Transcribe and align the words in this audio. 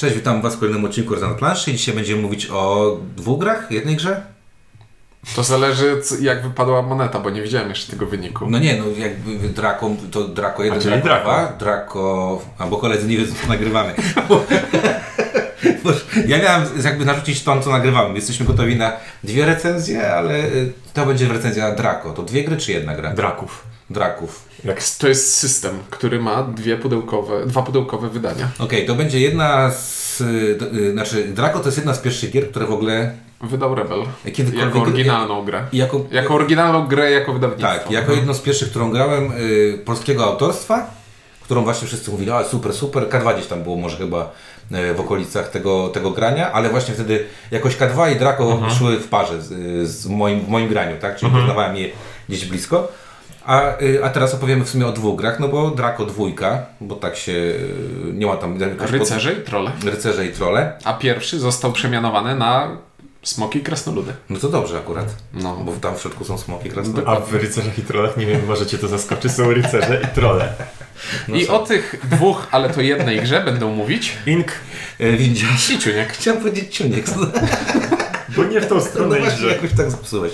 Cześć, 0.00 0.16
witam 0.16 0.42
Was 0.42 0.56
w 0.56 0.58
kolejnym 0.58 0.84
odcinku 0.84 1.14
Rezonant 1.14 1.38
Planszy. 1.38 1.72
Dzisiaj 1.72 1.94
będziemy 1.94 2.22
mówić 2.22 2.46
o 2.50 2.96
dwóch 3.16 3.40
grach, 3.40 3.70
jednej 3.70 3.96
grze. 3.96 4.22
To 5.36 5.42
zależy 5.42 6.02
jak 6.20 6.42
wypadła 6.42 6.82
moneta, 6.82 7.18
bo 7.18 7.30
nie 7.30 7.42
widziałem 7.42 7.68
jeszcze 7.68 7.92
tego 7.92 8.06
wyniku. 8.06 8.50
No 8.50 8.58
nie, 8.58 8.78
no 8.78 8.84
jakby 8.98 9.48
Draco, 9.48 9.90
to 10.10 10.28
Draco 10.28 10.64
1, 10.64 10.78
A, 10.78 10.82
Draco 10.82 11.00
2, 11.00 11.46
Draco. 11.46 11.58
Draco... 11.58 12.42
Albo 12.58 12.76
koledzy 12.76 13.08
nie 13.08 13.16
wiedzą, 13.16 13.34
co 13.42 13.48
nagrywamy. 13.48 13.94
Ja 16.26 16.38
miałem 16.38 16.68
jakby 16.84 17.04
narzucić 17.04 17.42
tą, 17.42 17.62
co 17.62 17.70
nagrywamy. 17.70 18.14
Jesteśmy 18.14 18.46
gotowi 18.46 18.76
na 18.76 18.92
dwie 19.24 19.46
recenzje, 19.46 20.12
ale 20.12 20.34
y, 20.44 20.72
to 20.94 21.06
będzie 21.06 21.28
recenzja 21.28 21.74
Draco. 21.74 22.10
To 22.12 22.22
dwie 22.22 22.44
gry 22.44 22.56
czy 22.56 22.72
jedna 22.72 22.94
gra? 22.94 23.10
Draków. 23.14 23.64
Draków. 23.90 24.44
Jak 24.64 24.82
To 24.98 25.08
jest 25.08 25.34
system, 25.34 25.78
który 25.90 26.20
ma 26.20 26.42
dwie 26.42 26.76
pudełkowe, 26.76 27.46
dwa 27.46 27.62
pudełkowe 27.62 28.08
wydania. 28.08 28.48
Okej, 28.58 28.86
to 28.86 28.94
będzie 28.94 29.20
jedna 29.20 29.70
z... 29.70 30.20
y, 30.20 30.56
d- 30.60 30.66
y, 30.78 30.92
Znaczy, 30.92 31.24
Draco 31.24 31.58
to 31.60 31.66
jest 31.66 31.78
jedna 31.78 31.94
z 31.94 31.98
pierwszych 31.98 32.30
gier, 32.30 32.50
które 32.50 32.66
w 32.66 32.72
ogóle... 32.72 33.12
Wydał 33.42 33.74
Rebel. 33.74 33.98
Kiedykolwiek- 34.26 34.58
Jako 34.58 34.80
oryginalną 34.82 35.44
grę. 35.44 35.64
Jako, 35.72 36.04
Jako 36.10 36.34
oryginalną 36.34 36.86
grę, 36.86 37.10
jako 37.10 37.32
wydawnictwo. 37.32 37.68
Tak, 37.78 37.90
jako 37.90 38.12
jedno 38.12 38.34
z 38.34 38.40
pierwszych, 38.40 38.70
którą 38.70 38.90
grałem, 38.90 39.32
y, 39.32 39.78
polskiego 39.84 40.24
autorstwa, 40.24 40.90
którą 41.50 41.64
właśnie 41.64 41.88
wszyscy 41.88 42.10
mówili, 42.10 42.30
a 42.30 42.44
super, 42.44 42.72
super, 42.74 43.08
K2 43.08 43.34
gdzieś 43.34 43.46
tam 43.46 43.62
było 43.62 43.76
może 43.76 43.96
chyba 43.96 44.32
y, 44.72 44.94
w 44.94 45.00
okolicach 45.00 45.48
tego, 45.48 45.88
tego 45.88 46.10
grania, 46.10 46.52
ale 46.52 46.68
właśnie 46.68 46.94
wtedy 46.94 47.26
jakoś 47.50 47.76
K2 47.76 48.12
i 48.12 48.16
Draco 48.18 48.70
szły 48.78 48.96
w 49.00 49.08
parze 49.08 49.42
z, 49.42 49.48
z 49.88 50.06
moim, 50.06 50.40
w 50.40 50.48
moim 50.48 50.68
graniu, 50.68 50.96
tak, 51.00 51.16
czyli 51.16 51.32
poznawałem 51.32 51.76
je 51.76 51.88
gdzieś 52.28 52.44
blisko. 52.44 52.88
A, 53.46 53.82
y, 53.82 54.04
a 54.04 54.10
teraz 54.10 54.34
opowiemy 54.34 54.64
w 54.64 54.68
sumie 54.70 54.86
o 54.86 54.92
dwóch 54.92 55.16
grach, 55.20 55.40
no 55.40 55.48
bo 55.48 55.70
Draco 55.70 56.06
dwójka, 56.06 56.66
bo 56.80 56.94
tak 56.96 57.16
się, 57.16 57.32
y, 57.32 57.64
nie 58.12 58.26
ma 58.26 58.36
tam... 58.36 58.60
jakaś 58.60 58.76
pod- 58.90 58.90
Rycerze 58.90 59.32
i 59.32 59.36
trole. 59.42 59.70
Rycerze 59.84 60.26
i 60.26 60.32
trole. 60.32 60.72
A 60.84 60.92
pierwszy 60.92 61.38
został 61.38 61.72
przemianowany 61.72 62.34
na 62.34 62.76
smoki 63.22 63.58
i 63.58 63.62
krasnoludy. 63.62 64.12
No 64.30 64.38
to 64.38 64.48
dobrze 64.48 64.78
akurat, 64.78 65.06
No. 65.34 65.56
bo 65.56 65.72
tam 65.72 65.96
w 65.96 66.00
środku 66.00 66.24
są 66.24 66.38
smoki 66.38 66.70
krasnoludy. 66.70 67.06
A 67.08 67.16
w 67.16 67.34
rycerzach 67.34 67.78
i 67.78 67.82
trollach, 67.82 68.16
nie 68.16 68.26
wiem, 68.26 68.40
może 68.48 68.66
cię 68.66 68.78
to 68.78 68.88
zaskoczy, 68.88 69.28
są 69.28 69.50
rycerze 69.52 70.00
i 70.04 70.14
trolle. 70.14 70.52
No 71.28 71.36
I 71.36 71.48
o 71.48 71.58
tych 71.58 71.96
dwóch, 72.10 72.46
ale 72.50 72.70
to 72.70 72.80
jednej 72.80 73.20
grze 73.20 73.40
będą 73.40 73.70
mówić 73.74 74.12
Ink, 74.26 74.52
Y, 75.00 75.16
Widzisz? 75.16 75.70
i 75.70 75.78
Ciuniek. 75.78 76.12
Chciałem 76.12 76.40
powiedzieć 76.40 76.76
ciuniek. 76.76 77.04
bo 78.36 78.44
nie 78.44 78.60
w 78.60 78.66
tą 78.66 78.74
No 78.74 78.80
stronę 78.80 79.18
właśnie, 79.18 79.38
idzie. 79.38 79.48
jakoś 79.54 79.70
tak 79.76 79.90
zepsułeś. 79.90 80.32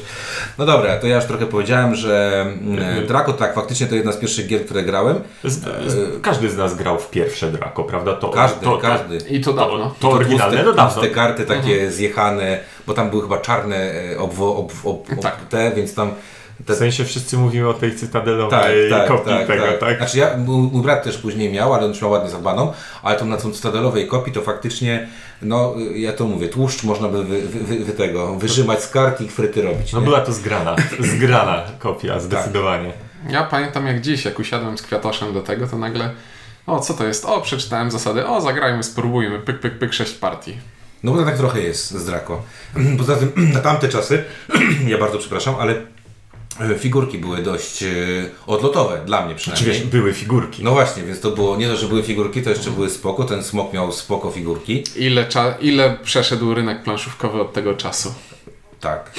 No 0.59 0.67
dobra, 0.67 0.97
to 0.97 1.07
ja 1.07 1.17
już 1.17 1.25
trochę 1.25 1.47
powiedziałem, 1.47 1.95
że 1.95 2.41
mm, 2.61 3.07
Draco 3.07 3.33
tak, 3.33 3.55
faktycznie 3.55 3.87
to 3.87 3.95
jedna 3.95 4.13
z 4.13 4.17
pierwszych 4.17 4.47
gier, 4.47 4.65
które 4.65 4.83
grałem. 4.83 5.21
Z, 5.45 5.55
z, 5.93 6.23
każdy 6.23 6.51
z 6.51 6.57
nas 6.57 6.75
grał 6.77 6.99
w 6.99 7.11
pierwsze 7.11 7.51
Draco, 7.53 7.85
prawda? 7.85 8.15
To, 8.15 8.29
Każdy, 8.29 8.65
to, 8.65 8.79
każdy. 8.79 9.17
I 9.17 9.41
to 9.41 9.53
dawno. 9.53 9.79
To, 10.01 10.09
to 10.09 10.11
oryginalne, 10.11 10.63
no 10.63 10.73
dawno. 10.73 11.03
Te 11.03 11.09
karty 11.09 11.45
takie 11.45 11.91
zjechane, 11.91 12.59
bo 12.87 12.95
tam 12.95 13.11
były 13.11 13.23
chyba 13.23 13.39
czarne 13.39 13.77
e, 14.13 14.19
obwo, 14.19 14.57
ob, 14.57 14.73
ob, 14.85 15.13
ob, 15.13 15.21
Tak. 15.23 15.37
te, 15.49 15.73
więc 15.77 15.95
tam... 15.95 16.11
Te, 16.67 16.75
W 16.75 16.77
sensie 16.77 17.05
wszyscy 17.05 17.37
mówimy 17.37 17.69
o 17.69 17.75
tej 17.75 17.91
tak, 17.91 17.99
cytadelowej 17.99 18.91
tak, 18.91 19.09
kopii 19.09 19.33
tak, 19.33 19.47
tego, 19.47 19.63
tak? 19.63 19.81
tak. 19.81 19.97
Znaczy 19.97 20.19
ja, 20.19 20.37
mój, 20.37 20.71
mój 20.73 20.83
brat 20.83 21.05
też 21.05 21.19
później 21.19 21.53
miał, 21.53 21.75
ale 21.75 21.85
on 21.85 21.89
już 21.89 22.03
miał 22.03 22.11
ładnie 22.11 22.31
zadbaną, 22.31 22.73
ale 23.03 23.19
to 23.19 23.25
na 23.25 23.37
tą 23.37 23.53
cytadelowej 23.53 24.07
kopii 24.07 24.33
to 24.33 24.43
faktycznie, 24.43 25.09
no 25.43 25.75
ja 25.95 26.13
to 26.13 26.27
mówię, 26.27 26.49
tłuszcz 26.49 26.85
można 26.85 27.09
by 27.09 27.25
wy, 27.25 27.43
wy, 27.43 27.85
wy, 27.85 27.93
tego, 27.93 28.35
wyrzymać 28.35 28.83
z 28.83 28.89
kart 28.89 29.21
i 29.21 29.29
fryty 29.29 29.63
robić. 29.63 29.93
No 29.93 30.01
nie? 30.01 30.05
była 30.05 30.21
to 30.21 30.33
zgrana, 30.33 30.77
zgrana 31.15 31.63
kopia, 31.79 32.21
zdecydowanie. 32.21 32.93
Ja 33.31 33.45
pamiętam 33.45 33.87
jak 33.87 34.01
dziś, 34.01 34.25
jak 34.25 34.39
usiadłem 34.39 34.79
z 34.79 34.83
Kwiatoszem 34.83 35.35
do 35.35 35.41
tego, 35.41 35.67
to 35.67 35.79
nagle 35.79 36.11
o, 36.67 36.81
co 36.81 36.95
to 36.95 37.07
jest? 37.07 37.25
O, 37.25 37.41
przeczytałem 37.41 37.91
zasady. 37.91 38.27
O, 38.27 38.41
zagrajmy, 38.41 38.83
spróbujmy. 38.83 39.39
Pyk, 39.39 39.61
pyk, 39.61 39.79
pyk, 39.79 39.93
sześć 39.93 40.13
partii. 40.13 40.57
No 41.03 41.13
bo 41.13 41.19
to 41.19 41.25
tak 41.25 41.37
trochę 41.37 41.61
jest 41.61 41.91
z 41.91 42.05
Draco. 42.05 42.43
Poza 42.99 43.17
tym 43.17 43.33
na 43.55 43.61
tamte 43.61 43.89
czasy, 43.89 44.25
ja 44.87 44.99
bardzo 44.99 45.19
przepraszam, 45.19 45.55
ale 45.61 45.75
figurki 46.79 47.19
były 47.19 47.43
dość 47.43 47.83
e, 47.83 47.87
odlotowe, 48.47 49.01
dla 49.07 49.27
mnie 49.27 49.35
Czy 49.35 49.41
przynajmniej. 49.41 49.73
wiesz, 49.79 49.83
były 49.87 50.13
figurki. 50.15 50.65
No 50.65 50.71
właśnie, 50.71 51.03
więc 51.03 51.21
to 51.21 51.31
było 51.31 51.57
nie 51.57 51.69
to, 51.69 51.77
że 51.77 51.89
były 51.89 52.03
figurki, 52.03 52.43
to 52.43 52.51
jeszcze 52.51 52.71
były 52.71 52.91
spoko. 52.91 53.25
Ten 53.25 53.43
smok 53.45 53.73
miał 53.73 53.93
spoko 53.93 54.31
figurki. 54.31 54.85
Ile, 54.97 55.27
cza- 55.29 55.55
ile 55.61 55.99
przeszedł 56.05 56.55
rynek 56.55 56.83
planszówkowy 56.83 57.41
od 57.41 57.53
tego 57.53 57.75
czasu? 57.75 58.15
Tak. 58.81 59.13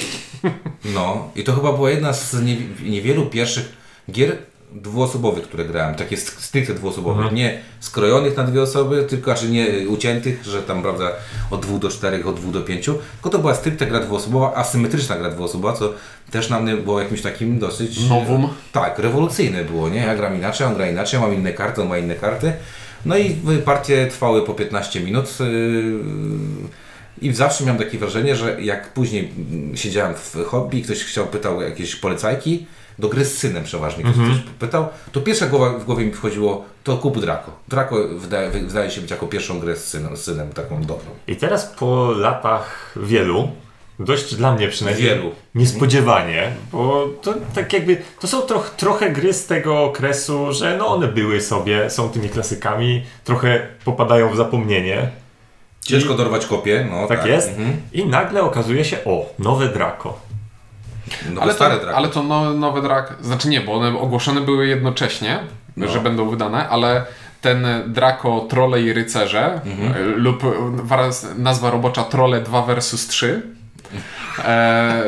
No 0.84 1.30
i 1.36 1.44
to 1.44 1.52
chyba 1.52 1.72
była 1.72 1.90
jedna 1.90 2.12
z 2.12 2.42
nie- 2.42 2.90
niewielu 2.90 3.26
pierwszych 3.26 3.72
gier 4.10 4.36
dwuosobowych, 4.72 5.44
które 5.44 5.64
grałem. 5.64 5.94
Takie 5.94 6.16
st- 6.16 6.40
stricte 6.42 6.74
dwuosobowe. 6.74 7.30
Nie 7.32 7.58
skrojonych 7.80 8.36
na 8.36 8.44
dwie 8.44 8.62
osoby, 8.62 9.04
tylko 9.08 9.24
znaczy 9.30 9.48
nie 9.50 9.88
uciętych, 9.88 10.44
że 10.44 10.62
tam 10.62 10.82
prawda 10.82 11.10
od 11.50 11.60
dwóch 11.62 11.78
do 11.80 11.88
czterech, 11.88 12.26
od 12.26 12.36
dwóch 12.36 12.52
do 12.52 12.60
pięciu. 12.60 12.98
Tylko 13.14 13.30
to 13.30 13.38
była 13.38 13.54
stricte 13.54 13.86
gra 13.86 14.00
dwuosobowa, 14.00 14.54
asymetryczna 14.54 15.16
gra 15.16 15.30
dwuosobowa, 15.30 15.76
co 15.76 15.92
też 16.30 16.50
na 16.50 16.60
mnie 16.60 16.76
było 16.76 17.00
jakimś 17.00 17.22
takim 17.22 17.58
dosyć... 17.58 18.08
Nowum. 18.08 18.48
Tak, 18.72 18.98
rewolucyjne 18.98 19.64
było, 19.64 19.88
nie? 19.88 20.00
Ja 20.00 20.16
gram 20.16 20.36
inaczej, 20.36 20.66
on 20.66 20.74
gra 20.74 20.90
inaczej, 20.90 21.20
mam 21.20 21.34
inne 21.34 21.52
karty, 21.52 21.82
on 21.82 21.88
ma 21.88 21.98
inne 21.98 22.14
karty. 22.14 22.52
No 23.06 23.16
i 23.16 23.36
partie 23.64 24.06
trwały 24.06 24.42
po 24.42 24.54
15 24.54 25.00
minut. 25.00 25.38
Yy, 25.40 27.28
I 27.28 27.32
zawsze 27.34 27.64
miałem 27.64 27.78
takie 27.82 27.98
wrażenie, 27.98 28.36
że 28.36 28.62
jak 28.62 28.92
później 28.92 29.32
mm, 29.52 29.76
siedziałem 29.76 30.14
w 30.14 30.36
hobby, 30.46 30.82
ktoś 30.82 31.04
chciał, 31.04 31.26
pytał 31.26 31.62
jakieś 31.62 31.96
polecajki, 31.96 32.66
do 32.98 33.08
gry 33.08 33.24
z 33.24 33.38
synem 33.38 33.64
przeważnie 33.64 34.04
ktoś 34.04 34.16
Mhm. 34.16 34.34
coś 34.34 34.42
pytał, 34.58 34.88
to 35.12 35.20
pierwsza 35.20 35.46
głowa, 35.46 35.78
w 35.78 35.84
głowie 35.84 36.04
mi 36.06 36.12
wchodziło, 36.12 36.64
to 36.84 36.96
kup 36.96 37.20
Draco. 37.20 37.50
Draco 37.68 37.96
wydaje, 38.18 38.50
wy- 38.50 38.66
wydaje 38.66 38.90
się 38.90 39.00
być 39.00 39.10
jako 39.10 39.26
pierwszą 39.26 39.60
grę 39.60 39.76
z 39.76 39.84
synem, 39.84 40.16
z 40.16 40.20
synem 40.24 40.52
taką 40.52 40.80
dobrą. 40.80 41.10
I 41.26 41.36
teraz 41.36 41.66
po 41.66 42.12
latach 42.12 42.94
wielu, 42.96 43.48
dość 43.98 44.34
dla 44.34 44.54
mnie 44.54 44.68
przynajmniej 44.68 45.06
Wielu. 45.08 45.30
niespodziewanie, 45.54 46.52
bo 46.72 47.08
to 47.22 47.34
tak 47.54 47.72
jakby, 47.72 47.96
to 48.20 48.26
są 48.28 48.40
troch, 48.40 48.70
trochę 48.76 49.10
gry 49.10 49.32
z 49.32 49.46
tego 49.46 49.82
okresu, 49.84 50.52
że 50.52 50.76
no 50.76 50.86
one 50.88 51.08
były 51.08 51.40
sobie, 51.40 51.90
są 51.90 52.08
tymi 52.08 52.28
klasykami, 52.28 53.02
trochę 53.24 53.66
popadają 53.84 54.30
w 54.32 54.36
zapomnienie. 54.36 55.10
Ciężko 55.84 56.14
dorwać 56.14 56.46
kopię, 56.46 56.88
no 56.90 57.06
Tak, 57.06 57.26
jest. 57.26 57.48
Mhm. 57.48 57.76
I 57.92 58.06
nagle 58.06 58.42
okazuje 58.42 58.84
się, 58.84 59.04
o, 59.04 59.26
nowe 59.38 59.68
Draco. 59.68 60.18
No, 61.32 61.40
ale, 61.40 61.52
stare 61.54 61.94
ale 61.94 62.08
to 62.08 62.22
no, 62.22 62.54
nowe 62.54 62.82
drag. 62.82 63.14
Znaczy 63.20 63.48
nie, 63.48 63.60
bo 63.60 63.72
one 63.74 63.98
ogłoszone 63.98 64.40
były 64.40 64.66
jednocześnie, 64.66 65.38
No. 65.76 65.88
że 65.88 66.00
będą 66.00 66.28
wydane, 66.28 66.68
ale 66.68 67.04
ten 67.40 67.66
Draco 67.86 68.40
Trolle 68.40 68.82
i 68.82 68.92
Rycerze 68.92 69.60
Mhm. 69.66 69.92
e, 69.92 69.98
lub 70.16 70.44
e, 70.44 70.48
nazwa 71.38 71.70
robocza 71.70 72.04
Trolle 72.04 72.40
2 72.40 72.62
versus 72.62 73.06
3 73.06 73.42
e, 74.44 75.04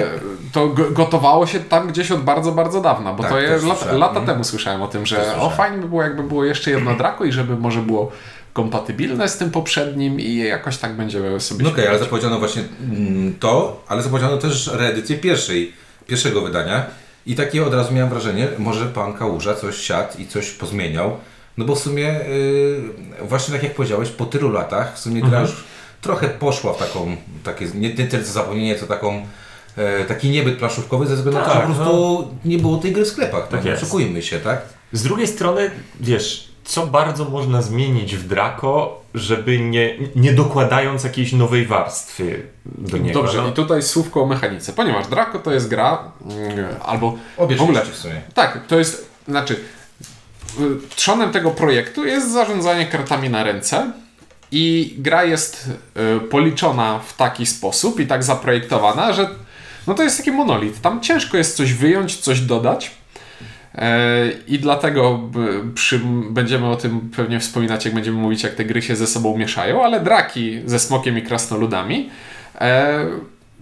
to 0.53 0.69
go- 0.69 0.91
gotowało 0.91 1.47
się 1.47 1.61
tam 1.61 1.89
gdzieś 1.89 2.11
od 2.11 2.21
bardzo, 2.23 2.53
bardzo 2.53 2.81
dawna, 2.81 3.13
bo 3.13 3.23
Tak, 3.23 3.33
to 3.33 3.39
jest 3.39 3.65
lata, 3.65 3.77
słyszałem. 3.77 4.01
lata 4.01 4.11
Mhm. 4.19 4.27
temu 4.27 4.45
słyszałem 4.45 4.83
o 4.83 4.89
tym, 4.89 5.07
że 5.07 5.37
o 5.37 5.51
fajnie 5.51 5.79
by 5.79 5.89
było 5.89 6.03
jakby 6.03 6.23
było 6.23 6.45
jeszcze 6.45 6.71
jedno 6.71 6.95
Draco 6.95 7.25
i 7.25 7.33
żeby 7.33 7.57
może 7.57 7.81
było 7.83 8.13
kompatybilne 8.53 9.29
z 9.29 9.39
tym 9.39 9.51
poprzednim 9.51 10.21
i 10.21 10.37
jakoś 10.37 10.77
tak 10.79 10.93
będziemy 10.97 11.41
sobie 11.41 11.65
No 11.65 11.71
okej, 11.71 11.81
ale 11.81 11.87
śpiewać. 11.89 12.01
zapowiedziano 12.09 12.39
właśnie 12.39 12.63
mm, 12.85 13.35
to, 13.41 13.85
ale 13.89 14.03
zapowiedziano 14.03 14.37
też 14.37 14.71
reedycję 14.75 15.17
pierwszej, 15.19 15.73
pierwszego 16.11 16.41
wydania 16.41 16.87
i 17.27 17.35
takie 17.35 17.67
od 17.67 17.75
razu 17.75 17.95
miałem 17.95 18.11
wrażenie, 18.11 18.49
może 18.59 18.87
pan 18.87 19.13
Kałuża 19.13 19.55
coś 19.55 19.77
siadł 19.77 20.19
i 20.19 20.27
coś 20.27 20.51
pozmieniał, 20.51 21.17
no 21.59 21.65
bo 21.65 21.75
w 21.75 21.79
sumie 21.79 22.03
yy, 22.03 23.27
właśnie 23.29 23.55
tak 23.55 23.63
jak 23.63 23.75
powiedziałeś, 23.75 24.09
po 24.09 24.27
tylu 24.27 24.51
latach 24.51 24.97
w 24.97 24.99
sumie 24.99 25.23
gra 25.23 25.41
już 25.41 25.65
trochę 26.01 26.29
poszła 26.29 26.73
w 26.73 26.79
taką, 26.79 27.17
takie, 27.45 27.67
nie, 27.75 27.95
nie 27.95 28.07
tyle 28.07 28.25
co 28.25 28.33
zapomnienie, 28.33 28.79
co 28.79 28.87
taką 28.87 29.27
e, 29.77 30.05
taki 30.05 30.31
niebyt 30.31 30.59
planszówkowy 30.59 31.07
ze 31.07 31.17
względu 31.17 31.41
na 31.41 31.47
to, 31.47 31.53
że 31.53 31.59
Tak, 31.59 31.69
po 31.69 31.75
prostu 31.75 32.29
nie 32.45 32.59
było 32.59 32.79
tej 32.79 32.93
gry 32.93 33.05
w 33.05 33.09
sklepach, 33.09 33.49
no, 33.51 33.57
Tak 33.57 33.67
jest. 33.67 33.83
oszukujmy 33.83 34.23
się, 34.23 34.41
tak? 34.41 34.63
Z 34.93 35.03
drugiej 35.03 35.27
strony, 35.27 35.71
wiesz, 36.01 36.50
co 36.71 36.87
bardzo 36.87 37.25
można 37.25 37.63
zmienić 37.63 38.17
w 38.17 38.29
Draco, 38.29 39.01
żeby 39.15 39.59
nie, 39.59 39.95
nie 40.17 40.33
dokładając 40.33 41.05
jakiejś 41.05 41.33
nowej 41.33 41.67
warstwy 41.67 42.43
do 42.65 42.97
niego. 42.97 43.23
Dobrze, 43.23 43.43
no. 43.43 43.49
i 43.49 43.53
tutaj 43.53 43.83
słówko 43.83 44.23
o 44.23 44.27
mechanice. 44.27 44.73
Ponieważ 44.73 45.07
Draco 45.07 45.39
to 45.39 45.53
jest 45.53 45.69
gra, 45.69 46.13
mm, 46.25 46.67
albo 46.83 47.19
Obie 47.37 47.57
w 47.57 47.63
ogóle, 47.63 47.85
w 47.85 47.97
sumie. 47.97 48.21
tak, 48.35 48.67
to 48.67 48.79
jest, 48.79 49.11
znaczy, 49.29 49.61
y, 50.61 50.97
trzonem 50.97 51.33
tego 51.33 51.51
projektu 51.51 52.05
jest 52.05 52.33
zarządzanie 52.33 52.87
kartami 52.87 53.31
na 53.31 53.45
ręce 53.45 53.93
i 54.53 54.95
gra 54.99 55.25
jest 55.25 55.71
y, 56.17 56.21
policzona 56.21 56.99
w 56.99 57.17
taki 57.17 57.47
sposób 57.47 58.01
i 58.01 58.07
tak 58.07 58.25
zaprojektowana, 58.25 59.13
że 59.13 59.29
no 59.87 59.95
to 59.95 60.03
jest 60.03 60.17
taki 60.17 60.33
monolit. 60.33 60.81
Tam 60.81 61.01
ciężko 61.01 61.37
jest 61.37 61.57
coś 61.57 61.73
wyjąć, 61.73 62.17
coś 62.17 62.41
dodać. 62.41 63.00
E, 63.75 64.31
I 64.49 64.59
dlatego 64.59 65.31
przy, 65.75 66.01
będziemy 66.31 66.67
o 66.67 66.77
tym 66.77 67.11
pewnie 67.17 67.41
wspominać, 67.41 67.85
jak 67.85 67.95
będziemy 67.95 68.19
mówić, 68.19 68.43
jak 68.43 68.55
te 68.55 68.65
gry 68.65 68.83
się 68.83 68.97
ze 68.97 69.07
sobą 69.07 69.37
mieszają, 69.39 69.85
ale 69.85 70.01
draki 70.01 70.61
ze 70.67 70.79
smokiem 70.79 71.19
i 71.19 71.23
krasnoludami. 71.23 72.11
E, 72.61 73.07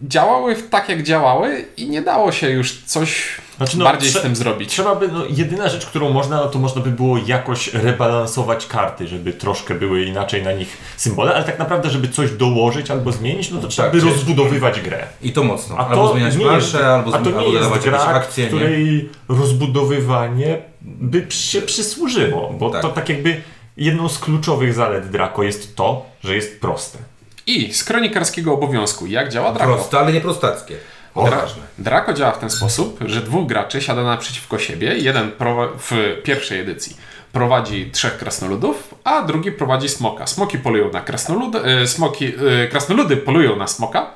działały 0.02 0.56
w- 0.56 0.68
tak, 0.68 0.88
jak 0.88 1.02
działały 1.02 1.64
i 1.76 1.88
nie 1.88 2.02
dało 2.02 2.32
się 2.32 2.50
już 2.50 2.82
coś 2.86 3.24
Znaczy, 3.56 3.78
no, 3.78 3.84
bardziej 3.84 4.10
trze- 4.10 4.18
z 4.18 4.22
tym 4.22 4.36
zrobić. 4.36 4.70
Trzeba 4.70 4.94
by, 4.94 5.08
no, 5.08 5.24
jedyna 5.30 5.68
rzecz, 5.68 5.86
którą 5.86 6.10
można, 6.12 6.36
no 6.36 6.46
to 6.48 6.58
można 6.58 6.82
by 6.82 6.90
było 6.90 7.18
jakoś 7.26 7.74
rebalansować 7.74 8.66
karty, 8.66 9.08
żeby 9.08 9.32
troszkę 9.32 9.74
były 9.74 10.04
inaczej 10.04 10.42
na 10.42 10.52
nich 10.52 10.76
symbole, 10.96 11.34
ale 11.34 11.44
tak 11.44 11.58
naprawdę, 11.58 11.90
żeby 11.90 12.08
coś 12.08 12.30
dołożyć 12.30 12.90
albo 12.90 13.12
zmienić, 13.12 13.50
no 13.50 13.60
to 13.60 13.68
trzeba 13.68 13.90
Tak, 13.90 14.00
by 14.00 14.06
rozbudowywać 14.06 14.80
grę. 14.80 15.06
I 15.22 15.32
to 15.32 15.42
mocno. 15.44 15.76
A 15.78 15.88
albo 15.88 16.08
to 16.08 16.12
zmieniać 16.12 16.36
nie 16.36 16.44
plansze, 16.44 16.86
albo, 16.86 17.14
a 17.14 17.18
to 17.18 17.30
nie 17.30 17.36
albo 17.36 17.52
jest 17.74 17.84
gra, 17.84 17.98
akcje. 18.00 18.44
nie? 18.44 18.48
której 18.48 19.08
rozbudowywanie 19.28 20.58
by 20.82 21.26
się 21.28 21.62
przysłużyło, 21.62 22.54
bo 22.58 22.70
Tak. 22.70 22.82
to 22.82 22.88
tak 22.88 23.08
jakby 23.08 23.40
jedną 23.76 24.08
z 24.08 24.18
kluczowych 24.18 24.74
zalet 24.74 25.10
Draco 25.10 25.42
jest 25.42 25.76
to, 25.76 26.06
że 26.24 26.34
jest 26.34 26.60
proste. 26.60 26.98
I 27.48 27.74
z 27.74 27.84
kronikarskiego 27.84 28.52
obowiązku, 28.54 29.06
jak 29.06 29.28
działa 29.28 29.52
Draco? 29.52 29.74
Proste, 29.74 29.98
ale 29.98 30.12
nie 30.12 30.20
prostackie. 30.20 30.76
O, 31.14 31.24
Dra-. 31.24 31.46
Draco 31.78 32.12
działa 32.12 32.32
w 32.32 32.38
ten 32.38 32.50
sposób, 32.50 32.98
że 33.06 33.20
dwóch 33.20 33.46
graczy 33.46 33.82
siada 33.82 34.02
naprzeciwko 34.02 34.58
siebie. 34.58 34.98
Jeden 34.98 35.30
w 35.78 36.16
pierwszej 36.24 36.60
edycji 36.60 36.96
prowadzi 37.32 37.90
trzech 37.92 38.18
krasnoludów, 38.18 38.94
a 39.04 39.22
drugi 39.22 39.52
prowadzi 39.52 39.88
smoka. 39.88 40.26
Smoki 40.26 40.58
polują 40.58 40.92
na 40.92 41.00
krasnoludy, 41.00 41.58
e, 41.64 41.86
smoki, 41.86 42.32
e, 42.64 42.68
krasnoludy 42.68 43.16
polują 43.16 43.56
na 43.56 43.66
smoka. 43.66 44.10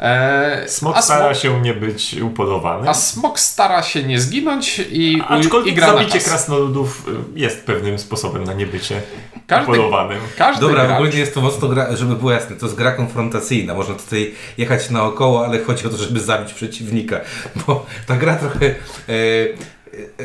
E, 0.00 0.64
Smok 0.68 0.96
a, 0.96 1.02
stara 1.02 1.24
smok, 1.34 1.42
się 1.42 1.60
nie 1.60 1.74
być 1.74 2.14
upolowany. 2.22 2.88
a 2.88 2.94
smok 2.94 3.40
stara 3.40 3.82
się 3.82 4.02
nie 4.02 4.20
zginąć 4.20 4.78
i, 4.78 5.12
i 5.12 5.22
Aczkolwiek 5.28 5.74
gra 5.74 5.86
na 5.86 5.92
zabicie 5.92 6.12
czas. 6.18 6.28
krasnoludów 6.28 7.08
y, 7.08 7.38
jest 7.40 7.64
pewnym 7.66 7.98
sposobem 7.98 8.44
na 8.44 8.52
niebycie 8.52 9.02
Każdy- 9.50 9.72
upolowanym. 9.72 10.20
Każdy 10.38 10.60
Dobra, 10.60 10.84
gracz, 10.86 10.96
ogólnie 10.96 11.18
jest 11.18 11.34
to 11.34 11.40
mocno 11.40 11.68
gra, 11.68 11.96
żeby 11.96 12.16
było 12.16 12.32
jasne, 12.32 12.56
to 12.56 12.66
jest 12.66 12.78
gra 12.78 12.92
konfrontacyjna. 12.92 13.74
Można 13.74 13.94
tutaj 13.94 14.34
jechać 14.58 14.90
naokoło, 14.90 15.44
ale 15.44 15.64
chodzi 15.64 15.86
o 15.86 15.90
to, 15.90 15.96
żeby 15.96 16.20
zabić 16.20 16.52
przeciwnika. 16.54 17.20
Bo 17.66 17.86
ta 18.06 18.16
gra 18.16 18.36
trochę 18.36 18.66
e, 18.66 18.72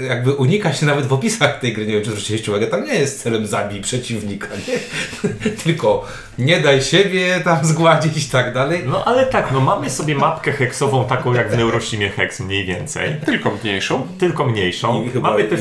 jakby 0.07 0.33
unika 0.33 0.74
się 0.74 0.86
nawet 0.86 1.06
w 1.06 1.13
opisach 1.13 1.60
tej 1.60 1.74
gry, 1.74 1.88
nie 1.88 1.94
wiem 1.94 2.04
czy 2.04 2.10
zwróciliście 2.10 2.51
uwagę, 2.51 2.68
tam 2.68 2.86
nie 2.86 2.94
jest 2.94 3.24
celem 3.24 3.48
zabij 3.48 3.81
przeciwnika, 3.81 4.48
nie? 4.68 4.80
Tylko 5.63 6.06
nie 6.38 6.60
daj 6.62 6.81
siebie 6.81 7.42
tam 7.44 7.66
zgładzić 7.66 8.25
i 8.25 8.30
tak 8.30 8.54
dalej. 8.54 8.83
No 8.86 9.04
ale 9.06 9.25
tak, 9.25 9.51
no 9.51 9.60
mamy 9.60 9.89
sobie 9.89 10.16
mapkę 10.16 10.51
heksową 10.51 11.06
taką 11.06 11.33
jak 11.33 11.51
w 11.51 11.57
Neurosimie 11.57 12.10
Hex 12.10 12.39
mniej 12.39 12.66
więcej. 12.66 13.16
tylko 13.25 13.51
mniejszą. 13.63 14.07
Tylko 14.19 14.45
mniejszą. 14.45 15.04
I 15.04 15.10
chyba 15.10 15.30
mamy, 15.30 15.44
te 15.44 15.56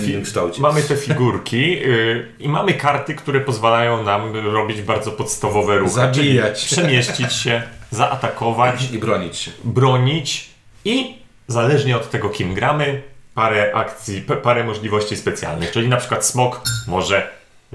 mamy 0.58 0.82
te 0.82 0.96
figurki 0.96 1.70
yy, 1.70 2.28
i 2.38 2.48
mamy 2.48 2.74
karty, 2.74 3.14
które 3.14 3.40
pozwalają 3.40 4.02
nam 4.02 4.36
robić 4.36 4.82
bardzo 4.82 5.10
podstawowe 5.12 5.78
ruchy. 5.78 5.94
Zabijać. 5.94 6.64
Przemieścić 6.64 7.32
się, 7.32 7.62
zaatakować, 7.90 8.90
I 8.92 8.98
bronić 8.98 9.36
się. 9.36 9.50
bronić 9.64 10.50
i 10.84 11.14
zależnie 11.48 11.96
od 11.96 12.10
tego, 12.10 12.28
kim 12.28 12.54
gramy, 12.54 13.02
parę 13.34 13.74
akcji, 13.74 14.22
parę 14.42 14.64
możliwości 14.64 15.16
specjalnych. 15.16 15.70
Czyli 15.70 15.88
na 15.88 15.96
przykład 15.96 16.26
smok 16.26 16.60
może 16.86 17.30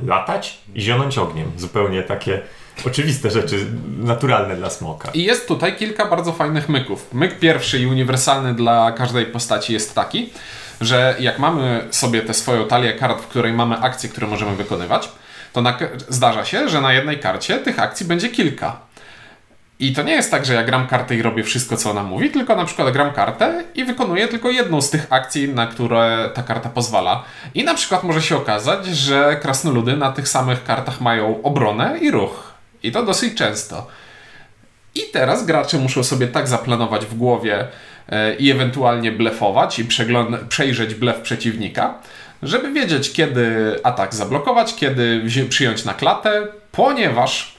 latać 0.06 0.58
i 0.76 0.82
zionąć 0.82 1.18
ogniem. 1.18 1.52
Zupełnie 1.58 2.04
takie 2.04 2.42
oczywiste 2.86 3.32
rzeczy, 3.32 3.66
naturalne 3.98 4.56
dla 4.56 4.70
smoka. 4.70 5.12
I 5.14 5.24
jest 5.24 5.48
tutaj 5.48 5.76
kilka 5.76 6.06
bardzo 6.06 6.34
fajnych 6.34 6.70
myków. 6.70 7.14
Myk 7.14 7.40
pierwszy 7.40 7.80
i 7.80 7.86
uniwersalny 7.86 8.54
dla 8.54 8.92
każdej 8.92 9.26
postaci 9.26 9.74
jest 9.74 9.96
taki, 9.96 10.30
że 10.82 11.16
jak 11.20 11.40
mamy 11.40 11.88
sobie 11.92 12.22
tę 12.22 12.34
swoją 12.34 12.68
talię 12.68 12.94
kart, 12.94 13.22
w 13.22 13.28
której 13.28 13.54
mamy 13.54 13.78
akcje, 13.78 14.10
które 14.10 14.28
możemy 14.28 14.56
wykonywać, 14.56 15.10
to 15.54 15.62
na, 15.62 15.78
zdarza 16.10 16.46
się, 16.46 16.70
że 16.70 16.82
na 16.82 16.94
jednej 16.94 17.20
karcie 17.20 17.58
tych 17.58 17.80
akcji 17.80 18.06
będzie 18.06 18.30
kilka. 18.30 18.80
I 19.80 19.94
to 19.94 20.04
nie 20.04 20.14
jest 20.14 20.32
tak, 20.32 20.46
że 20.46 20.54
ja 20.54 20.64
gram 20.64 20.88
kartę 20.88 21.16
i 21.16 21.22
robię 21.22 21.44
wszystko, 21.44 21.78
co 21.78 21.92
ona 21.92 22.04
mówi, 22.04 22.30
tylko 22.30 22.56
na 22.56 22.66
przykład 22.66 22.94
gram 22.94 23.14
kartę 23.14 23.64
i 23.76 23.86
wykonuję 23.86 24.28
tylko 24.28 24.50
jedną 24.50 24.82
z 24.82 24.90
tych 24.90 25.08
akcji, 25.10 25.50
na 25.50 25.68
które 25.68 26.30
ta 26.34 26.44
karta 26.44 26.70
pozwala. 26.70 27.24
I 27.54 27.64
na 27.64 27.74
przykład 27.74 28.04
może 28.04 28.22
się 28.22 28.38
okazać, 28.38 28.86
że 28.86 29.38
krasnoludy 29.42 29.98
na 29.98 30.12
tych 30.12 30.28
samych 30.28 30.64
kartach 30.64 31.02
mają 31.02 31.42
obronę 31.44 31.98
i 32.02 32.12
ruch. 32.12 32.54
I 32.84 32.92
to 32.92 33.06
dosyć 33.06 33.34
często. 33.34 33.88
I 34.96 35.02
teraz 35.14 35.46
gracze 35.46 35.78
muszą 35.78 36.04
sobie 36.04 36.28
tak 36.28 36.48
zaplanować 36.48 37.06
w 37.06 37.18
głowie 37.18 37.68
e, 38.10 38.36
i 38.36 38.52
ewentualnie 38.52 39.12
blefować 39.12 39.80
i 39.80 39.86
przejrzeć 40.50 40.96
blef 40.96 41.22
przeciwnika, 41.22 41.94
żeby 42.44 42.72
wiedzieć, 42.72 43.14
kiedy 43.14 43.76
atak 43.84 44.16
zablokować, 44.16 44.76
kiedy 44.76 45.22
przyjąć 45.50 45.86
na 45.86 45.94
klatę, 45.94 46.48
ponieważ 46.72 47.59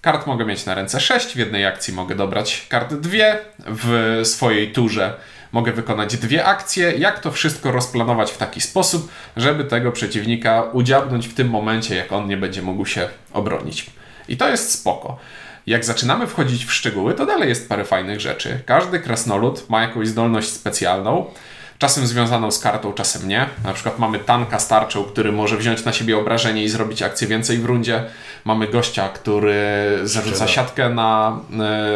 kart 0.00 0.26
mogę 0.26 0.44
mieć 0.44 0.66
na 0.66 0.74
ręce 0.74 1.00
6, 1.00 1.32
w 1.32 1.36
jednej 1.36 1.66
akcji 1.66 1.94
mogę 1.94 2.14
dobrać 2.14 2.66
karty 2.68 2.96
dwie, 2.96 3.38
w 3.58 4.20
swojej 4.24 4.72
turze 4.72 5.14
mogę 5.52 5.72
wykonać 5.72 6.16
dwie 6.16 6.44
akcje. 6.44 6.92
Jak 6.92 7.20
to 7.20 7.32
wszystko 7.32 7.72
rozplanować 7.72 8.30
w 8.30 8.36
taki 8.36 8.60
sposób, 8.60 9.12
żeby 9.36 9.64
tego 9.64 9.92
przeciwnika 9.92 10.62
udziabnąć 10.62 11.28
w 11.28 11.34
tym 11.34 11.48
momencie, 11.48 11.94
jak 11.96 12.12
on 12.12 12.28
nie 12.28 12.36
będzie 12.36 12.62
mógł 12.62 12.86
się 12.86 13.08
obronić. 13.32 13.86
I 14.28 14.36
to 14.36 14.48
jest 14.48 14.72
spoko. 14.72 15.18
Jak 15.66 15.84
zaczynamy 15.84 16.26
wchodzić 16.26 16.64
w 16.64 16.72
szczegóły, 16.72 17.14
to 17.14 17.26
dalej 17.26 17.48
jest 17.48 17.68
parę 17.68 17.84
fajnych 17.84 18.20
rzeczy. 18.20 18.60
Każdy 18.66 19.00
krasnolud 19.00 19.70
ma 19.70 19.82
jakąś 19.82 20.08
zdolność 20.08 20.48
specjalną, 20.48 21.26
czasem 21.80 22.06
związaną 22.06 22.50
z 22.50 22.58
kartą, 22.58 22.92
czasem 22.92 23.28
nie. 23.28 23.46
Na 23.64 23.72
przykład 23.72 23.98
mamy 23.98 24.18
tanka 24.18 24.58
z 24.58 24.68
tarczą, 24.68 25.04
który 25.04 25.32
może 25.32 25.56
wziąć 25.56 25.84
na 25.84 25.92
siebie 25.92 26.18
obrażenie 26.18 26.64
i 26.64 26.68
zrobić 26.68 27.02
akcję 27.02 27.28
więcej 27.28 27.58
w 27.58 27.64
rundzie. 27.64 28.04
Mamy 28.44 28.68
gościa, 28.68 29.08
który 29.08 29.58
zarzuca 30.02 30.48
siatkę 30.48 30.88
na 30.88 31.40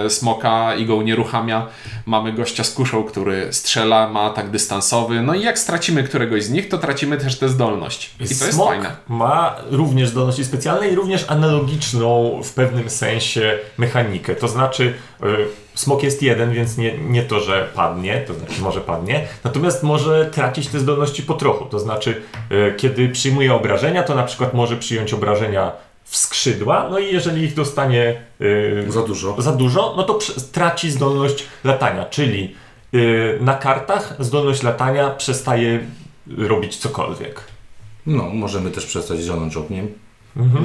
e, 0.04 0.10
smoka 0.10 0.74
i 0.74 0.86
go 0.86 0.96
unieruchamia. 0.96 1.66
Mamy 2.06 2.32
gościa 2.32 2.64
z 2.64 2.70
kuszą, 2.70 3.04
który 3.04 3.52
strzela, 3.52 4.08
ma 4.08 4.20
atak 4.20 4.50
dystansowy. 4.50 5.22
No 5.22 5.34
i 5.34 5.42
jak 5.42 5.58
stracimy 5.58 6.02
któregoś 6.02 6.44
z 6.44 6.50
nich, 6.50 6.68
to 6.68 6.78
tracimy 6.78 7.16
też 7.16 7.38
tę 7.38 7.48
zdolność. 7.48 8.10
I 8.14 8.16
to 8.16 8.22
jest 8.22 8.52
Smok 8.52 8.68
fajne. 8.68 8.96
ma 9.08 9.56
również 9.70 10.08
zdolności 10.08 10.44
specjalne 10.44 10.88
i 10.88 10.94
również 10.94 11.24
analogiczną 11.28 12.40
w 12.44 12.52
pewnym 12.52 12.90
sensie 12.90 13.58
mechanikę. 13.78 14.34
To 14.34 14.48
znaczy, 14.48 14.94
y, 15.24 15.63
smok 15.74 16.02
jest 16.02 16.22
jeden, 16.22 16.52
więc 16.52 16.76
nie, 16.78 16.98
nie 16.98 17.22
to, 17.22 17.40
że 17.40 17.68
padnie, 17.74 18.24
to 18.26 18.34
znaczy 18.34 18.62
może 18.62 18.80
padnie, 18.80 19.26
natomiast 19.44 19.82
może 19.82 20.26
tracić 20.26 20.68
te 20.68 20.78
zdolności 20.78 21.22
po 21.22 21.34
trochu. 21.34 21.64
To 21.64 21.78
znaczy, 21.78 22.22
y, 22.52 22.74
kiedy 22.76 23.08
przyjmuje 23.08 23.54
obrażenia, 23.54 24.02
to 24.02 24.14
na 24.14 24.22
przykład 24.22 24.54
może 24.54 24.76
przyjąć 24.76 25.12
obrażenia 25.14 25.72
w 26.04 26.16
skrzydła, 26.16 26.88
no 26.90 26.98
i 26.98 27.12
jeżeli 27.12 27.42
ich 27.42 27.54
dostanie 27.54 28.20
y, 28.40 28.86
Za 28.88 29.02
dużo. 29.02 29.42
za 29.42 29.52
dużo, 29.52 29.94
no 29.96 30.02
to 30.02 30.18
traci 30.52 30.90
zdolność 30.90 31.44
latania, 31.64 32.04
czyli 32.04 32.54
y, 32.94 33.38
na 33.40 33.54
kartach 33.54 34.16
zdolność 34.18 34.62
latania 34.62 35.10
przestaje 35.10 35.80
robić 36.38 36.76
cokolwiek. 36.76 37.40
No, 38.06 38.22
możemy 38.22 38.70
też 38.70 38.86
przestać 38.86 39.20
zionąć 39.20 39.56
ogniem. 39.56 39.88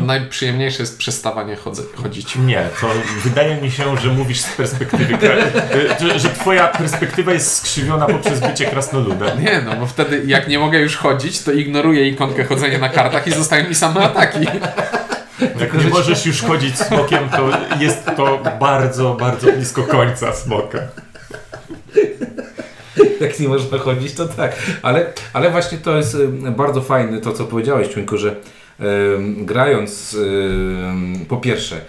Najprzyjemniejsze 0.06 0.83
jest 0.83 0.98
przestawanie 0.98 1.56
chodze, 1.56 1.83
chodzić. 2.04 2.36
Nie, 2.36 2.63
to 2.81 2.88
wydaje 3.24 3.62
mi 3.62 3.71
się, 3.71 3.98
że 3.98 4.10
mówisz 4.10 4.41
z 4.41 4.50
perspektywy, 4.55 5.13
kra- 5.13 6.01
że, 6.01 6.20
że 6.20 6.29
twoja 6.29 6.67
perspektywa 6.67 7.34
jest 7.34 7.55
skrzywiona 7.55 8.05
poprzez 8.05 8.39
bycie 8.39 8.65
krasnoludem. 8.65 9.43
Nie, 9.43 9.62
no 9.65 9.75
bo 9.75 9.86
wtedy 9.86 10.24
jak 10.25 10.48
nie 10.48 10.60
mogę 10.60 10.79
już 10.79 10.98
chodzić, 10.98 11.41
to 11.43 11.51
ignoruję 11.51 12.08
ikonkę 12.10 12.43
chodzenia 12.43 12.77
na 12.77 12.89
kartach 12.89 13.27
i 13.27 13.32
zostają 13.32 13.70
mi 13.70 13.75
same 13.75 14.01
ataki. 14.01 14.48
Jak 15.60 15.74
nie 15.74 15.89
możesz 15.89 16.25
już 16.25 16.41
chodzić 16.41 16.79
smokiem, 16.79 17.29
to 17.29 17.50
jest 17.79 18.05
to 18.17 18.39
bardzo, 18.60 19.13
bardzo 19.13 19.51
blisko 19.51 19.84
końca 19.84 20.34
smoka. 20.34 20.79
Jak 23.22 23.39
nie 23.39 23.48
można 23.48 23.77
chodzić, 23.77 24.13
to 24.13 24.27
tak. 24.27 24.55
Ale, 24.82 25.05
ale 25.34 25.50
właśnie 25.50 25.77
to 25.77 25.98
jest 25.98 26.17
bardzo 26.58 26.82
fajne 26.82 27.22
to, 27.22 27.34
co 27.34 27.46
powiedziałeś, 27.46 27.89
Członku, 27.89 28.17
że 28.17 28.36
grając 29.45 30.17
po 31.27 31.38
pierwsze, 31.38 31.81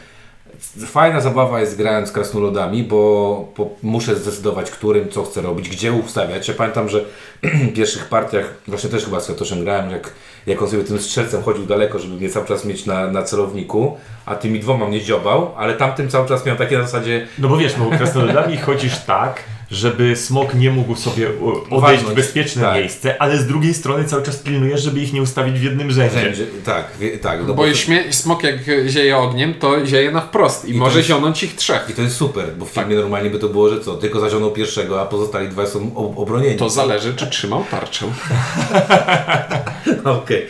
fajna 0.86 1.20
zabawa 1.20 1.60
jest 1.60 1.76
grając 1.76 2.08
z 2.08 2.12
krasnoludami, 2.12 2.84
bo, 2.84 3.52
bo 3.56 3.70
muszę 3.82 4.16
zdecydować, 4.16 4.70
którym 4.70 5.08
co 5.08 5.22
chcę 5.22 5.42
robić, 5.42 5.68
gdzie 5.68 5.92
ustawiać. 5.92 6.48
Ja 6.48 6.54
pamiętam, 6.54 6.88
że 6.88 7.04
w 7.70 7.72
pierwszych 7.72 8.08
partiach, 8.08 8.54
właśnie 8.68 8.90
też 8.90 9.04
chyba 9.04 9.20
z 9.20 9.26
Katoszem 9.26 9.60
grałem, 9.64 9.90
jak, 9.90 10.12
jak 10.46 10.62
on 10.62 10.70
sobie 10.70 10.84
tym 10.84 10.98
strzelcem 10.98 11.42
chodził 11.42 11.66
daleko, 11.66 11.98
żeby 11.98 12.14
mnie 12.14 12.28
cały 12.28 12.46
czas 12.46 12.64
mieć 12.64 12.86
na, 12.86 13.06
na 13.10 13.22
celowniku, 13.22 13.96
a 14.26 14.34
tymi 14.34 14.60
dwoma 14.60 14.88
mnie 14.88 15.00
dziobał, 15.00 15.54
ale 15.56 15.74
tamtym 15.74 16.08
cały 16.08 16.28
czas 16.28 16.46
miał 16.46 16.56
takie 16.56 16.78
na 16.78 16.84
zasadzie 16.84 17.26
No 17.38 17.48
bo 17.48 17.56
wiesz, 17.56 17.76
no 17.76 17.98
krasnoludami 17.98 18.56
chodzisz 18.56 18.98
tak, 18.98 19.42
żeby 19.70 20.16
smok 20.16 20.54
nie 20.54 20.70
mógł 20.70 20.94
sobie 20.96 21.28
u- 21.32 21.74
odejść 21.76 22.04
w 22.04 22.14
bezpieczne 22.14 22.62
tak. 22.62 22.74
miejsce, 22.76 23.22
ale 23.22 23.38
z 23.38 23.46
drugiej 23.46 23.74
strony 23.74 24.04
cały 24.04 24.22
czas 24.22 24.36
pilnujesz, 24.36 24.82
żeby 24.82 25.00
ich 25.00 25.12
nie 25.12 25.22
ustawić 25.22 25.58
w 25.60 25.62
jednym 25.62 25.90
rzędzie. 25.90 26.20
Wszędzie, 26.20 26.46
tak, 26.64 26.84
wie, 27.00 27.18
tak. 27.18 27.40
No 27.46 27.54
Bo 27.54 27.62
to- 27.64 27.74
śmie- 27.74 28.12
smok 28.12 28.42
jak 28.42 28.56
zieje 28.88 29.16
ogniem, 29.16 29.54
to 29.54 29.86
zieje 29.86 30.10
na 30.10 30.20
wprost 30.20 30.64
i, 30.68 30.72
to 30.72 30.78
może 30.78 30.98
jest- 30.98 31.08
zionąć 31.08 31.42
ich 31.42 31.56
trzech. 31.56 31.86
I 31.90 31.92
to 31.94 32.02
jest 32.02 32.16
super, 32.16 32.44
bo 32.58 32.64
w 32.64 32.68
filmie 32.70 32.96
normalnie 32.96 33.30
by 33.30 33.38
to 33.38 33.48
było, 33.48 33.68
że 33.70 33.80
co, 33.80 33.94
tylko 33.94 34.20
zazionął 34.20 34.50
pierwszego, 34.50 35.00
a 35.02 35.06
pozostali 35.06 35.48
dwa 35.48 35.66
są 35.66 35.96
obronieni. 36.16 36.56
To 36.56 36.70
zależy, 36.70 37.14
czy 37.14 37.26
trzymał 37.26 37.64
tarczę. 37.70 38.06
Okej. 40.04 40.46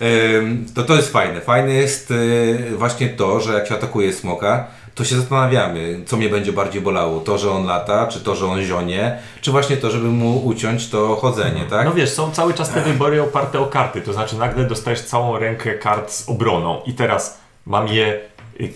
Em, 0.00 0.66
To 0.74 0.82
to 0.82 0.94
jest 0.96 1.12
fajne. 1.12 1.40
Fajne 1.40 1.72
jest 1.74 2.10
e, 2.10 2.14
właśnie 2.76 3.08
to, 3.08 3.40
że 3.40 3.52
jak 3.54 3.66
się 3.68 3.74
atakuje 3.74 4.12
smoka, 4.12 4.66
to 4.94 5.04
się 5.04 5.16
zastanawiamy, 5.16 6.00
co 6.06 6.16
mnie 6.16 6.28
będzie 6.28 6.52
bardziej 6.52 6.82
bolało. 6.82 7.20
To, 7.20 7.38
że 7.38 7.50
on 7.50 7.66
lata, 7.66 8.06
czy 8.06 8.20
to, 8.20 8.34
że 8.34 8.46
on 8.46 8.62
zionie, 8.62 9.18
czy 9.40 9.50
właśnie 9.50 9.76
to, 9.76 9.90
żeby 9.90 10.08
mu 10.08 10.46
uciąć 10.46 10.88
to 10.88 11.16
chodzenie, 11.16 11.64
tak? 11.70 11.84
No 11.84 11.92
wiesz, 11.94 12.10
są 12.10 12.30
cały 12.30 12.54
czas 12.54 12.70
te 12.70 12.80
wybory 12.80 13.22
oparte 13.22 13.60
o 13.60 13.66
karty, 13.66 14.00
to 14.00 14.12
znaczy 14.12 14.36
nagle 14.36 14.64
dostajesz 14.64 15.00
całą 15.00 15.38
rękę 15.38 15.74
kart 15.74 16.10
z 16.12 16.28
obroną 16.28 16.80
i 16.86 16.92
teraz 16.92 17.40
mam 17.66 17.88
je 17.88 18.20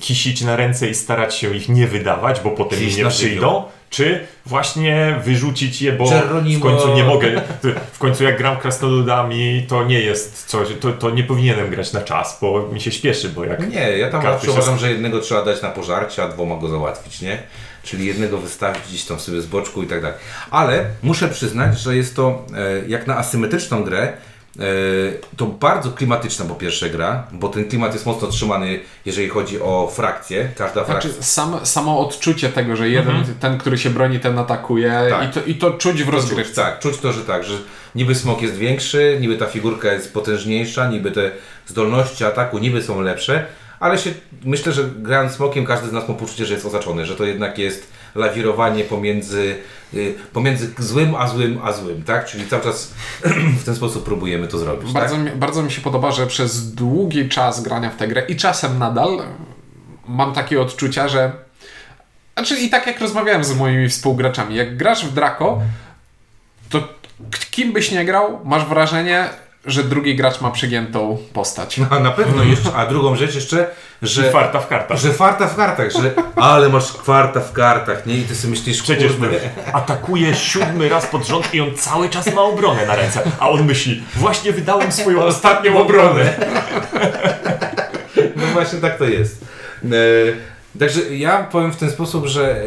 kisić 0.00 0.42
na 0.42 0.56
ręce 0.56 0.88
i 0.88 0.94
starać 0.94 1.34
się 1.34 1.56
ich 1.56 1.68
nie 1.68 1.86
wydawać, 1.86 2.40
bo 2.40 2.50
potem 2.50 2.78
mi 2.78 2.86
Kiść 2.86 2.98
nie 2.98 3.06
przyjdą, 3.06 3.64
czy 3.94 4.26
właśnie 4.46 5.20
wyrzucić 5.24 5.82
je, 5.82 5.92
bo 5.92 6.06
w 6.58 6.60
końcu 6.60 6.94
nie 6.94 7.04
mogę, 7.04 7.42
w 7.92 7.98
końcu 7.98 8.24
jak 8.24 8.38
gram 8.38 8.56
krasnoludami, 8.56 9.66
to 9.68 9.84
nie 9.84 10.00
jest 10.00 10.46
coś, 10.46 10.68
to, 10.80 10.92
to 10.92 11.10
nie 11.10 11.24
powinienem 11.24 11.70
grać 11.70 11.92
na 11.92 12.00
czas, 12.00 12.38
bo 12.40 12.68
mi 12.72 12.80
się 12.80 12.92
śpieszy, 12.92 13.28
bo 13.28 13.44
jak... 13.44 13.70
Nie, 13.70 13.98
ja 13.98 14.10
tam 14.10 14.22
zawsze 14.22 14.50
uważam, 14.50 14.78
że 14.78 14.90
jednego 14.90 15.20
trzeba 15.20 15.44
dać 15.44 15.62
na 15.62 15.68
pożarcie, 15.68 16.22
a 16.22 16.28
dwoma 16.28 16.56
go 16.56 16.68
załatwić, 16.68 17.20
nie? 17.20 17.42
Czyli 17.82 18.06
jednego 18.06 18.38
wystawić 18.38 18.82
gdzieś 18.88 19.04
tam 19.04 19.20
sobie 19.20 19.40
z 19.40 19.46
boczku 19.46 19.82
i 19.82 19.86
tak 19.86 20.02
dalej. 20.02 20.18
Ale 20.50 20.84
muszę 21.02 21.28
przyznać, 21.28 21.80
że 21.80 21.96
jest 21.96 22.16
to 22.16 22.46
e, 22.56 22.88
jak 22.88 23.06
na 23.06 23.16
asymetryczną 23.16 23.84
grę, 23.84 24.12
to 25.36 25.46
bardzo 25.46 25.90
klimatyczna 25.90 26.44
po 26.44 26.54
pierwsze 26.54 26.90
gra, 26.90 27.26
bo 27.32 27.48
ten 27.48 27.68
klimat 27.68 27.92
jest 27.92 28.06
mocno 28.06 28.28
trzymany, 28.28 28.80
jeżeli 29.04 29.28
chodzi 29.28 29.60
o 29.62 29.92
frakcje. 29.94 30.48
Każda 30.56 30.84
frakcja. 30.84 31.10
Znaczy, 31.10 31.26
sam, 31.26 31.66
samo 31.66 32.00
odczucie 32.00 32.48
tego, 32.48 32.76
że 32.76 32.88
jeden, 32.88 33.24
ten, 33.40 33.58
który 33.58 33.78
się 33.78 33.90
broni, 33.90 34.20
ten 34.20 34.38
atakuje 34.38 35.06
Tak. 35.10 35.30
i, 35.30 35.32
to, 35.32 35.40
i 35.46 35.54
to 35.54 35.70
czuć 35.70 36.02
w 36.02 36.04
Czuć, 36.04 36.14
rozgrywce. 36.14 36.62
tak, 36.62 36.78
czuć 36.78 36.98
to, 36.98 37.12
że 37.12 37.20
tak, 37.24 37.44
że 37.44 37.54
niby 37.94 38.14
smok 38.14 38.42
jest 38.42 38.54
większy, 38.56 39.18
niby 39.20 39.36
ta 39.36 39.46
figurka 39.46 39.92
jest 39.92 40.12
potężniejsza, 40.14 40.88
niby 40.90 41.10
te 41.10 41.30
zdolności 41.66 42.24
ataku 42.24 42.58
niby 42.58 42.82
są 42.82 43.00
lepsze, 43.00 43.46
ale 43.80 43.98
się, 43.98 44.10
myślę, 44.44 44.72
że 44.72 44.84
grając 44.98 45.32
smokiem 45.32 45.66
każdy 45.66 45.88
z 45.88 45.92
nas 45.92 46.08
ma 46.08 46.14
poczucie, 46.14 46.46
że 46.46 46.54
jest 46.54 46.66
oznaczony, 46.66 47.06
że 47.06 47.16
to 47.16 47.24
jednak 47.24 47.58
jest 47.58 47.92
lawirowanie 48.14 48.84
pomiędzy, 48.84 49.56
y, 49.94 50.14
pomiędzy 50.32 50.70
złym 50.78 51.14
a 51.14 51.28
złym 51.28 51.60
a 51.64 51.72
złym, 51.72 52.02
tak? 52.02 52.26
Czyli 52.26 52.46
cały 52.46 52.62
czas 52.62 52.94
w 53.60 53.64
ten 53.64 53.76
sposób 53.76 54.04
próbujemy 54.04 54.48
to 54.48 54.58
zrobić. 54.58 54.92
Bardzo, 54.92 55.16
tak? 55.16 55.24
mi, 55.24 55.30
bardzo 55.30 55.62
mi 55.62 55.72
się 55.72 55.80
podoba, 55.80 56.12
że 56.12 56.26
przez 56.26 56.74
długi 56.74 57.28
czas 57.28 57.62
grania 57.62 57.90
w 57.90 57.96
tę 57.96 58.08
grę 58.08 58.22
i 58.28 58.36
czasem 58.36 58.78
nadal 58.78 59.22
mam 60.08 60.32
takie 60.32 60.60
odczucia, 60.60 61.08
że. 61.08 61.32
Znaczy, 62.34 62.60
i 62.60 62.70
tak 62.70 62.86
jak 62.86 63.00
rozmawiałem 63.00 63.44
z 63.44 63.54
moimi 63.56 63.88
współgraczami, 63.88 64.56
jak 64.56 64.76
grasz 64.76 65.06
w 65.06 65.14
Draco, 65.14 65.60
to 66.70 66.88
kim 67.50 67.72
byś 67.72 67.90
nie 67.90 68.04
grał, 68.04 68.40
masz 68.44 68.64
wrażenie, 68.64 69.28
że 69.66 69.84
drugi 69.84 70.16
gracz 70.16 70.40
ma 70.40 70.50
przygiętą 70.50 71.18
postać. 71.32 71.80
A 71.90 72.00
na 72.00 72.10
pewno 72.10 72.42
jeszcze, 72.52 72.74
a 72.74 72.86
drugą 72.86 73.16
rzecz 73.16 73.34
jeszcze, 73.34 73.70
że... 74.02 74.30
Farta 74.30 74.60
w 74.60 74.68
kartach. 74.68 74.98
Że 74.98 75.12
farta 75.12 75.46
w 75.46 75.56
kartach, 75.56 75.90
że 75.90 76.14
ale 76.36 76.68
masz 76.68 76.92
kwarta 76.92 77.40
w 77.40 77.52
kartach, 77.52 78.06
nie? 78.06 78.16
I 78.16 78.22
ty 78.22 78.34
sobie 78.34 78.50
myślisz, 78.50 78.82
Przecież 78.82 79.12
kurde, 79.12 79.40
atakuje 79.72 80.34
siódmy 80.34 80.88
raz 80.88 81.06
pod 81.06 81.26
rząd 81.26 81.54
i 81.54 81.60
on 81.60 81.74
cały 81.74 82.08
czas 82.08 82.34
ma 82.34 82.42
obronę 82.42 82.86
na 82.86 82.96
ręce. 82.96 83.22
A 83.38 83.48
on 83.48 83.64
myśli, 83.64 84.02
właśnie 84.16 84.52
wydałem 84.52 84.92
swoją 84.92 85.22
ostatnią 85.34 85.78
obronę. 85.78 86.34
No 88.36 88.46
właśnie 88.52 88.78
tak 88.78 88.98
to 88.98 89.04
jest. 89.04 89.44
E, 89.84 90.78
także 90.78 91.16
ja 91.16 91.42
powiem 91.42 91.72
w 91.72 91.76
ten 91.76 91.90
sposób, 91.90 92.26
że. 92.26 92.56
E, 92.56 92.66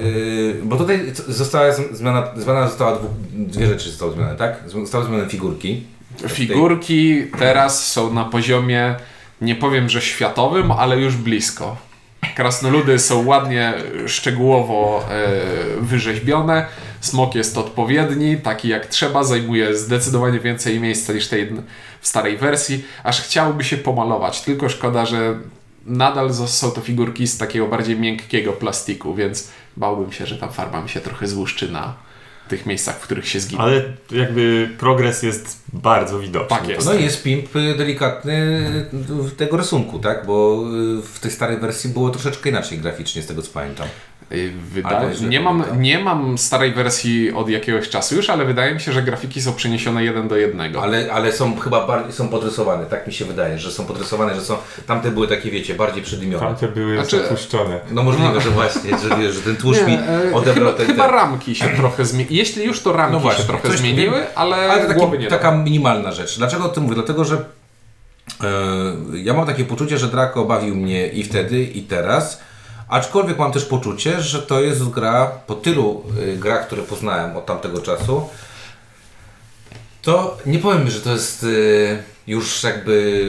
bo 0.63 0.77
tutaj 0.77 1.13
została 1.27 1.71
zmiana, 1.91 2.27
zmiana 2.35 2.67
została 2.67 2.95
dwu, 2.95 3.07
dwie 3.31 3.67
rzeczy 3.67 3.89
zostały 3.89 4.11
zmienione, 4.11 4.35
tak? 4.35 4.63
Zostały 4.65 5.05
zmienione 5.05 5.29
figurki. 5.29 5.83
Figurki 6.27 7.23
teraz 7.39 7.87
są 7.87 8.13
na 8.13 8.25
poziomie, 8.25 8.95
nie 9.41 9.55
powiem, 9.55 9.89
że 9.89 10.01
światowym, 10.01 10.71
ale 10.71 10.97
już 10.97 11.15
blisko. 11.15 11.77
Krasnoludy 12.35 12.99
są 12.99 13.25
ładnie, 13.25 13.73
szczegółowo 14.07 15.05
e, 15.09 15.81
wyrzeźbione. 15.81 16.65
Smok 17.01 17.35
jest 17.35 17.57
odpowiedni, 17.57 18.37
taki 18.37 18.67
jak 18.67 18.85
trzeba, 18.85 19.23
zajmuje 19.23 19.77
zdecydowanie 19.77 20.39
więcej 20.39 20.79
miejsca 20.79 21.13
niż 21.13 21.27
tej 21.27 21.49
w 22.01 22.07
starej 22.07 22.37
wersji. 22.37 22.85
Aż 23.03 23.21
chciałoby 23.21 23.63
się 23.63 23.77
pomalować, 23.77 24.41
tylko 24.41 24.69
szkoda, 24.69 25.05
że 25.05 25.39
nadal 25.85 26.33
są 26.33 26.71
to 26.71 26.81
figurki 26.81 27.27
z 27.27 27.37
takiego 27.37 27.67
bardziej 27.67 27.99
miękkiego 27.99 28.53
plastiku, 28.53 29.15
więc 29.15 29.49
bałbym 29.77 30.11
się, 30.11 30.25
że 30.25 30.37
tam 30.37 30.51
farba 30.51 30.81
mi 30.81 30.89
się 30.89 31.01
trochę 31.01 31.27
złuszczy 31.27 31.71
na 31.71 32.06
tych 32.47 32.65
miejscach, 32.65 32.95
w 32.95 33.01
których 33.01 33.27
się 33.27 33.39
zginie. 33.39 33.61
Ale 33.61 33.83
jakby 34.11 34.69
progres 34.79 35.23
jest 35.23 35.61
bardzo 35.73 36.19
widoczny. 36.19 36.57
Tak 36.57 36.67
jest. 36.67 36.87
No 36.87 36.93
i 36.93 37.03
jest 37.03 37.23
pimp 37.23 37.55
y, 37.55 37.75
delikatny 37.77 38.33
y, 39.27 39.31
tego 39.31 39.57
rysunku, 39.57 39.99
tak? 39.99 40.25
Bo 40.25 40.63
y, 40.99 41.01
w 41.01 41.19
tej 41.19 41.31
starej 41.31 41.57
wersji 41.57 41.89
było 41.89 42.09
troszeczkę 42.09 42.49
inaczej 42.49 42.77
graficznie, 42.77 43.21
z 43.21 43.27
tego 43.27 43.41
co 43.41 43.51
pamiętam. 43.51 43.87
Y, 44.31 44.51
Wydaje, 44.71 45.09
nie, 45.29 45.39
mam, 45.39 45.57
pamiętam. 45.59 45.81
nie 45.81 45.99
mam 45.99 46.37
starej 46.37 46.73
wersji 46.73 47.31
od 47.31 47.49
jakiegoś 47.49 47.89
czasu 47.89 48.15
już, 48.15 48.29
ale 48.29 48.45
wydaje 48.45 48.73
mi 48.73 48.79
się, 48.79 48.91
że 48.91 49.01
grafiki 49.01 49.41
są 49.41 49.53
przeniesione 49.53 50.03
jeden 50.03 50.27
do 50.27 50.35
jednego. 50.35 50.83
Ale, 50.83 51.13
ale 51.13 51.31
są 51.33 51.59
chyba 51.59 51.87
bardziej, 51.87 52.13
są 52.13 52.29
podrysowane, 52.29 52.85
tak 52.85 53.07
mi 53.07 53.13
się 53.13 53.25
wydaje, 53.25 53.59
że 53.59 53.71
są 53.71 53.85
podrysowane, 53.85 54.35
że 54.35 54.41
są, 54.41 54.57
tamte 54.87 55.11
były 55.11 55.27
takie, 55.27 55.51
wiecie, 55.51 55.73
bardziej 55.75 56.03
przydymione. 56.03 56.45
Tamte 56.45 56.67
były 56.67 56.95
Znaczy- 56.95 57.23
zapuszczone. 57.23 57.79
No 57.91 58.03
możliwe, 58.03 58.41
że 58.41 58.49
właśnie, 58.49 58.97
że, 58.97 59.17
wiesz, 59.17 59.35
że 59.35 59.41
ten 59.41 59.55
tłuszcz 59.55 59.81
mi 59.81 59.93
e, 59.93 60.33
odebrał 60.33 60.65
chyba, 60.65 60.77
ten... 60.77 60.87
chyba 60.87 61.07
ramki 61.07 61.55
się 61.55 61.69
trochę 61.69 62.05
zmieniły. 62.05 62.35
Jeśli 62.35 62.65
już 62.65 62.81
to 62.81 62.93
ramki 62.93 63.13
No 63.13 63.19
właśnie, 63.19 63.41
się 63.43 63.47
trochę 63.49 63.77
zmieniły, 63.77 64.35
ale, 64.35 64.55
Ale 64.55 64.85
to 64.87 64.93
głowy 64.93 65.11
taki, 65.11 65.23
nie 65.23 65.29
taka 65.29 65.51
dam. 65.51 65.63
minimalna 65.63 66.11
rzecz. 66.11 66.37
Dlaczego 66.37 66.65
o 66.65 66.69
tym 66.69 66.83
mówię? 66.83 66.95
Dlatego, 66.95 67.25
że 67.25 67.35
e, 68.43 68.47
ja 69.13 69.33
mam 69.33 69.45
takie 69.45 69.65
poczucie, 69.65 69.97
że 69.97 70.07
Draco 70.07 70.45
bawił 70.45 70.75
mnie 70.75 71.07
i 71.07 71.23
wtedy, 71.23 71.63
i 71.63 71.81
teraz. 71.81 72.41
Aczkolwiek 72.89 73.37
mam 73.37 73.51
też 73.51 73.65
poczucie, 73.65 74.21
że 74.21 74.41
to 74.41 74.61
jest 74.61 74.89
gra 74.89 75.25
po 75.47 75.55
tylu 75.55 76.03
y, 76.21 76.37
grach, 76.37 76.67
które 76.67 76.81
poznałem 76.81 77.37
od 77.37 77.45
tamtego 77.45 77.81
czasu. 77.81 78.29
To 80.01 80.37
nie 80.45 80.59
powiem, 80.59 80.89
że 80.89 81.01
to 81.01 81.11
jest 81.11 81.43
y, 81.43 82.03
już 82.27 82.63
jakby 82.63 83.23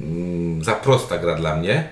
mm, 0.00 0.64
za 0.64 0.72
prosta 0.74 1.18
gra 1.18 1.34
dla 1.34 1.56
mnie, 1.56 1.88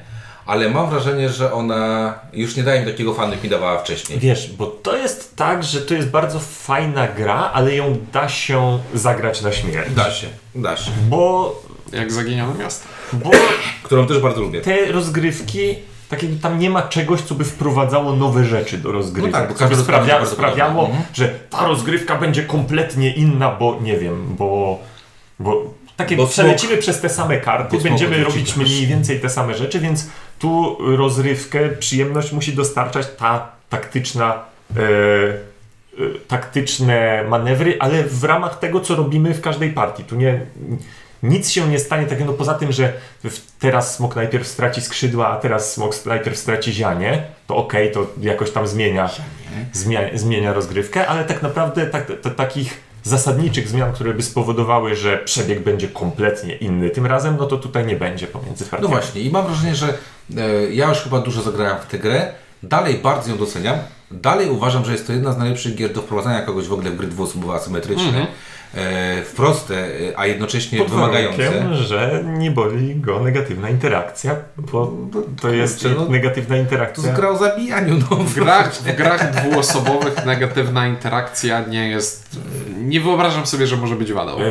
ale 0.47 0.69
mam 0.71 0.91
wrażenie, 0.91 1.29
że 1.29 1.53
ona 1.53 2.15
już 2.33 2.57
nie 2.57 2.63
daje 2.63 2.81
mi 2.81 2.93
takiego 2.93 3.15
fanu, 3.15 3.33
jak 3.33 3.43
mi 3.43 3.49
dawała 3.51 3.79
wcześniej. 3.79 4.19
Wiesz, 4.19 4.51
bo 4.53 4.67
to 4.67 4.97
jest 4.97 5.37
tak, 5.37 5.65
że 5.65 5.81
to 5.81 5.95
jest 5.95 6.09
bardzo 6.09 6.41
fajna 6.41 7.09
gra, 7.09 7.51
ale 7.55 7.75
ją 7.75 7.99
da 8.13 8.29
się 8.29 8.79
zagrać 8.95 9.43
na 9.43 9.53
śmierć. 9.53 9.95
Da 9.95 10.11
się, 10.11 10.27
da 10.55 10.77
się. 10.77 10.91
Bo, 11.09 11.55
Jak 11.93 12.13
zaginione 12.13 12.55
miasto. 12.59 12.89
bo 13.13 13.31
Którą 13.83 14.07
też 14.07 14.19
bardzo 14.19 14.41
lubię. 14.41 14.61
te 14.61 14.93
rozgrywki, 14.93 15.75
tak 16.09 16.23
jakby 16.23 16.39
tam 16.39 16.59
nie 16.59 16.71
ma 16.71 16.83
czegoś, 16.83 17.21
co 17.21 17.35
by 17.35 17.45
wprowadzało 17.45 18.17
nowe 18.17 18.45
rzeczy 18.45 18.79
do 18.79 18.93
rozgrywki. 18.93 19.33
No 19.33 19.39
tak, 19.39 19.49
bo 19.49 19.55
co 19.55 19.69
by 19.69 19.77
sprawia, 19.77 20.27
sprawiało, 20.27 20.83
podobna. 20.83 21.05
że 21.15 21.29
ta 21.51 21.67
rozgrywka 21.67 22.17
będzie 22.17 22.43
kompletnie 22.43 23.15
inna, 23.15 23.51
bo 23.51 23.79
nie 23.83 23.97
wiem, 23.99 24.35
bo, 24.39 24.79
bo 25.39 25.75
takie 25.97 26.17
Bo 26.17 26.27
przelecimy 26.27 26.77
przez 26.77 27.01
te 27.01 27.09
same 27.09 27.41
karty, 27.41 27.79
będziemy 27.79 28.25
robić 28.25 28.57
mniej 28.57 28.87
więcej 28.87 29.21
te 29.21 29.29
same 29.29 29.55
rzeczy, 29.55 29.81
więc 29.81 30.11
tu 30.39 30.77
rozrywkę, 30.97 31.69
przyjemność 31.69 32.33
musi 32.33 32.53
dostarczać 32.53 33.07
ta 33.19 33.49
taktyczna 33.69 34.43
e, 34.77 34.81
e, 34.81 35.39
taktyczne 36.29 37.25
manewry, 37.29 37.77
ale 37.81 38.05
w 38.05 38.25
ramach 38.25 38.59
tego, 38.59 38.81
co 38.81 38.95
robimy 38.95 39.35
w 39.35 39.41
każdej 39.41 39.71
partii. 39.71 40.05
Tu 40.05 40.17
nie, 40.17 40.41
nic 41.23 41.51
się 41.51 41.69
nie 41.69 41.79
stanie 41.79 42.07
takiego, 42.07 42.33
no 42.33 42.39
poza 42.39 42.55
tym, 42.55 42.73
że 42.73 42.93
teraz 43.59 43.95
smok 43.97 44.17
najpierw 44.17 44.47
straci 44.47 44.81
skrzydła, 44.81 45.29
a 45.29 45.37
teraz 45.37 45.73
smok 45.73 46.07
najpierw 46.07 46.39
straci 46.39 46.73
zianie, 46.73 47.23
to 47.47 47.57
okej, 47.57 47.93
to 47.93 48.07
jakoś 48.21 48.51
tam 48.51 48.67
zmienia, 48.67 49.11
zmienia, 49.73 50.01
zmienia 50.15 50.53
rozgrywkę, 50.53 51.07
ale 51.07 51.25
tak 51.25 51.43
naprawdę 51.43 51.87
tak, 51.87 52.07
t- 52.07 52.31
takich 52.31 52.81
zasadniczych 53.05 53.69
zmian, 53.69 53.93
które 53.93 54.15
by 54.15 54.23
spowodowały, 54.23 54.95
że 54.97 55.19
przebieg 55.19 55.61
będzie 55.63 55.89
kompletnie 55.89 56.57
inny 56.57 56.91
tym 56.91 57.07
razem, 57.07 57.37
no 57.37 57.47
to 57.47 57.57
tutaj 57.57 57.87
nie 57.87 57.97
będzie 57.97 58.27
pomiędzy 58.27 58.65
No 58.65 58.71
partiami. 58.71 58.95
właśnie, 58.95 59.21
i 59.21 59.31
mam 59.31 59.47
wrażenie, 59.47 59.75
że 59.75 59.87
e, 59.89 60.73
ja 60.73 60.89
już 60.89 60.99
chyba 60.99 61.21
dużo 61.21 61.43
zagrałem 61.43 61.77
w 61.83 61.87
tę 61.87 61.99
grę. 61.99 62.33
Dalej 62.63 62.95
bardzo 62.95 63.31
ją 63.31 63.37
doceniam. 63.39 63.79
Dalej 64.11 64.51
uważam, 64.51 64.85
że 64.85 64.93
jest 64.93 65.07
to 65.07 65.13
jedna 65.13 65.33
z 65.33 65.39
najlepszych 65.39 65.75
gier 65.75 65.93
do 65.93 66.03
wprowadzania 66.03 66.43
kogoś 66.43 66.67
w 66.67 66.73
ogóle 66.73 66.91
w 66.91 66.97
gry 66.97 67.07
dwuosobowe 67.07 67.55
asymetryczne. 67.55 68.19
E, 68.23 68.27
w 68.75 69.33
proste, 69.37 69.75
e, 69.77 70.19
a 70.19 70.27
jednocześnie 70.27 70.79
Pod 70.79 70.91
wymagające. 70.91 71.75
że 71.75 72.25
nie 72.27 72.51
boli 72.51 72.97
go 72.97 73.21
negatywna 73.21 73.71
interakcja, 73.71 74.37
bo 74.57 74.93
to 75.41 75.49
jest 75.51 75.83
kurczę, 75.83 75.95
no, 75.99 76.09
negatywna 76.09 76.55
To 76.57 76.61
interakcja. 76.61 77.05
jest 77.05 77.17
gra 77.17 77.29
o 77.29 77.37
zabijaniu. 77.39 77.95
No, 78.11 78.17
W 78.17 78.35
grach, 78.35 78.75
w 78.75 78.97
grach 78.97 79.31
dwuosobowych 79.31 80.27
negatywna 80.27 80.87
interakcja 80.87 81.61
nie 81.61 81.89
jest... 81.89 82.41
Nie 82.79 83.01
wyobrażam 83.01 83.47
sobie, 83.47 83.67
że 83.67 83.77
może 83.77 83.97
być 83.97 84.13
wadą. 84.13 84.39
E, 84.39 84.45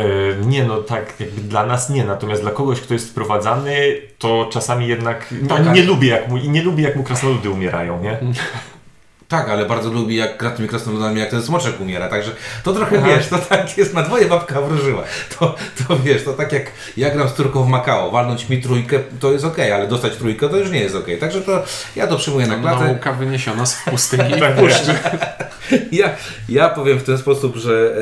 nie, 0.46 0.64
no 0.64 0.78
tak, 0.78 1.14
jakby 1.20 1.42
dla 1.42 1.66
nas 1.66 1.90
nie, 1.90 2.06
natomiast 2.06 2.42
dla 2.42 2.52
kogoś, 2.52 2.82
kto 2.82 2.94
jest 2.94 3.10
wprowadzany, 3.10 4.02
to 4.18 4.50
czasami 4.52 4.88
jednak 4.88 5.34
no, 5.42 5.48
Tak, 5.58 5.74
nie 5.74 5.84
lubi 5.84 6.08
jak 6.08 6.28
mu, 6.28 6.38
i 6.38 6.50
nie 6.50 6.64
lubi 6.64 6.84
jak 6.84 6.96
mu 6.96 7.04
krasnoludy 7.04 7.50
umierają, 7.50 8.04
nie? 8.04 8.18
Tak, 9.28 9.50
ale 9.50 9.66
bardzo 9.66 9.90
lubi 9.90 10.16
jak 10.16 10.38
gra 10.38 10.52
tymi 10.52 10.70
krasnoludami, 10.70 11.20
jak 11.20 11.30
ten 11.30 11.42
smoczek 11.42 11.82
umiera, 11.82 12.08
także 12.08 12.32
to 12.64 12.74
trochę 12.74 13.02
wiesz, 13.02 13.28
to 13.28 13.38
tak 13.38 13.78
jest, 13.78 13.94
na 13.94 14.04
dwoje 14.04 14.26
babka 14.26 14.62
wróżyła. 14.62 15.04
To, 15.40 15.56
to 15.88 16.00
wiesz, 16.00 16.24
to 16.24 16.34
tak 16.34 16.52
jak 16.52 16.72
ja 16.98 17.10
gram 17.10 17.30
z 17.30 17.34
córką 17.34 17.64
w 17.64 17.68
Makao, 17.68 18.12
walnąć 18.12 18.50
mi 18.50 18.62
trójkę 18.62 19.00
to 19.20 19.32
jest 19.32 19.46
okej, 19.46 19.72
ale 19.72 19.88
dostać 19.88 20.16
trójkę 20.16 20.50
to 20.50 20.58
już 20.58 20.72
nie 20.72 20.80
jest 20.80 20.96
okej. 20.96 21.18
Także 21.18 21.42
to 21.42 21.64
ja 21.96 22.08
to 22.08 22.18
przyjmuję 22.18 22.48
na 22.48 22.56
klatę. 22.56 22.86
Nauka 22.86 23.14
wyniesiona 23.14 23.66
z 23.66 23.84
pustyni 23.90 24.38
i 24.38 24.40
Tak, 24.42 24.56
puszczy. 24.60 24.96
Ja, 25.92 26.10
ja 26.50 26.70
powiem 26.70 27.00
w 27.00 27.04
ten 27.04 27.18
sposób, 27.18 27.56
że, 27.56 27.96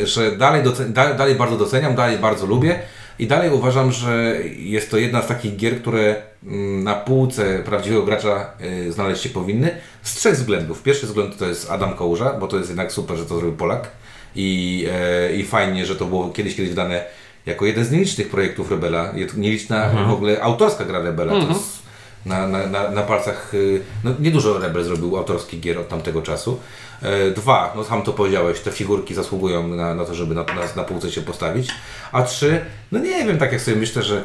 e, 0.00 0.06
że 0.06 0.36
dalej, 0.36 0.62
docen- 0.62 0.92
da, 0.92 1.14
dalej 1.14 1.34
bardzo 1.34 1.56
doceniam, 1.56 1.94
dalej 1.94 2.18
bardzo 2.18 2.46
lubię 2.46 2.78
i 3.18 3.26
dalej 3.26 3.50
uważam, 3.50 3.92
że 3.92 4.36
jest 4.58 4.90
to 4.90 4.96
jedna 4.96 5.22
z 5.22 5.26
takich 5.26 5.56
gier, 5.56 5.80
które 5.80 6.16
mm, 6.46 6.84
na 6.84 6.94
półce 6.94 7.58
prawdziwego 7.58 8.02
gracza 8.02 8.52
e, 8.60 8.92
znaleźć 8.92 9.22
się 9.22 9.28
powinny. 9.28 9.70
Z 10.02 10.14
trzech 10.14 10.34
względów. 10.34 10.82
Pierwszy 10.82 11.06
względ 11.06 11.38
to 11.38 11.46
jest 11.46 11.70
Adam 11.70 11.96
Kałuża, 11.96 12.32
bo 12.32 12.48
to 12.48 12.56
jest 12.56 12.68
jednak 12.68 12.92
super, 12.92 13.16
że 13.16 13.26
to 13.26 13.34
zrobił 13.38 13.56
Polak. 13.56 13.90
I, 14.36 14.86
e, 14.92 15.36
i 15.36 15.44
fajnie, 15.44 15.86
że 15.86 15.96
to 15.96 16.04
było 16.04 16.28
kiedyś 16.28 16.56
kiedyś 16.56 16.70
wydane 16.70 17.04
jako 17.46 17.66
jeden 17.66 17.84
z 17.84 17.90
nielicznych 17.90 18.28
projektów 18.28 18.70
Rebela, 18.70 19.12
nieliczna 19.36 19.90
w 20.08 20.12
ogóle 20.12 20.42
autorska 20.42 20.84
gra 20.84 21.02
Rebela. 21.02 21.32
To 21.32 21.48
jest 21.48 21.77
na, 22.26 22.48
na, 22.48 22.66
na, 22.66 22.90
na 22.90 23.02
palcach, 23.02 23.54
y, 23.54 23.80
no 24.04 24.10
niedużo 24.20 24.58
Rebel 24.58 24.84
zrobił 24.84 25.16
autorskich 25.16 25.60
gier 25.60 25.78
od 25.78 25.88
tamtego 25.88 26.22
czasu. 26.22 26.60
E, 27.02 27.30
Dwa, 27.30 27.72
no 27.76 27.84
sam 27.84 28.02
to 28.02 28.12
powiedziałeś, 28.12 28.60
te 28.60 28.70
figurki 28.70 29.14
zasługują 29.14 29.68
na, 29.68 29.94
na 29.94 30.04
to, 30.04 30.14
żeby 30.14 30.34
na, 30.34 30.42
na, 30.42 30.62
na 30.76 30.84
półce 30.84 31.12
się 31.12 31.20
postawić. 31.20 31.68
A 32.12 32.22
trzy, 32.22 32.60
no 32.92 32.98
nie 32.98 33.24
wiem, 33.24 33.38
tak 33.38 33.52
jak 33.52 33.60
sobie 33.60 33.76
myślę, 33.76 34.02
że 34.02 34.24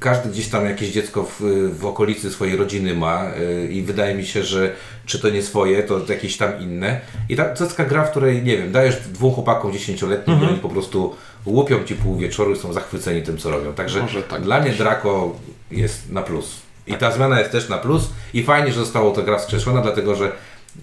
każdy 0.00 0.28
gdzieś 0.28 0.48
tam 0.48 0.64
jakieś 0.64 0.88
dziecko 0.88 1.22
w, 1.22 1.40
w 1.78 1.86
okolicy 1.86 2.30
swojej 2.30 2.56
rodziny 2.56 2.94
ma 2.94 3.30
y, 3.30 3.68
i 3.72 3.82
wydaje 3.82 4.14
mi 4.14 4.26
się, 4.26 4.42
że 4.42 4.74
czy 5.06 5.18
to 5.18 5.30
nie 5.30 5.42
swoje, 5.42 5.82
to 5.82 6.00
jakieś 6.08 6.36
tam 6.36 6.60
inne. 6.60 7.00
I 7.28 7.36
ta, 7.36 7.44
to 7.44 7.64
jest 7.64 7.76
taka 7.76 7.90
gra, 7.90 8.04
w 8.04 8.10
której, 8.10 8.42
nie 8.42 8.56
wiem, 8.56 8.72
dajesz 8.72 8.96
dwóm 8.96 9.32
chłopakom 9.32 9.72
dziesięcioletnim 9.72 10.42
i 10.42 10.44
oni 10.44 10.58
po 10.58 10.68
prostu 10.68 11.16
łupią 11.46 11.84
ci 11.84 11.94
pół 11.94 12.16
wieczoru 12.16 12.52
i 12.52 12.58
są 12.58 12.72
zachwyceni 12.72 13.22
tym, 13.22 13.38
co 13.38 13.50
robią. 13.50 13.72
Także 13.72 14.00
tak 14.22 14.42
dla 14.42 14.60
mnie 14.60 14.70
Draco 14.70 15.36
jest 15.70 16.10
na 16.10 16.22
plus. 16.22 16.67
I 16.88 16.94
ta 16.94 17.10
zmiana 17.10 17.38
jest 17.38 17.52
też 17.52 17.68
na 17.68 17.78
plus 17.78 18.10
i 18.34 18.42
fajnie, 18.42 18.72
że 18.72 18.80
została 18.80 19.14
ta 19.14 19.22
gra 19.22 19.38
wskrzeszona, 19.38 19.80
dlatego 19.80 20.14
że 20.14 20.32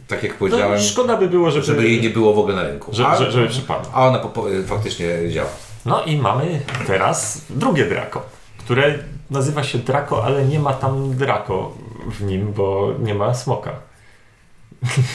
tak 0.07 0.23
jak 0.23 0.31
No, 0.31 0.37
powiedziałem, 0.39 0.79
szkoda 0.79 1.17
by 1.17 1.29
było, 1.29 1.51
żeby, 1.51 1.65
żeby 1.65 1.83
jej 1.89 2.01
nie 2.01 2.09
było 2.09 2.33
w 2.33 2.39
ogóle 2.39 2.55
na 2.55 2.63
rynku. 2.63 2.91
że, 2.93 3.07
A, 3.07 3.15
że, 3.15 3.31
żeby 3.31 3.47
przypadło. 3.47 3.91
a 3.93 4.07
ona 4.07 4.19
po, 4.19 4.29
po, 4.29 4.45
faktycznie 4.67 5.07
działa. 5.29 5.49
No 5.85 6.03
i 6.03 6.17
mamy 6.17 6.61
teraz 6.87 7.41
drugie 7.49 7.85
Draco, 7.85 8.21
które 8.57 8.99
nazywa 9.31 9.63
się 9.63 9.77
Draco, 9.77 10.23
ale 10.23 10.45
nie 10.45 10.59
ma 10.59 10.73
tam 10.73 11.13
Draco 11.17 11.71
w 12.11 12.23
nim, 12.23 12.53
bo 12.53 12.89
nie 12.99 13.15
ma 13.15 13.33
smoka. 13.33 13.71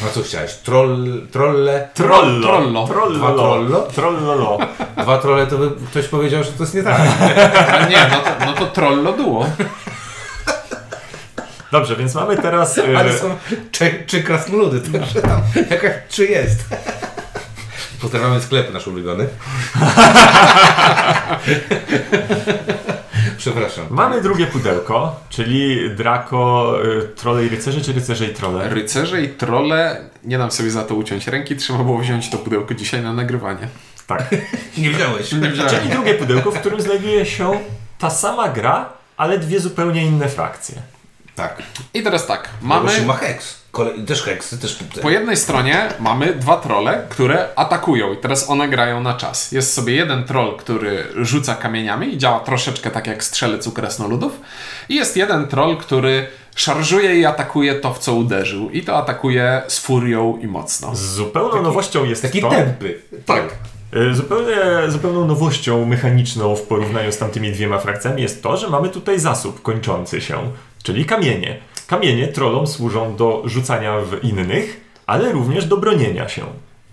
A 0.07 0.11
co 0.15 0.23
chciałeś? 0.23 0.55
Troll, 0.55 1.27
trolle? 1.33 1.89
Trollo. 1.95 2.41
Trollo. 2.43 2.87
Trollo. 2.87 3.19
Dwa 3.19 3.33
trollo? 3.33 3.81
Trollolo. 3.95 4.59
Dwa 5.03 5.19
trolle 5.19 5.47
to 5.47 5.59
by 5.59 5.71
ktoś 5.91 6.09
powiedział, 6.09 6.45
że 6.45 6.53
to 6.53 6.63
jest 6.63 6.75
nie 6.75 6.83
tak. 6.83 7.01
A 7.81 7.87
nie, 7.89 7.97
no 8.11 8.17
to, 8.21 8.47
no 8.47 8.53
to 8.53 8.67
trollo 8.67 9.13
duo. 9.13 9.47
Dobrze, 11.73 11.97
więc 11.97 12.15
mamy 12.15 12.37
teraz... 12.37 12.79
e, 12.79 12.99
Ale 12.99 13.19
są 13.19 13.37
czy, 13.71 14.05
czy 14.07 14.23
krasnoludy, 14.23 14.99
także 14.99 15.23
tam 15.23 15.41
jakaś 15.71 15.93
czy 16.09 16.27
jest. 16.27 16.65
Pozdrawiamy 18.01 18.41
sklep 18.41 18.73
nasz 18.73 18.87
ulubiony. 18.87 19.27
Przepraszam. 23.39 23.87
Mamy 23.91 24.23
drugie 24.23 24.47
pudełko, 24.47 25.21
czyli 25.29 25.91
Draco, 25.97 26.75
y, 26.85 27.03
Trolle 27.03 27.47
i 27.47 27.49
Rycerze, 27.49 27.81
czy 27.81 27.93
Rycerze 27.93 28.27
i 28.27 28.35
Trolle? 28.35 28.69
Rycerze 28.69 29.23
i 29.23 29.29
trolle, 29.29 30.01
nie 30.25 30.39
dam 30.39 30.51
sobie 30.51 30.71
za 30.71 30.85
to 30.85 30.95
uciąć 30.95 31.27
ręki, 31.27 31.57
trzeba 31.57 31.79
było 31.79 31.99
wziąć 31.99 32.31
to 32.31 32.39
pudełko 32.39 32.75
dzisiaj 32.75 33.03
na 33.03 33.13
nagrywanie. 33.13 33.69
Tak. 34.07 34.35
Nie 34.79 34.91
wziąłeś. 34.91 35.33
Nie 35.43 35.51
wziąłem. 35.51 35.71
Czyli 35.75 35.89
drugie 35.91 36.15
pudełko, 36.15 36.51
w 36.51 36.61
którym 36.61 36.81
znajduje 36.81 37.27
się 37.27 37.61
ta 37.99 38.11
sama 38.11 38.49
gra, 38.49 38.89
ale 39.17 39.39
dwie 39.39 39.61
zupełnie 39.61 40.07
inne 40.07 40.29
frakcje. 40.29 40.83
Tak. 41.41 41.63
I 41.95 42.03
teraz 42.03 42.27
tak, 42.27 42.49
Mamy... 42.63 43.01
ma 43.07 43.15
heks. 43.15 43.61
Kole... 43.71 43.91
Też 44.07 44.23
heksy, 44.23 44.59
też... 44.59 44.79
Po 45.03 45.11
jednej 45.11 45.37
stronie 45.37 45.89
mamy 46.01 46.35
dwa 46.35 46.57
trolle, 46.57 47.07
które 47.09 47.49
atakują 47.57 48.13
i 48.13 48.17
teraz 48.17 48.51
one 48.51 48.69
grają 48.69 49.01
na 49.01 49.15
czas. 49.15 49.53
Jest 49.53 49.75
sobie 49.75 49.95
jeden 49.95 50.25
troll, 50.25 50.57
który 50.57 51.05
rzuca 51.17 51.55
kamieniami 51.55 52.15
i 52.15 52.19
działa 52.19 52.41
troszeczkę 52.41 52.91
tak 52.91 53.07
jak 53.07 53.25
strzelec 53.25 53.67
u 53.67 53.73
krasnoludów. 53.73 54.41
I 54.89 54.95
jest 54.95 55.17
jeden 55.17 55.47
troll, 55.47 55.77
który 55.77 56.27
szarżuje 56.55 57.17
i 57.17 57.25
atakuje 57.27 57.75
to, 57.75 57.95
w 57.95 57.99
co 57.99 58.15
uderzył. 58.15 58.71
I 58.71 58.83
to 58.83 58.97
atakuje 58.97 59.63
z 59.69 59.79
furią 59.79 60.39
i 60.43 60.47
mocno. 60.47 60.95
Z 60.97 61.01
zupełną 61.01 61.63
nowością 61.63 62.05
jest 62.05 62.23
Taki 62.23 62.41
to... 62.41 62.51
tępy. 62.51 63.01
Tak. 63.27 63.43
Y, 63.97 64.15
Zupełnie, 64.15 64.57
zupełną 64.89 65.27
nowością 65.27 65.85
mechaniczną 65.85 66.57
w 66.57 66.63
porównaniu 66.63 67.13
z 67.13 67.19
tamtymi 67.19 67.53
dwiema 67.53 67.79
frakcjami 67.79 68.23
jest 68.23 68.43
to, 68.43 68.57
że 68.57 68.69
mamy 68.69 68.89
tutaj 68.89 69.19
zasób 69.21 69.63
kończący 69.63 70.21
się, 70.21 70.53
czyli 70.83 71.05
kamienie. 71.05 71.59
Kamienie 71.87 72.29
trollom 72.29 72.67
służą 72.67 73.17
do 73.17 73.43
rzucania 73.47 74.01
w 74.01 74.25
innych, 74.25 74.81
ale 75.07 75.33
również 75.33 75.65
do 75.65 75.77
bronienia 75.77 76.29
się. 76.29 76.43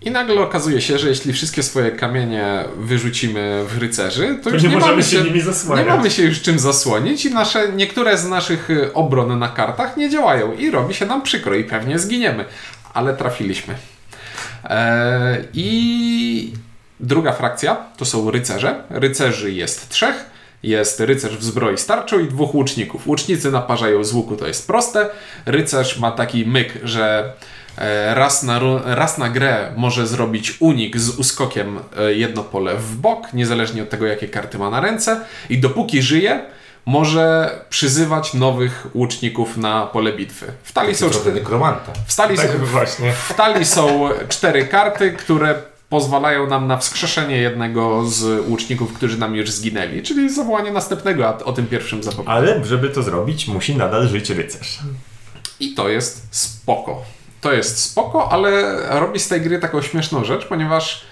I 0.02 0.10
nagle 0.10 0.40
okazuje 0.40 0.80
się, 0.80 0.98
że 0.98 1.08
jeśli 1.08 1.32
wszystkie 1.32 1.62
swoje 1.62 1.90
kamienie 1.90 2.64
wyrzucimy 2.76 3.64
w 3.68 3.78
rycerzy, 3.78 4.38
to, 4.44 4.50
już 4.50 4.62
nie 4.62 4.68
nie, 4.68 4.74
możemy 4.74 4.92
mamy 4.92 5.04
się 5.04 5.16
się, 5.16 5.24
nimi 5.24 5.40
zasłaniać. 5.40 5.86
Nie 5.86 5.92
mamy 5.92 6.10
się 6.10 6.22
już 6.22 6.42
czym 6.42 6.58
zasłonić 6.58 7.24
i 7.24 7.30
nasze, 7.30 7.72
niektóre 7.72 8.18
z 8.18 8.28
naszych 8.28 8.70
y, 8.70 8.92
obron 8.92 9.38
na 9.38 9.48
kartach 9.48 9.96
nie 9.96 10.10
działają 10.10 10.52
i 10.52 10.70
robi 10.70 10.94
się 10.94 11.06
nam 11.06 11.22
przykro 11.22 11.54
i 11.54 11.64
pewnie 11.64 11.98
zginiemy. 11.98 12.44
Ale 12.94 13.16
trafiliśmy. 13.16 13.74
Eee, 14.64 15.44
I 15.54 16.52
druga 17.00 17.32
frakcja 17.32 17.76
to 17.96 18.04
są 18.04 18.30
rycerze. 18.30 18.82
Rycerzy 18.90 19.52
jest 19.52 19.88
trzech. 19.88 20.30
Jest 20.62 21.00
rycerz 21.00 21.36
w 21.36 21.44
zbroi 21.44 21.78
starczą 21.78 22.18
i 22.18 22.28
dwóch 22.28 22.54
łuczników. 22.54 23.06
Łucznicy 23.06 23.50
naparzają 23.50 24.04
z 24.04 24.12
łuku, 24.12 24.36
to 24.36 24.46
jest 24.46 24.66
proste. 24.66 25.10
Rycerz 25.46 25.98
ma 25.98 26.12
taki 26.12 26.46
myk, 26.46 26.72
że 26.84 27.32
e, 27.78 28.14
raz 28.14 28.42
na, 28.42 28.60
raz 28.84 29.18
na 29.18 29.28
grę 29.28 29.72
może 29.76 30.06
zrobić 30.06 30.56
unik 30.60 30.98
z 30.98 31.08
uskokiem 31.08 31.78
e, 31.98 32.14
jedno 32.14 32.44
pole 32.44 32.76
w 32.76 32.96
bok, 32.96 33.32
niezależnie 33.32 33.82
od 33.82 33.90
tego, 33.90 34.06
jakie 34.06 34.28
karty 34.28 34.58
ma 34.58 34.70
na 34.70 34.80
ręce. 34.80 35.20
I 35.50 35.58
dopóki 35.58 36.02
żyje, 36.02 36.44
może 36.88 37.50
przyzywać 37.70 38.34
nowych 38.34 38.86
łuczników 38.94 39.56
na 39.56 39.86
pole 39.86 40.12
bitwy. 40.12 40.46
W 40.62 40.72
talii 40.72 40.94
są, 40.94 41.10
cztery, 41.10 41.40
w 42.06 42.12
są, 42.36 42.42
Tak 42.42 42.56
w 43.14 43.34
talii 43.34 43.64
są 43.64 44.08
cztery 44.28 44.66
karty, 44.66 45.12
które 45.12 45.54
pozwalają 45.88 46.46
nam 46.46 46.66
na 46.66 46.76
wskrzeszenie 46.76 47.36
jednego 47.36 48.06
z 48.06 48.48
łuczników, 48.48 48.92
którzy 48.92 49.18
nam 49.18 49.34
już 49.34 49.50
zginęli, 49.50 50.02
czyli 50.02 50.34
zawołanie 50.34 50.72
następnego, 50.72 51.28
a 51.28 51.38
o 51.38 51.52
tym 51.52 51.66
pierwszym 51.66 52.02
zapomniałem. 52.02 52.44
Ale 52.44 52.64
żeby 52.64 52.90
to 52.90 53.02
zrobić, 53.02 53.48
musi 53.48 53.76
nadal 53.76 54.08
żyć 54.08 54.30
rycerz. 54.30 54.78
I 55.60 55.74
to 55.74 55.88
jest 55.88 56.26
spoko. 56.30 57.02
To 57.40 57.52
jest 57.52 57.78
spoko, 57.78 58.32
ale 58.32 58.80
robi 59.00 59.20
z 59.20 59.28
tej 59.28 59.40
gry 59.40 59.58
taką 59.58 59.82
śmieszną 59.82 60.24
rzecz, 60.24 60.46
ponieważ 60.46 61.04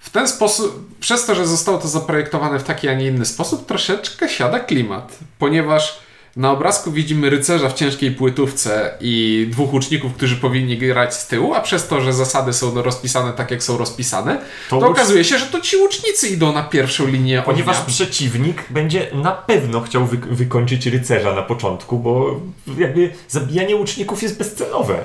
w 0.00 0.10
ten 0.10 0.28
sposób, 0.28 0.98
przez 1.00 1.26
to, 1.26 1.34
że 1.34 1.46
zostało 1.46 1.78
to 1.78 1.88
zaprojektowane 1.88 2.58
w 2.58 2.64
taki, 2.64 2.88
a 2.88 2.94
nie 2.94 3.06
inny 3.06 3.26
sposób, 3.26 3.66
troszeczkę 3.66 4.28
siada 4.28 4.60
klimat, 4.60 5.18
ponieważ 5.38 6.05
na 6.36 6.50
obrazku 6.52 6.92
widzimy 6.92 7.30
rycerza 7.30 7.68
w 7.68 7.74
ciężkiej 7.74 8.10
płytówce 8.10 8.94
i 9.00 9.46
dwóch 9.50 9.72
łuczników, 9.72 10.12
którzy 10.14 10.36
powinni 10.36 10.78
grać 10.78 11.14
z 11.14 11.26
tyłu, 11.26 11.54
a 11.54 11.60
przez 11.60 11.88
to, 11.88 12.00
że 12.00 12.12
zasady 12.12 12.52
są 12.52 12.82
rozpisane 12.82 13.32
tak, 13.32 13.50
jak 13.50 13.62
są 13.62 13.78
rozpisane, 13.78 14.38
To 14.70 14.80
to, 14.80 14.86
okazuje 14.88 15.24
się, 15.24 15.38
że 15.38 15.46
to 15.46 15.60
ci 15.60 15.76
łucznicy 15.76 16.28
idą 16.28 16.52
na 16.52 16.62
pierwszą 16.62 17.06
linię 17.06 17.42
Ponieważ 17.44 17.76
ognia. 17.76 17.88
przeciwnik 17.94 18.64
będzie 18.70 19.10
na 19.14 19.32
pewno 19.32 19.80
chciał 19.80 20.06
wy 20.06 20.16
wykończyć 20.16 20.86
rycerza 20.86 21.34
na 21.34 21.42
początku, 21.42 21.98
bo 21.98 22.40
jakby 22.78 23.12
zabijanie 23.28 23.76
łuczników 23.76 24.22
jest 24.22 24.38
bezcelowe. 24.38 25.04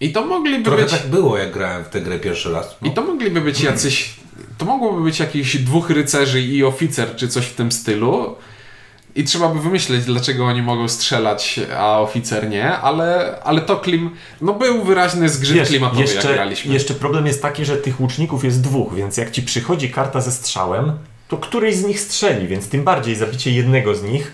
I 0.00 0.12
to 0.12 0.26
mogliby 0.26 0.64
Trochę 0.64 0.82
być... 0.82 0.92
tak 0.92 1.06
było, 1.06 1.38
jak 1.38 1.52
grałem 1.52 1.84
w 1.84 1.88
tę 1.88 2.00
grę 2.00 2.18
pierwszy 2.18 2.52
raz. 2.52 2.76
No. 2.82 2.88
I 2.88 2.90
to 2.94 3.02
mogliby 3.02 3.40
być 3.40 3.60
jacyś. 3.60 4.14
To 4.58 4.64
mogłoby 4.64 5.00
być 5.04 5.20
jakichś 5.20 5.56
dwóch 5.56 5.90
rycerzy 5.90 6.40
i 6.40 6.64
oficer, 6.64 7.16
czy 7.16 7.28
coś 7.28 7.46
w 7.46 7.54
tym 7.54 7.72
stylu. 7.72 8.34
I 9.16 9.24
trzeba 9.24 9.48
by 9.48 9.60
wymyśleć, 9.60 10.04
dlaczego 10.04 10.44
oni 10.44 10.62
mogą 10.62 10.88
strzelać, 10.88 11.60
a 11.78 12.00
oficer 12.00 12.48
nie, 12.48 12.72
ale, 12.76 13.38
ale 13.44 13.60
to 13.60 13.76
klim. 13.76 14.10
No 14.40 14.52
był 14.54 14.84
wyraźny 14.84 15.28
zgrzyt 15.28 15.56
Wiesz, 15.56 15.68
klimatowy, 15.68 16.00
jak 16.00 16.10
jeszcze, 16.14 16.34
graliśmy. 16.34 16.74
jeszcze 16.74 16.94
problem 16.94 17.26
jest 17.26 17.42
taki, 17.42 17.64
że 17.64 17.76
tych 17.76 18.00
łuczników 18.00 18.44
jest 18.44 18.60
dwóch, 18.60 18.94
więc 18.94 19.16
jak 19.16 19.30
ci 19.30 19.42
przychodzi 19.42 19.90
karta 19.90 20.20
ze 20.20 20.32
strzałem, 20.32 20.92
to 21.28 21.36
któryś 21.36 21.76
z 21.76 21.84
nich 21.84 22.00
strzeli, 22.00 22.46
więc 22.48 22.68
tym 22.68 22.84
bardziej 22.84 23.14
zabicie 23.16 23.50
jednego 23.52 23.94
z 23.94 24.02
nich 24.02 24.32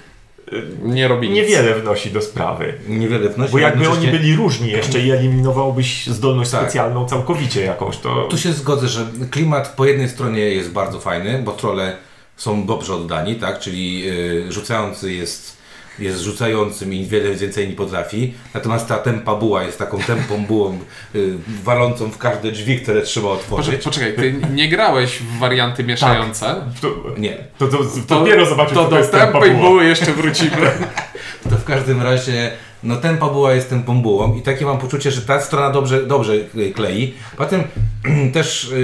Nie 0.83 1.09
robi 1.09 1.29
nic. 1.29 1.37
niewiele 1.37 1.75
wnosi 1.75 2.11
do 2.11 2.23
sprawy. 2.23 2.75
Niewiele 2.89 3.29
wnosi. 3.29 3.53
Bo 3.53 3.59
jakby 3.59 3.79
oni 3.81 3.89
jednocześnie- 3.89 4.19
byli 4.19 4.37
różni 4.37 4.71
jeszcze 4.71 5.01
i 5.01 5.11
eliminowałbyś 5.11 6.07
zdolność 6.07 6.51
Tak. 6.51 6.61
specjalną 6.61 7.07
całkowicie 7.09 7.61
jakąś, 7.65 7.99
to... 7.99 8.23
Tu 8.31 8.39
się 8.39 8.53
zgodzę, 8.53 8.89
że 8.89 9.07
klimat 9.31 9.69
po 9.77 9.85
jednej 9.85 10.09
stronie 10.09 10.41
jest 10.41 10.71
bardzo 10.71 11.01
fajny, 11.01 11.43
bo 11.45 11.53
trolle 11.53 11.97
są 12.37 12.67
dobrze 12.67 12.95
oddani, 12.95 13.35
tak? 13.35 13.59
Czyli 13.59 14.05
y, 14.49 14.53
rzucający 14.53 15.13
jest 15.13 15.55
jest 15.99 16.21
rzucającym 16.21 16.95
i 16.95 17.05
wiele 17.07 17.35
więcej 17.35 17.69
nie 17.69 17.75
potrafi. 17.75 18.35
Natomiast 18.55 18.89
ta 18.89 18.99
tempa 18.99 19.35
buła 19.35 19.63
jest 19.63 19.79
taką 19.79 19.99
tempą 19.99 20.47
bułą 20.47 20.79
y, 21.15 21.35
walącą 21.65 22.11
w 22.11 22.19
każde 22.19 22.53
drzwi, 22.53 22.81
które 22.81 23.03
trzeba 23.03 23.29
otworzyć. 23.29 23.85
poczekaj, 23.85 24.15
ty 24.17 24.35
nie 24.53 24.69
grałeś 24.69 25.19
w 25.19 25.39
warianty 25.39 25.85
mieszające. 25.85 26.55
To, 26.83 26.89
Nie. 27.19 27.37
to, 27.59 27.67
to, 27.69 27.79
To, 28.09 28.19
dopiero 28.21 28.47
zobaczysz, 28.47 28.75
to 28.75 28.79
co 28.85 28.85
to 28.85 28.91
do 28.91 28.99
jest 28.99 29.11
tempa 29.13 29.41
buła. 29.41 29.55
buły 29.55 29.85
jeszcze 29.85 30.13
wrócimy. 30.13 30.71
To 31.51 31.57
w 31.57 31.65
każdym 31.65 32.03
razie, 32.03 32.51
no 32.85 32.97
tempa 32.97 33.29
buła 33.29 33.55
jest 33.55 33.71
tempą 33.71 34.03
bułą 34.03 34.35
i 34.35 34.43
takie 34.43 34.65
mam 34.65 34.79
poczucie, 34.79 35.11
że 35.11 35.23
ta 35.23 35.41
strona 35.41 35.71
dobrze, 35.71 36.07
dobrze 36.07 36.35
y, 36.35 36.73
klei. 36.75 37.15
Potem 37.37 37.63
też 38.35 38.65
y, 38.65 38.77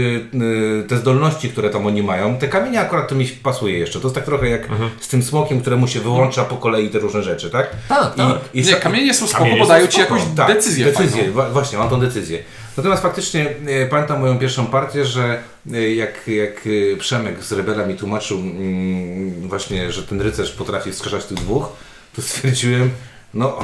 y, 0.82 0.84
te 0.88 0.96
zdolności, 0.96 1.48
które 1.48 1.70
tam 1.70 1.86
oni 1.86 2.02
mają, 2.02 2.36
te 2.36 2.48
kamienie 2.48 2.80
akurat 2.80 3.08
to 3.08 3.14
mi 3.14 3.26
pasuje 3.26 3.78
jeszcze. 3.78 4.00
To 4.00 4.06
jest 4.06 4.14
tak 4.14 4.24
trochę 4.24 4.48
jak 4.48 4.68
z 5.00 5.08
tym 5.08 5.22
smokiem, 5.22 5.60
któremu 5.60 5.88
się 5.88 6.00
wyłącza 6.00 6.44
po 6.44 6.56
kolei 6.56 6.90
te 6.90 6.98
różne 6.98 7.22
rzeczy, 7.22 7.50
tak? 7.50 7.70
Tak, 7.88 8.14
tak. 8.14 8.38
I, 8.54 8.60
i 8.60 8.64
Nie, 8.64 8.72
kamienie 8.72 9.14
są 9.14 9.26
spoko, 9.26 9.38
Kamienie 9.38 9.58
bo 9.58 9.64
są 9.64 9.72
dają 9.72 9.86
ci 9.86 10.00
jakąś 10.00 10.22
tak, 10.36 10.54
decyzję, 10.54 10.84
decyzję 10.84 11.30
właśnie, 11.52 11.78
mam 11.78 11.88
tą 11.88 12.00
decyzję. 12.00 12.38
Natomiast 12.76 13.02
faktycznie 13.02 13.54
e, 13.66 13.86
pamiętam 13.86 14.20
moją 14.20 14.38
pierwszą 14.38 14.66
partię, 14.66 15.04
że 15.04 15.42
e, 15.72 15.94
jak, 15.94 16.28
jak 16.28 16.62
e, 16.94 16.96
Przemek 16.96 17.44
z 17.44 17.52
Rebela 17.52 17.86
mi 17.86 17.94
tłumaczył 17.94 18.38
mm, 18.38 19.48
właśnie, 19.48 19.92
że 19.92 20.02
ten 20.02 20.20
rycerz 20.20 20.52
potrafi 20.52 20.92
wskrzeszać 20.92 21.24
tych 21.24 21.38
dwóch, 21.38 21.68
to 22.16 22.22
stwierdziłem, 22.22 22.90
no 23.34 23.58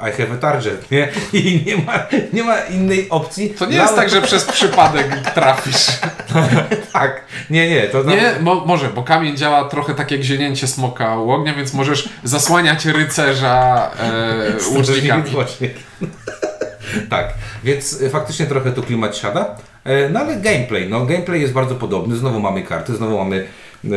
I 0.00 0.10
have 0.12 0.34
a 0.34 0.36
target, 0.36 0.90
nie? 0.90 1.08
I 1.32 1.62
nie 1.66 1.76
ma, 1.76 2.06
nie 2.32 2.44
ma 2.44 2.58
innej 2.58 3.10
opcji. 3.10 3.50
To 3.50 3.66
nie 3.66 3.76
jest 3.76 3.96
tak, 3.96 4.10
że 4.10 4.22
przez 4.22 4.44
przypadek 4.44 5.30
trafisz. 5.34 5.86
Tak, 6.92 7.24
nie, 7.50 7.70
nie, 7.70 7.82
to 7.82 8.04
tam... 8.04 8.10
Nie, 8.10 8.32
mo 8.40 8.54
może, 8.54 8.88
bo 8.88 9.02
kamień 9.02 9.36
działa 9.36 9.64
trochę 9.68 9.94
tak 9.94 10.10
jak 10.10 10.22
zielnięcie 10.22 10.66
smoka 10.66 11.18
u 11.18 11.30
ognia, 11.30 11.54
więc 11.54 11.74
możesz 11.74 12.08
zasłaniać 12.24 12.84
rycerza 12.84 13.90
e, 14.00 14.74
łucznikami. 14.76 15.24
Tak, 17.10 17.34
więc 17.64 18.02
e, 18.02 18.10
faktycznie 18.10 18.46
trochę 18.46 18.72
tu 18.72 18.82
klimat 18.82 19.16
siada. 19.16 19.56
E, 19.84 20.08
No 20.08 20.20
ale 20.20 20.36
gameplay, 20.36 20.88
no 20.88 21.06
gameplay 21.06 21.40
jest 21.40 21.52
bardzo 21.52 21.74
podobny. 21.74 22.16
Znowu 22.16 22.40
mamy 22.40 22.62
karty, 22.62 22.96
znowu 22.96 23.18
mamy 23.18 23.46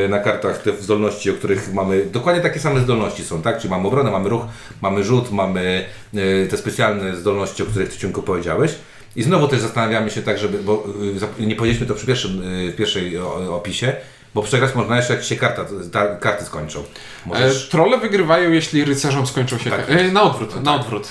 na 0.10 0.20
kartach 0.20 0.62
te 0.62 0.72
zdolności, 0.82 1.32
o 1.32 1.34
których 1.34 1.74
mamy, 1.74 2.06
dokładnie 2.06 2.42
takie 2.42 2.60
same 2.60 2.80
zdolności 2.80 3.24
są, 3.24 3.42
tak? 3.42 3.58
Czyli 3.58 3.70
mamy 3.70 3.88
obronę, 3.88 4.12
mamy 4.12 4.30
ruch, 4.30 4.46
mamy 4.82 5.04
rzut, 5.04 5.32
mamy 5.32 5.86
e, 6.14 6.46
te 6.48 6.58
specjalne 6.58 7.16
zdolności, 7.16 7.64
o 7.64 7.66
których 7.66 7.90
Ty 7.90 7.98
Ciunko 7.98 8.22
powiedziałeś. 8.22 8.76
I 9.16 9.24
znowu 9.24 9.48
też 9.48 9.60
zastanawiamy 9.60 10.10
się 10.10 10.22
tak, 10.22 10.38
żeby, 10.38 10.60
bo 10.64 10.84
zap- 11.18 11.40
nie 11.48 11.56
powiedzieliśmy 11.56 11.88
to 11.88 11.96
przy 11.96 12.06
pierwszym, 12.08 12.42
w 12.74 12.76
pierwszej 12.76 13.18
opisie, 13.50 13.96
bo 14.38 14.44
przegrać 14.44 14.76
można 14.76 14.98
jeszcze 14.98 15.14
jak 15.14 15.24
się 15.24 15.36
karta, 15.36 15.66
ta, 15.92 16.16
karty 16.16 16.46
skończą. 16.46 16.80
E, 16.80 16.84
Możesz... 17.26 17.70
trolle 17.70 17.98
wygrywają, 17.98 18.52
jeśli 18.52 18.86
rycerzom 18.86 19.28
skończą 19.28 19.58
się... 19.58 19.70
Tak. 19.70 19.80
E, 19.90 20.12
na 20.12 20.22
odwrót, 20.24 20.64
na 20.64 20.76
odwrót. 20.76 21.08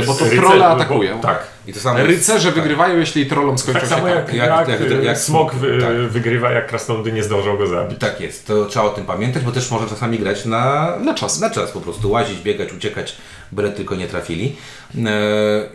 E, 0.00 0.06
bo 0.06 0.14
to 0.14 0.24
Rycerz- 0.24 0.36
trolle 0.40 0.58
bo- 0.58 0.66
atakują. 0.70 1.20
Tak. 1.20 1.42
I 1.66 1.72
to 1.72 1.80
samo 1.80 1.98
jest- 1.98 2.10
Rycerze 2.10 2.48
tak. 2.48 2.54
wygrywają, 2.54 2.98
jeśli 2.98 3.26
trollom 3.26 3.58
skończą 3.58 3.80
Tak 3.80 3.88
się 3.88 3.94
samo 3.94 4.08
jak, 4.08 4.16
karty. 4.16 4.36
jak, 4.36 4.68
jak- 4.68 4.90
jak- 4.90 5.04
jak 5.04 5.18
smok 5.18 5.54
wy, 5.54 5.78
tak. 5.80 5.96
wygrywa, 5.96 6.50
jak 6.52 6.66
krasnoludy 6.68 7.12
nie 7.12 7.22
zdążą 7.22 7.56
go 7.56 7.66
zabić. 7.66 7.98
Tak 8.00 8.20
jest, 8.20 8.46
to 8.46 8.66
trzeba 8.66 8.84
o 8.84 8.90
tym 8.90 9.04
pamiętać, 9.04 9.42
bo 9.42 9.52
też 9.52 9.70
można 9.70 9.88
czasami 9.88 10.18
grać 10.18 10.44
na, 10.44 10.94
Na 11.04 11.14
czas. 11.14 11.40
Na 11.40 11.50
czas 11.50 11.70
po 11.70 11.80
prostu, 11.80 12.10
łazić, 12.10 12.38
biegać, 12.40 12.72
uciekać, 12.72 13.16
byle 13.52 13.70
tylko 13.70 13.94
nie 13.94 14.06
trafili. 14.08 14.56
E, 15.06 15.10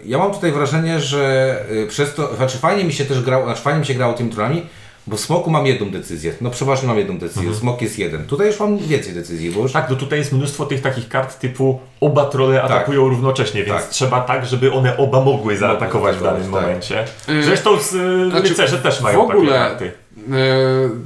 Ja 0.05 0.17
mam 0.17 0.33
tutaj 0.33 0.51
wrażenie, 0.51 0.99
że 0.99 1.55
e, 1.83 1.87
przez 1.87 2.13
to, 2.15 2.35
znaczy 2.35 2.57
fajnie 2.57 2.83
mi 2.83 2.93
się 2.93 3.05
też 3.05 3.21
grało, 3.21 3.45
znaczy 3.45 3.61
fajnie 3.61 3.79
mi 3.79 3.85
się 3.85 3.93
grało 3.93 4.13
tymi 4.13 4.29
tronami, 4.29 4.65
bo 5.09 5.17
w 5.17 5.19
smoku 5.19 5.49
mam 5.51 5.65
jedną 5.67 5.89
decyzję, 5.89 6.33
no 6.41 6.49
przeważnie 6.49 6.87
mam 6.87 6.97
jedną 6.97 7.17
decyzję, 7.17 7.53
smok 7.55 7.81
jest 7.81 7.99
jeden. 7.99 8.25
Tutaj 8.25 8.47
już 8.47 8.59
mam 8.59 8.77
więcej 8.77 9.13
decyzji, 9.13 9.51
bo 9.51 9.61
już 9.61 9.71
Tak, 9.71 9.89
no 9.89 9.95
tutaj 9.95 10.19
jest 10.19 10.33
mnóstwo 10.33 10.65
tych 10.65 10.81
takich 10.81 11.09
kart 11.09 11.39
typu 11.39 11.79
oba 12.01 12.25
trole 12.25 12.63
atakują 12.63 13.09
równocześnie, 13.09 13.63
więc 13.63 13.81
Tak. 13.81 13.89
trzeba 13.89 14.21
tak, 14.21 14.45
żeby 14.45 14.73
one 14.73 14.97
oba 14.97 15.21
mogły 15.21 15.57
zaatakować 15.57 16.15
w 16.17 16.23
danym 16.23 16.41
tak. 16.41 16.51
momencie. 16.51 17.05
Y, 17.29 17.43
Zresztą 17.43 17.79
z, 17.79 17.93
y, 17.93 18.29
znaczy, 18.31 18.49
rycerze 18.49 18.77
też 18.77 18.99
w 18.99 19.01
mają 19.01 19.21
ogóle- 19.23 19.51
takie 19.51 19.69
karty. 19.69 19.91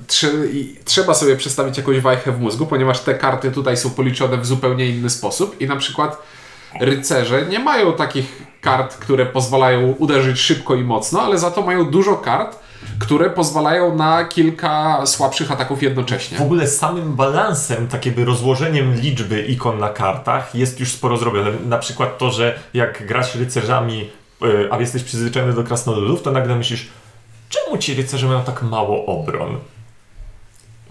Trze- 0.08 0.46
i 0.54 0.76
trzeba 0.86 1.14
sobie 1.14 1.36
przedstawić 1.36 1.78
jakąś 1.78 2.00
wajchę 2.00 2.32
w 2.32 2.40
mózgu, 2.40 2.66
ponieważ 2.66 3.00
te 3.00 3.14
karty 3.16 3.52
tutaj 3.52 3.78
są 3.78 3.90
policzone 3.90 4.38
w 4.38 4.46
zupełnie 4.46 4.86
inny 4.90 5.10
sposób 5.10 5.62
i 5.62 5.68
na 5.68 5.76
przykład 5.76 6.18
rycerze 6.80 7.46
nie 7.50 7.60
mają 7.60 7.94
takich 7.94 8.42
kart, 8.62 8.96
które 8.98 9.26
pozwalają 9.26 9.96
uderzyć 10.00 10.40
szybko 10.40 10.76
i 10.76 10.84
mocno, 10.84 11.22
ale 11.22 11.38
za 11.38 11.52
to 11.52 11.62
mają 11.62 11.86
dużo 11.86 12.16
kart, 12.16 12.60
które 13.00 13.30
pozwalają 13.30 13.96
na 13.96 14.26
kilka 14.26 15.06
słabszych 15.06 15.52
ataków 15.52 15.84
jednocześnie. 15.84 16.38
W 16.38 16.42
ogóle 16.42 16.68
samym 16.68 17.16
balansem, 17.16 17.88
tak 17.88 18.06
jakby 18.06 18.26
rozłożeniem 18.26 18.96
liczby 18.96 19.42
ikon 19.42 19.80
na 19.80 19.90
kartach 19.90 20.56
jest 20.56 20.80
już 20.80 20.92
sporo 20.92 21.18
zrobione. 21.18 21.52
Na 21.66 21.78
przykład 21.78 22.18
to, 22.18 22.32
że 22.32 22.60
jak 22.74 23.08
grasz 23.08 23.36
rycerzami, 23.36 24.10
y, 24.44 24.72
a 24.72 24.80
jesteś 24.80 25.04
przyzwyczajony 25.04 25.54
do 25.54 25.64
krasnoludów, 25.64 26.22
to 26.22 26.32
nagle 26.32 26.56
myślisz, 26.56 26.90
czemu 27.50 27.78
ci 27.78 27.94
rycerze 27.94 28.28
mają 28.28 28.44
tak 28.44 28.64
mało 28.64 29.06
obron? 29.06 29.58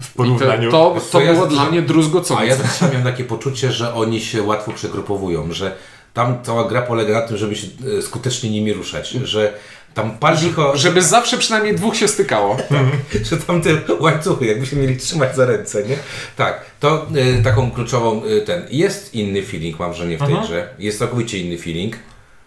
W 0.01 0.09
I 0.09 0.17
porównaniu... 0.17 0.71
to, 0.71 0.95
to, 0.95 1.01
to 1.11 1.21
ja 1.21 1.33
było 1.33 1.47
dla 1.47 1.65
mnie 1.65 1.81
druzgocące. 1.81 2.43
A 2.43 2.45
ja 2.45 2.55
zawsze 2.55 2.85
miałem 2.85 3.03
takie 3.03 3.23
poczucie, 3.23 3.71
że 3.71 3.93
oni 3.93 4.21
się 4.21 4.43
łatwo 4.43 4.71
przegrupowują, 4.71 5.51
że 5.51 5.75
tam 6.13 6.43
cała 6.43 6.67
gra 6.67 6.81
polega 6.81 7.13
na 7.13 7.27
tym, 7.27 7.37
żeby 7.37 7.55
się 7.55 7.67
e, 7.97 8.01
skutecznie 8.01 8.49
nimi 8.49 8.73
ruszać, 8.73 9.09
że 9.09 9.53
tam 9.93 10.11
pal 10.17 10.37
licho, 10.41 10.77
Żeby 10.77 11.01
zawsze 11.01 11.37
przynajmniej 11.37 11.75
dwóch 11.75 11.95
się 11.95 12.07
stykało. 12.07 12.57
że 13.29 13.37
tam 13.37 13.61
te 13.61 13.69
łańcuchy 13.99 14.45
jakby 14.45 14.65
się 14.65 14.75
mieli 14.75 14.97
trzymać 14.97 15.35
za 15.35 15.45
ręce, 15.45 15.83
nie? 15.83 15.95
Tak, 16.35 16.65
to 16.79 17.07
y, 17.39 17.43
taką 17.43 17.71
kluczową 17.71 18.21
y, 18.25 18.41
ten. 18.41 18.65
Jest 18.69 19.13
inny 19.15 19.43
feeling, 19.43 19.79
mam 19.79 19.89
wrażenie, 19.91 20.15
w 20.17 20.19
tej 20.19 20.27
Mhm. 20.29 20.47
grze. 20.47 20.69
Jest 20.79 20.99
całkowicie 20.99 21.37
inny 21.37 21.57
feeling. 21.57 21.95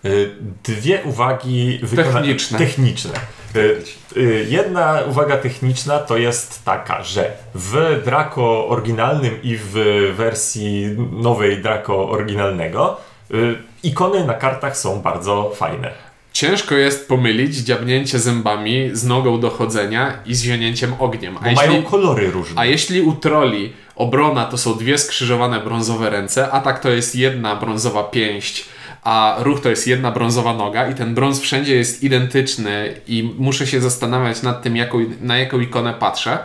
Y, 0.04 0.30
Dwie 0.64 1.02
uwagi 1.04 1.80
wykona- 1.82 2.12
Techniczne. 2.12 2.58
techniczne. 2.58 3.10
Y, 3.56 3.82
y, 4.16 4.46
Jedna 4.48 4.98
uwaga 5.08 5.36
techniczna 5.36 5.98
to 5.98 6.16
jest 6.16 6.64
taka, 6.64 7.02
że 7.04 7.32
w 7.54 8.02
Draco 8.04 8.68
oryginalnym 8.68 9.42
i 9.42 9.56
w 9.56 9.72
wersji 10.16 10.86
nowej 11.12 11.62
Draco 11.62 12.08
oryginalnego 12.10 12.96
y, 13.34 13.56
ikony 13.82 14.24
na 14.24 14.34
kartach 14.34 14.76
są 14.78 15.00
bardzo 15.00 15.52
fajne. 15.56 15.90
Ciężko 16.36 16.74
jest 16.74 17.08
pomylić 17.08 17.56
dziabnięcie 17.56 18.18
zębami 18.18 18.90
z 18.92 19.04
nogą 19.04 19.40
dochodzenia 19.40 20.18
i 20.26 20.34
zionięciem 20.34 20.94
ogniem. 20.98 21.34
Bo 21.34 21.52
mają 21.52 21.82
kolory 21.82 22.30
różne. 22.30 22.60
A 22.60 22.64
jeśli 22.64 23.02
u 23.02 23.12
troli 23.12 23.72
obrona 23.94 24.44
to 24.44 24.58
są 24.58 24.74
dwie 24.74 24.98
skrzyżowane 24.98 25.60
brązowe 25.60 26.10
ręce, 26.10 26.50
atak 26.50 26.80
to 26.80 26.90
jest 26.90 27.14
jedna 27.14 27.56
brązowa 27.56 28.04
pięść, 28.04 28.64
a 29.02 29.36
ruch 29.38 29.60
to 29.60 29.70
jest 29.70 29.86
jedna 29.86 30.10
brązowa 30.10 30.54
noga 30.54 30.88
i 30.88 30.94
ten 30.94 31.14
brąz 31.14 31.40
wszędzie 31.40 31.74
jest 31.74 32.02
identyczny 32.02 33.00
i 33.08 33.34
muszę 33.38 33.66
się 33.66 33.80
zastanawiać 33.80 34.42
nad 34.42 34.62
tym, 34.62 34.76
jaką, 34.76 34.98
na 35.20 35.38
jaką 35.38 35.60
ikonę 35.60 35.94
patrzę, 35.94 36.38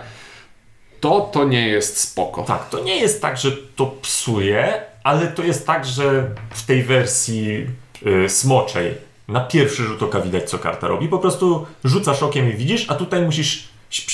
to 0.99 1.29
to 1.33 1.43
nie 1.43 1.67
jest 1.67 1.97
spoko. 1.97 2.43
Tak, 2.43 2.69
to 2.69 2.83
nie 2.83 2.95
jest 2.95 3.21
tak, 3.21 3.37
że 3.37 3.51
to 3.75 3.85
psuje, 3.85 4.73
ale 5.03 5.27
to 5.27 5.43
jest 5.43 5.67
tak, 5.67 5.85
że 5.85 6.29
w 6.49 6.65
tej 6.65 6.83
wersji 6.83 7.67
y, 8.25 8.29
smoczej 8.29 9.10
na 9.31 9.39
pierwszy 9.39 9.83
rzut 9.83 10.03
oka 10.03 10.21
widać, 10.21 10.49
co 10.49 10.59
karta 10.59 10.87
robi. 10.87 11.07
Po 11.07 11.19
prostu 11.19 11.65
rzucasz 11.83 12.23
okiem 12.23 12.49
i 12.49 12.53
widzisz, 12.53 12.85
a 12.89 12.95
tutaj 12.95 13.21
musisz 13.21 13.69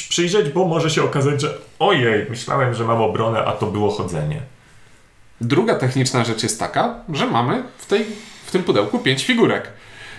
przyjrzeć, 0.09 0.49
bo 0.49 0.65
może 0.65 0.89
się 0.89 1.03
okazać, 1.03 1.41
że 1.41 1.57
ojej, 1.79 2.25
myślałem, 2.29 2.73
że 2.73 2.83
mam 2.83 3.01
obronę, 3.01 3.45
a 3.45 3.51
to 3.51 3.65
było 3.65 3.91
chodzenie. 3.91 4.41
Druga 5.41 5.75
techniczna 5.75 6.23
rzecz 6.23 6.43
jest 6.43 6.59
taka, 6.59 6.95
że 7.13 7.25
mamy 7.25 7.63
w, 7.77 7.85
tej, 7.85 8.05
w 8.45 8.51
tym 8.51 8.63
pudełku 8.63 8.99
pięć 8.99 9.25
figurek. 9.25 9.71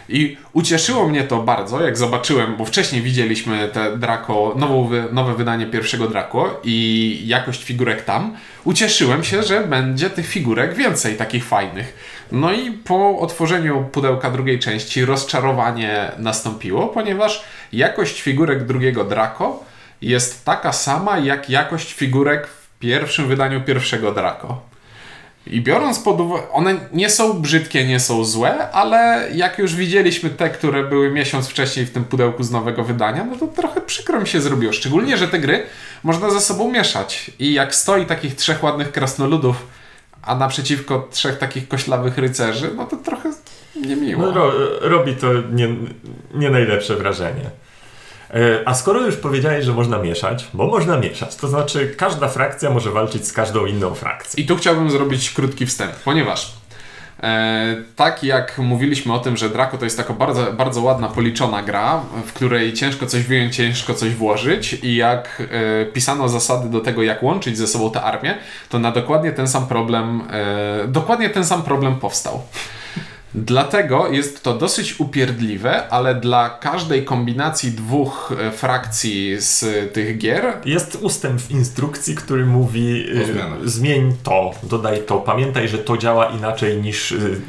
I 0.09 0.37
ucieszyło 0.53 1.09
mnie 1.09 1.25
to 1.25 1.43
bardzo, 1.43 1.81
jak 1.81 1.97
zobaczyłem, 1.97 2.57
bo 2.57 2.65
wcześniej 2.65 3.03
widzieliśmy 3.03 3.69
te 3.69 3.97
Draco, 3.97 4.55
nową, 4.57 4.91
nowe 5.13 5.35
wydanie 5.35 5.67
pierwszego 5.67 6.09
Draco 6.09 6.61
i 6.65 7.21
jakość 7.25 7.65
figurek 7.65 8.05
tam. 8.05 8.37
Ucieszyłem 8.65 9.25
się, 9.25 9.43
że 9.43 9.61
będzie 9.61 10.11
tych 10.11 10.27
figurek 10.27 10.75
więcej 10.75 11.17
takich 11.17 11.45
fajnych. 11.45 11.95
No 12.33 12.53
i 12.53 12.73
po 12.73 13.19
otworzeniu 13.19 13.85
pudełka 13.93 14.31
drugiej 14.31 14.59
części 14.59 15.05
rozczarowanie 15.05 16.13
nastąpiło, 16.19 16.87
ponieważ 16.87 17.45
jakość 17.73 18.23
figurek 18.23 18.65
drugiego 18.65 19.05
Draco 19.05 19.61
jest 20.03 20.45
taka 20.45 20.73
sama 20.73 21.19
jak 21.19 21.51
jakość 21.51 21.95
figurek 21.95 22.47
w 22.47 22.79
pierwszym 22.79 23.29
wydaniu 23.29 23.61
pierwszego 23.61 24.13
Draco. 24.13 24.61
I 25.47 25.61
biorąc 25.61 25.99
pod 25.99 26.21
uwagę, 26.21 26.51
one 26.53 26.75
nie 26.93 27.11
są 27.11 27.33
brzydkie, 27.41 27.85
nie 27.85 28.01
są 28.01 28.25
złe, 28.25 28.71
ale 28.71 29.29
jak 29.35 29.59
już 29.59 29.75
widzieliśmy 29.75 30.31
te, 30.31 30.51
które 30.51 30.85
były 30.85 31.11
miesiąc 31.11 31.49
wcześniej 31.49 31.87
w 31.87 31.91
tym 31.91 32.05
pudełku 32.05 32.43
z 32.43 32.51
nowego 32.51 32.85
wydania, 32.85 33.25
no 33.25 33.37
to 33.37 33.47
trochę 33.47 33.81
przykro 33.81 34.21
mi 34.21 34.27
się 34.27 34.41
zrobiło. 34.41 34.73
Szczególnie, 34.73 35.17
że 35.17 35.29
te 35.29 35.39
gry 35.39 35.67
można 36.03 36.31
ze 36.31 36.41
sobą 36.41 36.73
mieszać. 36.73 37.31
I 37.39 37.53
jak 37.53 37.75
stoi 37.75 38.07
takich 38.07 38.37
trzech 38.37 38.63
ładnych 38.63 38.93
krasnoludów, 38.93 39.67
a 40.29 40.35
naprzeciwko 40.35 41.09
trzech 41.11 41.39
takich 41.39 41.69
koślawych 41.69 42.19
rycerzy, 42.19 42.71
no 42.77 42.87
to 42.87 42.97
trochę 42.97 43.33
niemiło. 43.87 44.23
No, 44.23 44.33
ro, 44.33 44.53
robi 44.81 45.17
to 45.17 45.27
nie, 45.53 45.69
nie 46.35 46.51
najlepsze 46.51 46.97
wrażenie. 46.97 47.51
E, 48.31 48.63
A 48.65 48.75
skoro 48.75 49.07
już 49.07 49.17
powiedziałeś, 49.17 49.65
że 49.65 49.73
można 49.73 49.99
mieszać, 49.99 50.49
bo 50.55 50.67
można 50.67 50.99
mieszać, 50.99 51.37
to 51.37 51.49
znaczy 51.49 51.95
każda 51.97 52.29
frakcja 52.29 52.71
może 52.71 52.91
walczyć 52.91 53.27
z 53.27 53.33
każdą 53.33 53.67
inną 53.67 53.95
frakcją. 53.95 54.43
I 54.43 54.47
tu 54.47 54.57
chciałbym 54.57 54.91
zrobić 54.91 55.31
krótki 55.31 55.67
wstęp, 55.67 55.93
ponieważ 55.93 56.53
tak 57.97 58.25
jak 58.25 58.59
mówiliśmy 58.59 59.13
o 59.13 59.19
tym, 59.19 59.37
że 59.37 59.51
Draco 59.51 59.79
to 59.79 59.85
jest 59.85 59.97
taka 59.97 60.13
bardzo, 60.13 60.53
bardzo 60.53 60.83
ładna, 60.83 61.09
policzona 61.09 61.63
gra, 61.63 62.01
w 62.27 62.33
której 62.33 62.73
ciężko 62.73 63.07
coś 63.07 63.23
wyjąć, 63.23 63.57
ciężko 63.57 63.95
coś 63.95 64.15
włożyć 64.15 64.73
i 64.73 64.97
jak 64.97 65.43
e, 65.83 65.87
pisano 65.87 66.29
zasady 66.29 66.69
do 66.69 66.81
tego, 66.81 67.03
jak 67.03 67.23
łączyć 67.23 67.59
ze 67.59 67.67
sobą 67.67 67.91
tę 67.91 68.03
armię, 68.03 68.35
to 68.69 68.79
na 68.79 68.93
dokładnie 68.93 69.33
ten 69.33 69.49
sam 69.49 69.67
problem, 69.67 70.23
e, 70.31 70.89
dokładnie 70.89 71.31
ten 71.31 71.45
sam 71.45 71.63
problem 71.63 71.97
powstał. 71.97 72.43
Dlatego 73.35 74.09
jest 74.09 74.43
to 74.43 74.55
dosyć 74.55 75.01
upierdliwe, 75.01 75.89
ale 75.89 76.15
dla 76.15 76.51
każdej 76.51 77.05
kombinacji 77.05 77.71
dwóch 77.73 78.33
e, 78.41 78.51
frakcji 78.51 79.37
z 79.39 79.65
tych 79.93 80.19
gier 80.19 80.53
Jest 80.65 80.99
ustęp 81.03 81.41
w 81.41 81.51
instrukcji, 81.51 82.15
który 82.15 82.47
mówi 82.47 83.07
zmianach. 83.27 83.69
zmień 83.69 84.17
to, 84.23 84.51
dodaj 84.63 85.03
to, 85.07 85.17
pamiętaj, 85.21 85.69
że 85.69 85.79
to 85.79 85.97
działa 85.99 86.27
inaczej 86.27 86.77
niż 86.83 87.13
y, 87.13 87.41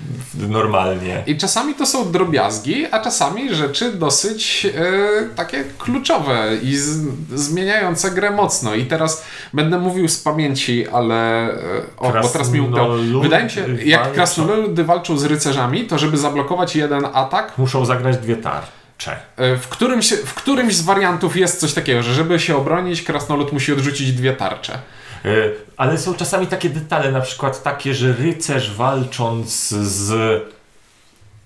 normalnie. 0.50 1.24
I 1.28 1.38
czasami 1.38 1.76
to 1.76 1.86
są 1.86 2.12
drobiazgi, 2.12 2.86
a 2.92 3.00
czasami 3.00 3.56
rzeczy 3.56 3.92
dosyć 3.94 4.66
e, 4.66 5.36
takie 5.36 5.64
kluczowe 5.78 6.50
i 6.64 6.76
z, 6.76 6.98
zmieniające 7.36 8.12
grę 8.12 8.32
mocno. 8.32 8.76
I 8.76 8.86
teraz 8.86 9.24
będę 9.54 9.80
mówił 9.80 10.08
z 10.10 10.20
pamięci, 10.20 10.88
ale. 10.88 11.50
E, 11.54 11.58
o, 11.98 12.12
bo 12.22 12.30
teraz 12.30 12.52
mi. 12.52 12.60
Krasnoludy 12.60 13.20
Wydaje 13.20 13.44
mi 13.44 13.50
się, 13.50 13.66
jak 13.86 14.00
walczą. 14.02 14.16
krasnoludy 14.16 14.84
walczą 14.84 15.18
z 15.18 15.24
rycerzami, 15.24 15.69
to 15.88 15.98
żeby 15.98 16.18
zablokować 16.18 16.76
jeden 16.76 17.06
atak, 17.14 17.58
Muszą 17.58 17.86
zagrać 17.86 18.18
dwie 18.18 18.36
tarcze. 18.36 19.20
e, 19.38 19.58
w 19.58 19.68
którymś, 19.68 20.14
w 20.14 20.34
którymś 20.34 20.76
z 20.76 20.82
wariantów 20.82 21.38
jest 21.38 21.60
coś 21.60 21.74
takiego, 21.74 22.04
że 22.04 22.14
żeby 22.14 22.40
się 22.40 22.58
obronić, 22.58 23.02
krasnolud 23.02 23.54
musi 23.54 23.74
odrzucić 23.74 24.14
dwie 24.14 24.34
tarcze. 24.34 24.80
Y, 25.26 25.56
Ale 25.78 25.98
są 25.98 26.14
czasami 26.14 26.48
takie 26.48 26.70
detale, 26.70 27.12
na 27.12 27.22
przykład 27.22 27.64
takie, 27.64 27.94
że 27.94 28.14
rycerz 28.14 28.76
walcząc 28.76 29.70
z 29.70 30.14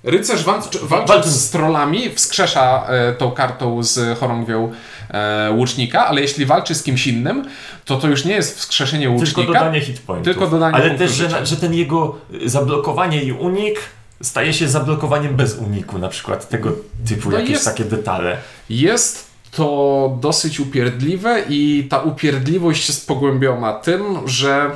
Rycerz 0.04 0.44
walcz, 0.44 0.78
walcząc 0.78 1.26
z 1.26 1.50
trollami 1.50 2.10
wskrzesza 2.10 2.86
e, 2.88 3.14
tą 3.14 3.32
kartą 3.32 3.84
z 3.84 4.20
chorągwią 4.20 4.72
e, 5.10 5.52
łucznika, 5.52 6.08
ale 6.08 6.22
jeśli 6.22 6.46
walczy 6.46 6.76
z 6.76 6.84
kimś 6.84 7.08
innym, 7.08 7.46
to 7.86 7.98
to 7.98 8.08
już 8.08 8.26
nie 8.26 8.34
jest 8.34 8.60
wskrzeszenie 8.60 9.10
łucznika. 9.10 9.36
Tylko 9.36 9.54
dodanie 9.54 9.82
hitpointów. 9.82 10.26
tylko 10.26 10.48
dodanie 10.48 10.76
Ale 10.76 10.98
też, 10.98 11.12
że, 11.12 11.46
że 11.46 11.58
ten 11.58 11.74
jego 11.74 12.16
zablokowanie 12.46 13.24
i 13.24 13.32
unik 13.32 13.80
staje 14.24 14.54
się 14.54 14.68
zablokowaniem 14.70 15.36
bez 15.36 15.56
uniku, 15.56 15.98
na 16.00 16.10
przykład 16.10 16.50
tego 16.50 16.72
typu 17.08 17.30
No 17.32 17.36
jakieś 17.38 17.52
jest- 17.52 17.66
takie 17.66 17.86
detale. 17.86 18.38
Jest 18.70 19.34
to 19.52 20.18
dosyć 20.22 20.60
upierdliwe 20.60 21.42
i 21.50 21.88
ta 21.90 22.00
upierdliwość 22.02 22.90
jest 22.90 23.08
pogłębiona 23.08 23.74
tym, 23.74 24.02
że 24.26 24.72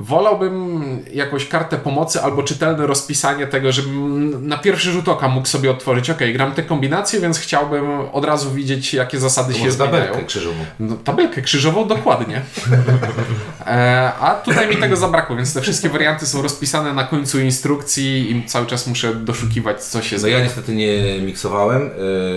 wolałbym 0.00 0.82
jakąś 1.12 1.48
kartę 1.48 1.76
pomocy 1.78 2.22
albo 2.22 2.42
czytelne 2.42 2.86
rozpisanie 2.86 3.46
tego, 3.46 3.72
żebym 3.72 4.48
na 4.48 4.58
pierwszy 4.58 4.92
rzut 4.92 5.08
oka 5.08 5.28
mógł 5.28 5.46
sobie 5.46 5.70
otworzyć, 5.70 6.10
ok, 6.10 6.18
gram 6.32 6.52
te 6.52 6.62
kombinacje, 6.62 7.20
więc 7.20 7.38
chciałbym 7.38 7.84
od 8.12 8.24
razu 8.24 8.50
widzieć, 8.50 8.94
jakie 8.94 9.18
zasady 9.20 9.52
To 9.52 9.58
się 9.58 9.70
zmieniają. 9.70 10.00
tabelkę 10.02 10.24
krzyżową. 10.24 10.64
No, 10.80 10.96
tabelkę 11.04 11.42
krzyżową 11.42 11.88
dokładnie. 11.88 12.42
E, 13.66 14.12
a 14.20 14.34
tutaj 14.34 14.68
mi 14.68 14.76
tego 14.76 14.96
zabrakło, 14.96 15.36
więc 15.36 15.54
te 15.54 15.60
wszystkie 15.60 15.88
warianty 15.88 16.26
są 16.26 16.42
rozpisane 16.42 16.92
na 16.94 17.04
końcu 17.04 17.40
instrukcji 17.40 18.30
i 18.36 18.44
cały 18.46 18.66
czas 18.66 18.86
muszę 18.86 19.14
doszukiwać, 19.14 19.84
co 19.84 20.02
się 20.02 20.16
No 20.16 20.20
zmienia. 20.20 20.38
ja 20.38 20.44
niestety 20.44 20.74
nie 20.74 21.20
miksowałem, 21.20 21.90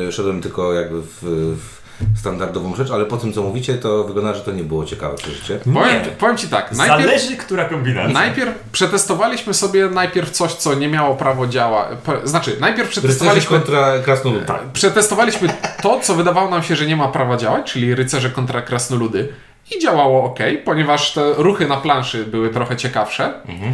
yy, 0.05 0.11
szedłem 0.11 0.41
tylko 0.41 0.73
jakby 0.73 1.01
w, 1.01 1.17
w 1.57 1.76
standardową 2.15 2.75
rzecz, 2.75 2.91
ale 2.91 3.05
po 3.05 3.17
tym 3.17 3.33
co 3.33 3.41
mówicie, 3.41 3.73
to 3.73 4.03
wygląda, 4.03 4.33
że 4.33 4.41
to 4.41 4.51
nie 4.51 4.63
było 4.63 4.85
ciekawe 4.85 5.15
przeżycie. 5.15 5.59
Powiem, 5.73 6.01
powiem 6.19 6.37
Ci 6.37 6.47
tak, 6.47 6.71
najpierw, 6.71 7.01
Zależy, 7.01 7.37
która 7.37 7.65
kombinacja. 7.65 8.13
najpierw 8.13 8.51
przetestowaliśmy 8.71 9.53
sobie 9.53 9.89
najpierw 9.89 10.29
coś, 10.31 10.53
co 10.53 10.73
nie 10.73 10.87
miało 10.87 11.15
prawo 11.15 11.47
działać. 11.47 11.87
Znaczy, 12.23 12.57
najpierw 12.59 12.87
Rycerze 12.89 13.01
przetestowaliśmy, 13.01 13.57
kontra 13.57 13.99
krasnolud. 13.99 14.45
Tak. 14.45 14.61
przetestowaliśmy 14.73 15.49
to, 15.81 15.99
co 15.99 16.15
wydawało 16.15 16.49
nam 16.49 16.63
się, 16.63 16.75
że 16.75 16.85
nie 16.85 16.95
ma 16.95 17.07
prawa 17.07 17.37
działać, 17.37 17.71
czyli 17.71 17.95
rycerze 17.95 18.29
kontra 18.29 18.61
krasnoludy. 18.61 19.29
I 19.75 19.81
działało 19.81 20.23
ok, 20.23 20.39
ponieważ 20.65 21.13
te 21.13 21.33
ruchy 21.33 21.67
na 21.67 21.77
planszy 21.77 22.25
były 22.25 22.49
trochę 22.49 22.77
ciekawsze. 22.77 23.25
E, 23.25 23.73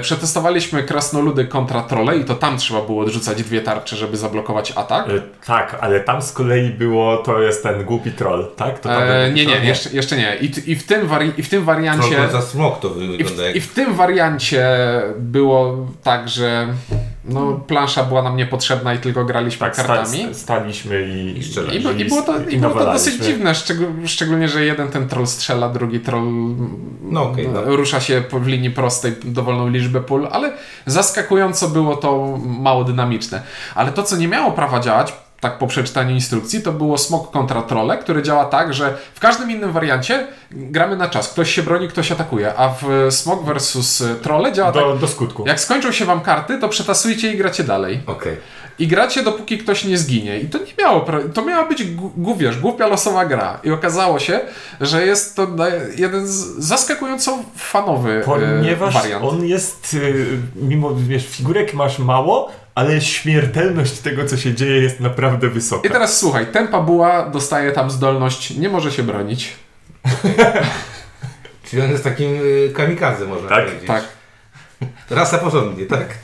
Przetestowaliśmy 0.00 0.82
krasnoludy 0.82 1.44
kontra 1.44 1.82
trole 1.82 2.16
i 2.16 2.24
to 2.24 2.34
tam 2.34 2.58
trzeba 2.58 2.80
było 2.82 3.02
odrzucać 3.02 3.42
dwie 3.42 3.60
tarcze, 3.60 3.96
żeby 3.96 4.16
zablokować 4.16 4.72
atak. 4.76 5.08
Y, 5.08 5.22
Tak, 5.46 5.78
ale 5.80 6.00
tam 6.00 6.22
z 6.22 6.32
kolei 6.32 6.70
było, 6.70 7.16
to 7.16 7.40
jest 7.40 7.62
ten 7.62 7.84
głupi 7.84 8.10
troll, 8.12 8.46
tak? 8.56 8.78
To 8.78 8.88
tam 8.88 9.02
E, 9.02 9.30
nie, 9.34 9.46
nie, 9.46 9.52
troll? 9.52 9.66
jeszcze, 9.66 9.90
jeszcze 9.90 10.16
nie. 10.16 10.36
I, 10.40 10.70
i, 10.70 10.76
w 10.76 10.86
tym 10.86 11.08
wari- 11.08 11.32
I 11.36 11.42
w 11.42 11.48
tym 11.48 11.64
Troll 11.64 11.76
wariancie. 11.76 12.16
kontra 12.16 12.42
smok 12.42 12.80
to 12.80 12.88
I 12.88 12.92
wygląda 13.24 13.42
w, 13.42 13.46
jak... 13.46 13.56
I 13.56 13.60
w 13.60 13.74
tym 13.74 13.94
wariancie 13.94 14.66
było 15.18 15.86
tak, 16.02 16.28
że 16.28 16.68
no, 17.24 17.52
plansza 17.52 18.04
była 18.04 18.22
nam 18.22 18.36
niepotrzebna 18.36 18.94
i 18.94 18.98
tylko 18.98 19.24
graliśmy 19.24 19.66
Tak, 19.66 19.76
kartami. 19.76 20.18
sta- 20.18 20.34
staliśmy 20.34 21.02
i... 21.08 21.38
I 21.38 21.44
strzelali. 21.44 21.76
I, 21.76 21.80
bu- 21.80 21.90
i, 21.90 22.04
było 22.04 22.22
to, 22.22 22.34
I 22.48 22.56
było 22.58 22.74
to 22.74 22.84
dosyć 22.92 23.14
dziwne, 23.24 23.52
szczeg- 23.52 24.06
szczególnie, 24.06 24.48
że 24.48 24.64
jeden 24.64 24.88
ten 24.88 25.08
troll 25.08 25.26
strzela, 25.26 25.68
drugi 25.68 26.00
troll 26.00 26.54
No 27.02 27.22
okej, 27.22 27.48
no, 27.48 27.60
no. 27.66 27.76
rusza 27.76 28.00
się 28.00 28.22
w 28.32 28.46
linii 28.46 28.70
prostej 28.70 29.12
dowolną 29.24 29.68
liczbę 29.68 30.00
pól, 30.00 30.28
ale 30.32 30.52
zaskakująco 30.86 31.68
było 31.68 31.96
to 31.96 32.38
mało 32.46 32.84
dynamiczne. 32.84 33.42
Ale 33.74 33.92
to, 33.92 34.02
co 34.02 34.16
nie 34.16 34.28
miało 34.28 34.52
prawa 34.52 34.80
działać, 34.80 35.12
tak 35.40 35.58
po 35.58 35.66
przeczytaniu 35.66 36.10
instrukcji, 36.14 36.62
to 36.62 36.72
było 36.72 36.98
smok 36.98 37.30
kontra 37.30 37.62
trole, 37.62 37.98
który 37.98 38.22
działa 38.22 38.44
tak, 38.44 38.74
że 38.74 38.96
w 39.14 39.20
każdym 39.20 39.50
innym 39.50 39.72
wariancie 39.72 40.26
gramy 40.50 40.96
na 40.96 41.08
czas. 41.08 41.28
Ktoś 41.28 41.54
się 41.54 41.62
broni, 41.62 41.88
ktoś 41.88 42.12
atakuje, 42.12 42.54
a 42.56 42.68
w 42.82 43.06
smok 43.10 43.44
versus 43.44 44.02
trole 44.22 44.52
działa 44.52 44.72
tak, 44.72 44.82
Do, 44.82 44.96
do 44.96 45.08
skutku. 45.08 45.44
jak 45.46 45.60
skończą 45.60 45.92
się 45.92 46.04
wam 46.04 46.20
karty, 46.20 46.58
to 46.58 46.68
przetasujcie 46.68 47.32
i 47.32 47.36
gracie 47.36 47.64
dalej. 47.64 48.00
Okej. 48.06 48.36
I 48.78 48.86
gracie 48.86 49.22
dopóki 49.22 49.58
ktoś 49.58 49.84
nie 49.84 49.98
zginie. 49.98 50.40
I 50.40 50.46
to 50.48 50.58
nie 50.58 50.72
miało. 50.78 51.06
To 51.34 51.42
miała 51.44 51.68
być 51.68 51.82
gu- 51.84 52.36
wiesz, 52.36 52.58
głupia 52.58 52.86
losowa 52.86 53.26
gra. 53.26 53.58
I 53.64 53.70
okazało 53.70 54.18
się, 54.18 54.40
że 54.80 55.06
jest 55.06 55.36
to 55.36 55.46
jeden 55.96 56.26
z 56.26 56.32
zaskakująco 56.58 57.38
fanowy 57.56 58.12
e, 58.12 58.20
Ponieważ 58.20 58.94
wariant. 58.94 59.24
on 59.24 59.44
jest, 59.46 59.94
y, 59.94 60.26
mimo, 60.56 60.90
wiesz, 60.94 61.26
figurek 61.28 61.74
masz 61.74 61.98
mało, 61.98 62.50
ale 62.74 63.00
śmiertelność 63.00 63.98
tego, 63.98 64.24
co 64.24 64.36
się 64.36 64.54
dzieje, 64.54 64.82
jest 64.82 65.00
naprawdę 65.00 65.48
wysoka. 65.48 65.88
I 65.88 65.90
teraz 65.90 66.18
słuchaj, 66.18 66.46
tempa 66.46 66.80
buła 66.80 67.28
dostaje 67.30 67.72
tam 67.72 67.90
zdolność, 67.90 68.50
nie 68.50 68.68
może 68.68 68.92
się 68.92 69.02
bronić. 69.02 69.52
Czyli 71.70 71.82
on 71.82 71.90
jest 71.90 72.04
takim 72.04 72.36
y, 72.36 72.72
kamikadze, 72.76 73.26
można 73.26 73.48
Tak, 73.48 73.64
powiedzieć. 73.64 73.86
Tak. 73.86 74.04
Rasa 75.10 75.38
porządnie, 75.38 75.86
tak? 75.86 76.18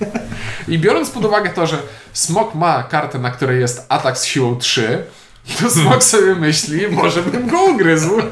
I 0.68 0.78
biorąc 0.78 1.10
pod 1.10 1.24
uwagę 1.24 1.50
to, 1.50 1.66
że 1.66 1.78
smok 2.12 2.54
ma 2.54 2.82
kartę, 2.82 3.18
na 3.18 3.30
której 3.30 3.60
jest 3.60 3.86
atak 3.88 4.18
z 4.18 4.24
siłą 4.24 4.56
3, 4.56 5.04
to 5.60 5.70
smok 5.70 6.04
sobie 6.14 6.34
myśli, 6.34 6.88
może 6.88 7.22
bym 7.22 7.48
go 7.48 7.64
ugryzł. 7.64 8.16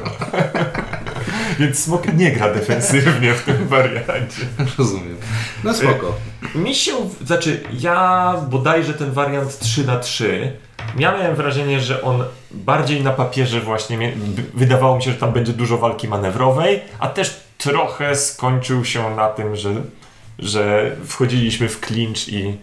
Więc 1.59 1.79
smok 1.79 2.13
nie 2.13 2.31
gra 2.31 2.53
defensywnie 2.53 3.33
w 3.33 3.43
tym 3.43 3.67
wariancie. 3.67 4.41
Rozumiem. 4.77 5.17
No 5.63 5.73
spoko. 5.73 6.15
Mi 6.55 6.75
się, 6.75 6.91
znaczy 7.25 7.63
ja 7.79 8.33
bodajże 8.49 8.93
ten 8.93 9.11
wariant 9.11 9.59
3 9.59 9.85
na 9.85 9.99
3 9.99 10.53
miałem 10.95 11.35
wrażenie, 11.35 11.79
że 11.79 12.01
on 12.01 12.23
bardziej 12.51 13.03
na 13.03 13.11
papierze 13.11 13.61
właśnie, 13.61 14.13
wydawało 14.53 14.95
mi 14.95 15.03
się, 15.03 15.11
że 15.11 15.17
tam 15.17 15.31
będzie 15.31 15.53
dużo 15.53 15.77
walki 15.77 16.07
manewrowej, 16.07 16.81
a 16.99 17.07
też 17.07 17.39
trochę 17.57 18.15
skończył 18.15 18.85
się 18.85 19.15
na 19.15 19.29
tym, 19.29 19.55
że, 19.55 19.73
że 20.39 20.95
wchodziliśmy 21.05 21.69
w 21.69 21.79
clinch 21.79 22.29
i 22.29 22.57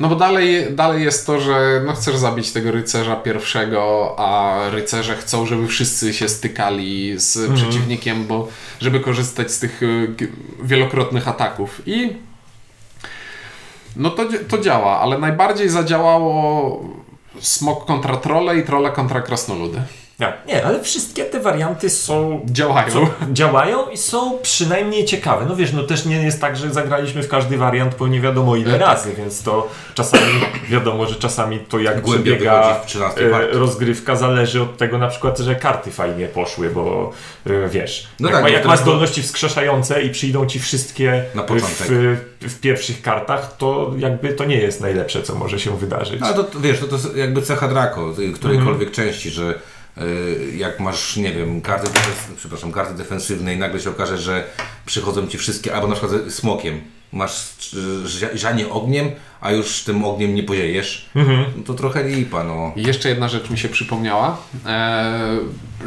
No 0.00 0.08
bo 0.08 0.16
dalej, 0.16 0.66
dalej 0.70 1.04
jest 1.04 1.26
to, 1.26 1.40
że 1.40 1.82
no 1.86 1.92
chcesz 1.92 2.16
zabić 2.16 2.52
tego 2.52 2.70
rycerza 2.70 3.16
pierwszego, 3.16 4.14
a 4.18 4.58
rycerze 4.70 5.16
chcą, 5.16 5.46
żeby 5.46 5.66
wszyscy 5.66 6.14
się 6.14 6.28
stykali 6.28 7.14
z 7.20 7.36
Mhm. 7.36 7.54
przeciwnikiem, 7.56 8.26
bo 8.26 8.48
żeby 8.80 9.00
korzystać 9.00 9.50
z 9.52 9.58
tych 9.58 9.82
y, 9.82 10.16
wielokrotnych 10.62 11.28
ataków. 11.28 11.82
I 11.86 12.12
no 13.96 14.10
to, 14.10 14.24
to 14.48 14.58
działa, 14.58 15.00
ale 15.00 15.18
najbardziej 15.18 15.68
zadziałało 15.68 16.84
smok 17.40 17.86
kontra 17.86 18.16
trole 18.16 18.58
i 18.58 18.62
trole 18.62 18.90
kontra 18.90 19.20
krasnoludy. 19.20 19.82
Tak, 20.18 20.46
nie, 20.46 20.64
ale 20.64 20.82
wszystkie 20.82 21.24
te 21.24 21.40
warianty 21.40 21.90
są 21.90 22.40
Działają. 22.46 22.90
są, 22.92 23.06
działają 23.32 23.88
i 23.88 23.96
są 23.96 24.38
przynajmniej 24.42 25.04
ciekawe. 25.04 25.46
No 25.48 25.56
wiesz, 25.56 25.72
no 25.72 25.82
też 25.82 26.04
nie 26.04 26.16
jest 26.22 26.40
tak, 26.40 26.56
że 26.56 26.70
zagraliśmy 26.72 27.22
w 27.22 27.28
każdy 27.28 27.56
wariant 27.58 27.94
po 27.94 28.06
nie 28.08 28.20
wiadomo 28.20 28.56
ile 28.56 28.78
razy, 28.78 29.14
więc 29.18 29.42
to 29.42 29.68
czasami 29.94 30.22
wiadomo, 30.70 31.06
że 31.06 31.14
czasami 31.14 31.58
to 31.58 31.78
jak 31.78 32.00
Głębiej 32.00 32.34
przebiega 32.34 32.62
wychodzi 32.62 32.80
w 32.82 32.86
13 32.86 33.20
e, 33.26 33.46
rozgrywka 33.58 34.16
zależy 34.16 34.62
od 34.62 34.76
tego 34.76 34.98
na 34.98 35.08
przykład, 35.08 35.38
że 35.38 35.54
karty 35.54 35.90
fajnie 35.90 36.26
poszły, 36.26 36.70
bo 36.70 37.12
e, 37.46 37.68
wiesz, 37.68 38.08
No 38.20 38.28
jak, 38.28 38.34
tak, 38.36 38.44
ma, 38.44 38.50
jak 38.50 38.64
ma 38.66 38.76
zdolności 38.76 39.22
wskrzeszające 39.22 40.02
i 40.02 40.10
przyjdą 40.10 40.46
ci 40.46 40.60
wszystkie 40.60 41.24
Na 41.34 41.42
początek. 41.42 41.86
w, 41.88 42.16
w 42.40 42.60
pierwszych 42.60 43.02
kartach, 43.02 43.56
to 43.56 43.92
jakby 43.96 44.28
to 44.32 44.44
nie 44.44 44.56
jest 44.56 44.80
najlepsze, 44.80 45.22
co 45.22 45.34
może 45.34 45.60
się 45.60 45.78
wydarzyć. 45.78 46.20
No, 46.20 46.26
ale 46.26 46.36
to, 46.36 46.44
to 46.44 46.60
wiesz, 46.60 46.80
to, 46.80 46.86
to 46.86 46.94
jest 46.94 47.16
jakby 47.16 47.42
cecha 47.42 47.68
Draco, 47.68 48.12
którejkolwiek 48.34 48.88
Mhm. 48.88 48.92
części, 48.92 49.30
że 49.30 49.54
jak 50.56 50.80
masz, 50.80 51.16
nie 51.16 51.32
wiem, 51.32 51.60
karty, 51.60 51.88
przepraszam, 52.36 52.72
karty 52.72 52.94
defensywne 52.94 53.54
i 53.54 53.58
nagle 53.58 53.80
się 53.80 53.90
okaże, 53.90 54.18
że 54.18 54.44
przychodzą 54.86 55.26
ci 55.26 55.38
wszystkie, 55.38 55.74
albo 55.74 55.86
na 55.88 55.94
przykład 55.96 56.12
smokiem, 56.32 56.80
masz 57.12 57.54
ża- 58.04 58.36
żanie 58.36 58.68
ogniem, 58.68 59.10
a 59.40 59.50
już 59.52 59.82
tym 59.82 60.04
ogniem 60.04 60.34
nie 60.34 60.42
poziejesz, 60.42 61.10
Mhm. 61.14 61.44
no 61.56 61.62
to 61.62 61.74
trochę 61.74 62.08
lipa, 62.08 62.44
no. 62.44 62.72
I 62.76 62.82
jeszcze 62.82 63.08
jedna 63.08 63.28
rzecz 63.28 63.50
mi 63.50 63.58
się 63.58 63.68
przypomniała, 63.68 64.36
e, 64.66 65.38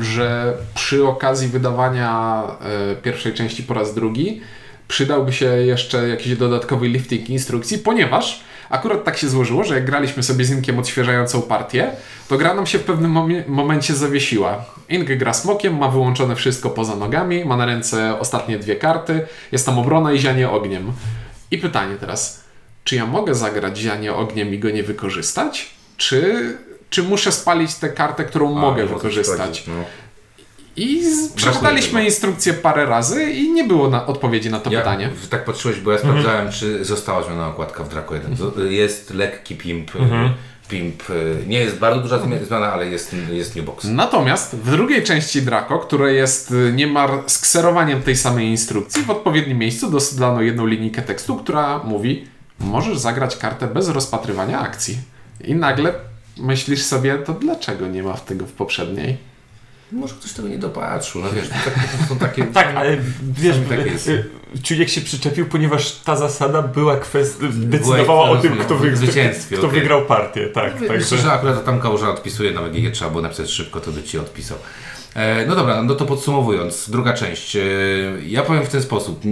że 0.01 0.53
przy 0.75 1.07
okazji 1.07 1.47
wydawania 1.47 2.43
e, 2.91 2.95
pierwszej 2.95 3.33
części 3.33 3.63
po 3.63 3.73
raz 3.73 3.93
drugi 3.95 4.41
przydałby 4.87 5.33
się 5.33 5.45
jeszcze 5.45 6.07
jakiś 6.09 6.35
dodatkowy 6.37 6.87
lifting 6.87 7.29
instrukcji, 7.29 7.77
ponieważ 7.77 8.43
akurat 8.69 9.03
tak 9.03 9.17
się 9.17 9.29
złożyło, 9.29 9.63
że 9.63 9.75
jak 9.75 9.85
graliśmy 9.85 10.23
sobie 10.23 10.45
z 10.45 10.51
Inkiem 10.51 10.79
odświeżającą 10.79 11.41
partię, 11.41 11.91
to 12.27 12.37
gra 12.37 12.53
nam 12.53 12.65
się 12.65 12.79
w 12.79 12.83
pewnym 12.83 13.11
momie- 13.11 13.43
momencie 13.47 13.93
zawiesiła. 13.95 14.65
Ink 14.89 15.07
gra 15.11 15.33
smokiem, 15.33 15.77
ma 15.77 15.87
wyłączone 15.87 16.35
wszystko 16.35 16.69
poza 16.69 16.95
nogami, 16.95 17.45
ma 17.45 17.57
na 17.57 17.65
ręce 17.65 18.19
ostatnie 18.19 18.59
dwie 18.59 18.75
karty, 18.75 19.27
jest 19.51 19.65
tam 19.65 19.79
obrona 19.79 20.11
i 20.13 20.19
zianie 20.19 20.49
ogniem. 20.49 20.91
I 21.51 21.57
pytanie 21.57 21.95
teraz, 21.99 22.43
czy 22.83 22.95
ja 22.95 23.05
mogę 23.05 23.35
zagrać 23.35 23.77
zianie 23.77 24.13
ogniem 24.13 24.53
i 24.53 24.59
go 24.59 24.69
nie 24.69 24.83
wykorzystać? 24.83 25.69
Czy, 25.97 26.57
czy 26.89 27.03
muszę 27.03 27.31
spalić 27.31 27.75
tę 27.75 27.89
kartę, 27.89 28.23
którą 28.23 28.53
mogę 28.53 28.83
A, 28.83 28.87
ci 28.87 28.93
wykorzystać? 28.93 29.63
No. 29.67 29.73
I 30.79 31.01
przeczytaliśmy 31.35 32.05
instrukcję 32.05 32.53
parę 32.53 32.85
razy 32.85 33.23
i 33.31 33.51
nie 33.51 33.63
było 33.63 33.89
na, 33.89 34.05
odpowiedzi 34.05 34.49
na 34.49 34.59
to 34.59 34.71
Ja, 34.71 34.79
pytanie. 34.79 35.09
Tak 35.29 35.45
patrzyłeś, 35.45 35.79
bo 35.79 35.91
ja 35.91 35.97
sprawdzałem, 35.97 36.51
czy 36.51 36.85
została 36.85 37.23
zmiana 37.23 37.47
okładka 37.47 37.83
w 37.83 37.89
Draco 37.89 38.13
1. 38.15 38.35
Z- 38.35 38.71
Jest 38.71 39.13
lekki 39.13 39.55
pimp, 39.55 39.95
y, 39.95 39.99
pimp, 40.69 41.09
y, 41.09 41.35
nie 41.47 41.59
jest 41.59 41.77
bardzo 41.77 42.01
duża 42.01 42.17
zmia- 42.17 42.45
zmiana, 42.45 42.73
ale 42.73 42.87
jest, 42.87 43.15
jest 43.31 43.55
new 43.55 43.65
box. 43.65 43.83
Natomiast 43.85 44.55
w 44.55 44.71
drugiej 44.71 45.03
części 45.03 45.41
Draco, 45.41 45.79
która 45.79 46.09
jest 46.09 46.51
y, 46.51 46.73
niemal 46.75 47.09
skserowaniem 47.27 48.01
tej 48.01 48.15
samej 48.15 48.47
instrukcji, 48.47 49.03
w 49.03 49.09
odpowiednim 49.09 49.57
miejscu 49.57 49.91
dos- 49.91 50.15
dano 50.15 50.41
jedną 50.41 50.65
linijkę 50.65 51.01
tekstu, 51.01 51.35
która 51.35 51.77
mówi 51.83 52.27
możesz 52.59 52.97
zagrać 52.97 53.37
kartę 53.37 53.67
bez 53.67 53.89
rozpatrywania 53.89 54.59
akcji. 54.59 54.97
I 55.43 55.55
nagle 55.55 55.93
myślisz 56.37 56.83
sobie, 56.83 57.17
to 57.17 57.33
dlaczego 57.33 57.87
nie 57.87 58.03
ma 58.03 58.13
w 58.13 58.25
tego 58.25 58.45
w 58.45 58.51
poprzedniej? 58.51 59.28
Może 59.91 60.15
ktoś 60.15 60.33
tego 60.33 60.47
nie 60.47 60.57
dopatrzył, 60.57 61.21
no 61.21 61.29
wiesz, 61.31 61.47
to, 61.47 61.53
tak, 61.53 61.73
to 61.73 62.07
są 62.07 62.19
takie... 62.19 62.43
Tak, 62.53 62.75
ale 62.75 62.97
wiesz, 63.21 63.55
tak 63.69 63.85
jest. 63.85 64.07
y, 64.07 64.25
Czujek 64.63 64.89
się 64.89 65.01
przyczepił, 65.01 65.45
ponieważ 65.45 65.91
ta 65.91 66.15
zasada 66.15 66.61
była 66.61 66.97
kwestią, 66.97 67.45
decydowała 67.51 68.29
o 68.29 68.37
tym, 68.37 68.57
kto, 68.57 68.75
wy, 68.75 68.97
zwycięstwie, 68.97 69.57
kto 69.57 69.67
okej. 69.67 69.79
wygrał 69.79 70.05
partię, 70.05 70.47
tak. 70.47 70.73
Myślę, 70.73 70.87
Także, 70.87 71.17
że 71.17 71.31
akurat 71.31 71.65
tam 71.65 71.79
kałuża 71.79 72.09
odpisuje 72.09 72.51
na 72.51 72.61
WGG, 72.61 72.91
trzeba 72.91 73.11
było 73.11 73.23
napisać 73.23 73.49
szybko, 73.49 73.79
to 73.79 73.91
by 73.91 74.03
Ci 74.03 74.19
odpisał. 74.19 74.57
E, 75.15 75.45
no 75.45 75.55
dobra, 75.55 75.83
no 75.83 75.95
to 75.95 76.05
podsumowując, 76.05 76.89
druga 76.89 77.13
część. 77.13 77.55
E, 77.55 77.61
ja 78.25 78.43
powiem 78.43 78.63
w 78.65 78.69
ten 78.69 78.81
sposób. 78.81 79.25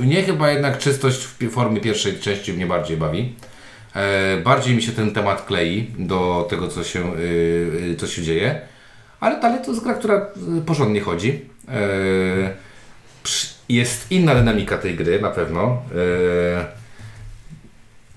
Mnie 0.00 0.22
chyba 0.22 0.50
jednak 0.50 0.78
czystość 0.78 1.24
w 1.24 1.50
formie 1.50 1.80
pierwszej 1.80 2.18
części 2.18 2.52
mnie 2.52 2.66
bardziej 2.66 2.96
bawi. 2.96 3.34
E, 3.94 4.36
bardziej 4.36 4.76
mi 4.76 4.82
się 4.82 4.92
ten 4.92 5.12
temat 5.12 5.46
klei 5.46 5.90
do 5.98 6.46
tego, 6.50 6.68
co 6.68 6.84
się, 6.84 7.12
co 7.98 8.06
się 8.06 8.22
dzieje. 8.22 8.60
Ale 9.24 9.40
dalej 9.40 9.58
to 9.64 9.70
jest 9.70 9.84
gra, 9.84 9.94
która 9.94 10.26
y, 10.58 10.62
porządnie 10.66 11.00
chodzi. 11.00 11.40
E, 11.68 12.54
jest 13.68 14.12
inna 14.12 14.34
dynamika 14.34 14.78
tej 14.78 14.94
gry, 14.94 15.20
na 15.20 15.30
pewno. 15.30 15.82
E, 16.60 16.64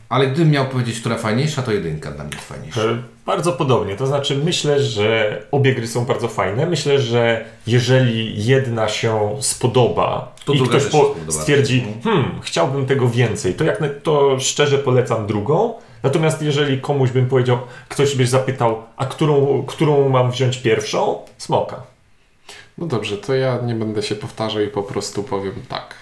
ale 0.09 0.27
gdybym 0.27 0.51
miał 0.51 0.65
powiedzieć, 0.65 0.99
która 0.99 1.17
fajniejsza, 1.17 1.61
to 1.61 1.71
jedynka 1.71 2.11
dla 2.11 2.23
mnie 2.23 2.33
jest 2.35 2.47
fajniejsza. 2.47 2.81
e, 2.81 2.97
bardzo 3.25 3.53
podobnie, 3.53 3.95
to 3.95 4.07
znaczy 4.07 4.37
myślę, 4.45 4.83
że 4.83 5.41
obie 5.51 5.75
gry 5.75 5.87
są 5.87 6.05
bardzo 6.05 6.27
fajne. 6.27 6.65
Myślę, 6.65 6.99
że 6.99 7.45
jeżeli 7.67 8.45
jedna 8.45 8.87
się 8.89 9.37
spodoba 9.41 10.35
To 10.45 10.53
i 10.53 10.59
ktoś 10.61 10.83
po, 10.83 10.89
spodoba. 10.89 11.31
stwierdzi, 11.31 11.85
hmm, 12.03 12.31
chciałbym 12.41 12.85
tego 12.85 13.09
więcej, 13.09 13.53
to, 13.53 13.63
jak 13.63 13.79
to 14.03 14.39
szczerze 14.39 14.77
polecam 14.77 15.27
drugą. 15.27 15.73
Natomiast 16.03 16.41
jeżeli 16.41 16.81
komuś 16.81 17.11
bym 17.11 17.27
powiedział, 17.27 17.57
ktoś 17.89 18.15
byś 18.15 18.29
zapytał, 18.29 18.83
a 18.97 19.05
którą, 19.05 19.63
którą 19.67 20.09
mam 20.09 20.31
wziąć 20.31 20.57
pierwszą? 20.57 21.19
Smoka. 21.37 21.81
No 22.77 22.85
dobrze, 22.87 23.17
to 23.17 23.35
ja 23.35 23.57
nie 23.61 23.75
będę 23.75 24.03
się 24.03 24.15
powtarzał 24.15 24.61
i 24.61 24.67
po 24.67 24.83
prostu 24.83 25.23
powiem 25.23 25.53
tak. 25.69 25.95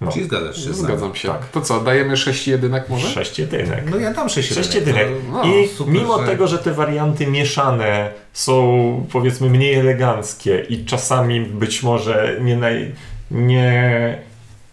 No. 0.00 0.12
Czyli 0.12 0.24
zgadzasz 0.24 0.64
się? 0.64 0.74
Zgadzam 0.74 1.14
się. 1.14 1.28
tak. 1.28 1.46
To 1.48 1.60
co, 1.60 1.80
dajemy 1.80 2.16
6 2.16 2.48
jedynek 2.48 2.88
może? 2.88 3.08
Sześć 3.08 3.38
jedynek. 3.38 3.90
No 3.90 3.98
ja 3.98 4.12
dam 4.14 4.28
6 4.28 4.54
Sześć 4.54 4.74
jedynek. 4.74 5.08
No, 5.32 5.44
I 5.44 5.68
super, 5.68 5.94
mimo 5.94 6.18
że- 6.18 6.26
tego, 6.26 6.46
że 6.46 6.58
te 6.58 6.72
warianty 6.72 7.26
mieszane 7.26 8.10
są 8.32 9.06
powiedzmy 9.12 9.50
mniej 9.50 9.74
eleganckie 9.74 10.66
i 10.68 10.84
czasami 10.84 11.40
być 11.40 11.82
może 11.82 12.36
nie, 12.40 12.56
naj, 12.56 12.92
nie, 13.30 14.18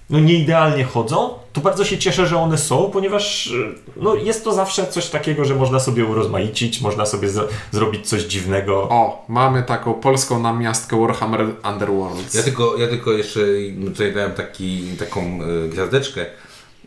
no 0.09 0.19
nie 0.19 0.33
idealnie 0.33 0.83
chodzą, 0.83 1.29
to 1.53 1.61
bardzo 1.61 1.85
się 1.85 1.97
cieszę, 1.97 2.27
że 2.27 2.37
one 2.37 2.57
są, 2.57 2.89
ponieważ 2.93 3.47
y, 3.47 3.73
no, 3.95 4.15
jest 4.15 4.43
to 4.43 4.53
zawsze 4.53 4.87
coś 4.87 5.09
takiego, 5.09 5.45
że 5.45 5.55
można 5.55 5.79
sobie 5.79 6.05
urozmaicić, 6.05 6.81
można 6.81 7.05
sobie 7.05 7.29
zrobić 7.71 8.07
coś 8.07 8.21
dziwnego. 8.23 8.81
O, 8.89 9.25
mamy 9.29 9.63
taką 9.63 9.93
polską 9.93 10.39
namiastkę 10.39 11.01
Warhammer 11.01 11.45
Underworlds. 11.73 12.33
Ja 12.33 12.43
tylko, 12.43 12.77
ja 12.77 12.87
tylko 12.87 13.11
jeszcze 13.11 13.39
tutaj 13.85 14.13
dałem 14.13 14.31
taki, 14.31 14.83
taką 14.99 15.21
e, 15.21 15.69
gwiazdeczkę, 15.69 16.25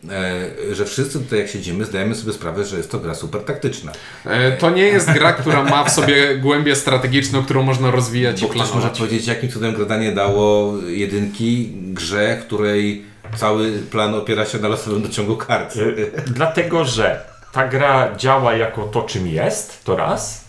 e, 0.09 0.75
że 0.75 0.85
wszyscy 0.85 1.19
tutaj 1.19 1.39
jak 1.39 1.49
siedzimy 1.49 1.85
zdajemy 1.85 2.15
sobie 2.15 2.33
sprawę, 2.33 2.65
że 2.65 2.77
jest 2.77 2.91
to 2.91 2.99
gra 2.99 3.15
super 3.15 3.41
taktyczna. 3.41 3.91
E, 4.25 4.51
To 4.51 4.69
nie 4.69 4.83
jest 4.83 5.11
gra, 5.11 5.33
która 5.33 5.63
ma 5.63 5.83
w 5.83 5.91
sobie 5.91 6.35
głębię 6.37 6.75
strategiczną, 6.75 7.43
którą 7.43 7.63
można 7.63 7.91
rozwijać 7.91 8.41
Bo 8.41 8.47
i 8.47 8.49
ktoś 8.49 8.59
może 8.59 8.71
planować. 8.71 8.97
powiedzieć, 8.99 9.27
jakim 9.27 9.49
cudem 9.51 9.75
gradanie 9.75 10.11
dało 10.11 10.73
jedynki 10.87 11.71
grze, 11.73 12.37
której 12.45 13.03
cały 13.35 13.71
plan 13.79 14.15
opiera 14.15 14.45
się 14.45 14.57
na 14.57 14.67
losowym 14.67 15.01
dociągu 15.01 15.37
kart. 15.37 15.75
Y, 15.75 16.11
Dlatego, 16.27 16.85
że 16.85 17.21
ta 17.51 17.67
gra 17.67 18.15
działa 18.15 18.53
jako 18.53 18.83
to, 18.83 19.01
czym 19.01 19.27
jest, 19.27 19.83
to 19.83 19.95
raz. 19.95 20.46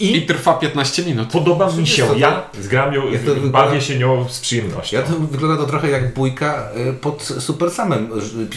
I 0.00 0.22
trwa 0.26 0.54
15 0.54 1.02
minut. 1.04 1.28
Podoba 1.28 1.72
mi 1.72 1.86
się. 1.86 2.06
To- 2.06 2.14
Ja 2.14 2.42
zgram 2.60 2.94
ją, 2.94 3.02
Ja 3.12 3.18
bawię 3.18 3.40
wygląda- 3.40 3.80
się 3.80 3.98
nią 3.98 4.28
z 4.28 4.40
przyjemnością. 4.40 4.96
Ja 4.96 5.02
to 5.02 5.12
wygląda 5.12 5.56
to 5.64 5.68
trochę 5.70 5.90
jak 5.90 6.14
bójka 6.14 6.68
e, 6.88 6.92
pod 6.92 7.22
Super 7.22 7.70
Samem 7.70 8.08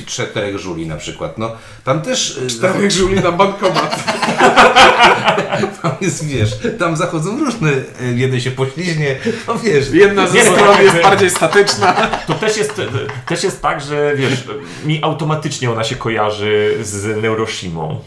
czterech 0.06 0.58
żuli 0.60 0.88
na 0.88 0.96
przykład. 0.98 1.38
No, 1.38 1.52
tam 1.84 2.02
też 2.02 2.40
e, 2.46 2.48
Czterech 2.48 2.92
żuli 2.92 3.16
na 3.20 3.32
bankomat. 3.32 4.04
tam 5.82 5.92
jest, 6.02 6.26
wiesz, 6.28 6.50
tam 6.80 6.98
zachodzą 6.98 7.40
różne, 7.40 7.72
jeden 8.16 8.42
się 8.42 8.52
pośliźnie, 8.52 9.16
no 9.48 9.56
wiesz. 9.60 9.90
Jedna 9.92 10.28
ze 10.28 10.42
stron 10.42 10.82
jest 10.82 11.02
bardziej 11.04 11.30
statyczna. 11.30 11.94
To 12.28 12.34
też 12.34 12.58
jest, 12.58 12.82
też 13.28 13.44
jest 13.44 13.62
tak, 13.62 13.82
że 13.82 14.14
wiesz, 14.16 14.44
mi 14.86 15.04
automatycznie 15.04 15.72
ona 15.72 15.84
się 15.84 15.96
kojarzy 15.96 16.78
z 16.82 17.22
Neuroshimą. 17.22 18.00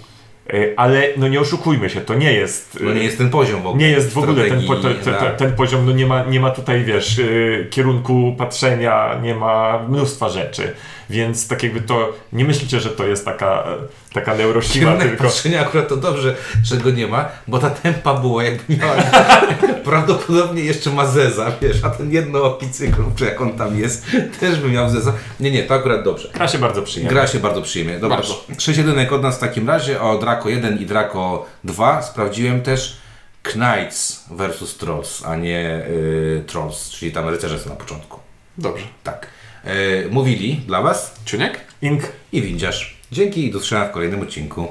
Y, 0.52 0.74
Ale 0.76 1.08
no 1.16 1.28
nie 1.28 1.40
oszukujmy 1.40 1.90
się, 1.90 2.00
to 2.00 2.14
nie 2.14 2.32
jest. 2.32 2.78
No 2.80 2.94
nie 2.94 3.02
jest 3.02 3.18
ten 3.18 3.30
poziom 3.30 3.62
w 3.62 3.66
ogóle. 3.66 3.84
Nie 3.84 3.90
jest 3.90 4.12
w 4.12 4.18
ogóle 4.18 4.48
ten, 4.48 4.66
po, 4.66 4.78
strategii, 4.78 5.04
te, 5.04 5.12
te, 5.12 5.18
tak. 5.18 5.36
ten 5.36 5.52
poziom, 5.52 5.86
no 5.86 5.92
nie 5.92 6.06
ma, 6.06 6.24
nie 6.24 6.40
ma 6.40 6.50
tutaj, 6.50 6.84
wiesz, 6.84 7.18
y, 7.18 7.66
kierunku 7.70 8.34
patrzenia, 8.38 9.20
nie 9.22 9.34
ma 9.34 9.82
mnóstwa 9.88 10.28
rzeczy. 10.28 10.72
Więc 11.10 11.48
tak 11.48 11.62
jakby 11.62 11.80
to, 11.80 12.12
nie 12.32 12.44
myślicie, 12.44 12.80
że 12.80 12.88
to 12.90 13.06
jest 13.06 13.24
taka, 13.24 13.64
taka 14.12 14.34
Neuroshima, 14.34 14.86
Kierunek 14.86 15.08
tylko... 15.08 15.24
patrzenia 15.24 15.60
akurat 15.60 15.88
to 15.88 15.96
dobrze, 15.96 16.36
że 16.64 16.76
go 16.76 16.90
nie 16.90 17.06
ma, 17.06 17.28
bo 17.48 17.58
ta 17.58 17.70
tempa 17.70 18.14
była 18.14 18.44
jakby 18.44 18.76
miała 18.76 18.94
prawdopodobnie 19.84 20.62
jeszcze 20.62 20.90
ma 20.90 21.06
zeza, 21.06 21.52
wiesz, 21.62 21.84
a 21.84 21.90
ten 21.90 22.12
jednooki 22.12 22.70
cykl, 22.70 23.02
czy 23.16 23.24
jak 23.24 23.40
on 23.40 23.52
tam 23.52 23.78
jest, 23.78 24.06
też 24.40 24.60
by 24.60 24.68
miał 24.68 24.90
zeza. 24.90 25.12
Nie, 25.40 25.50
nie, 25.50 25.62
to 25.62 25.74
akurat 25.74 26.04
dobrze. 26.04 26.28
Gra 26.34 26.48
się 26.48 26.58
bardzo 26.58 26.82
przyjemnie. 26.82 27.10
Gra 27.10 27.26
się 27.26 27.38
bardzo 27.38 27.62
przyjemnie. 27.62 27.98
Dobra, 27.98 28.16
Bardzo. 28.16 28.44
6 28.58 28.78
jedynek 28.78 29.12
od 29.12 29.22
nas 29.22 29.36
w 29.36 29.40
takim 29.40 29.68
razie, 29.68 30.00
o 30.00 30.18
Draco 30.18 30.48
1 30.48 30.78
i 30.78 30.86
Draco 30.86 31.46
2 31.64 32.02
sprawdziłem 32.02 32.62
też 32.62 32.96
Knights 33.42 34.24
versus 34.30 34.76
Trolls, 34.76 35.24
a 35.24 35.36
nie 35.36 35.82
y, 35.88 36.44
Trolls, 36.46 36.90
czyli 36.90 37.12
tam 37.12 37.28
rycerze 37.28 37.58
są 37.58 37.70
na 37.70 37.76
początku. 37.76 38.20
Dobrze. 38.58 38.84
Tak. 39.04 39.26
Y, 39.66 40.08
mówili 40.10 40.56
dla 40.66 40.82
Was 40.82 41.14
Ciuniek? 41.24 41.60
Ink 41.82 42.02
i 42.32 42.42
Windziarz. 42.42 42.96
Dzięki 43.12 43.46
i 43.46 43.50
do 43.50 43.58
usłyszenia 43.58 43.88
w 43.88 43.92
kolejnym 43.92 44.20
odcinku. 44.20 44.68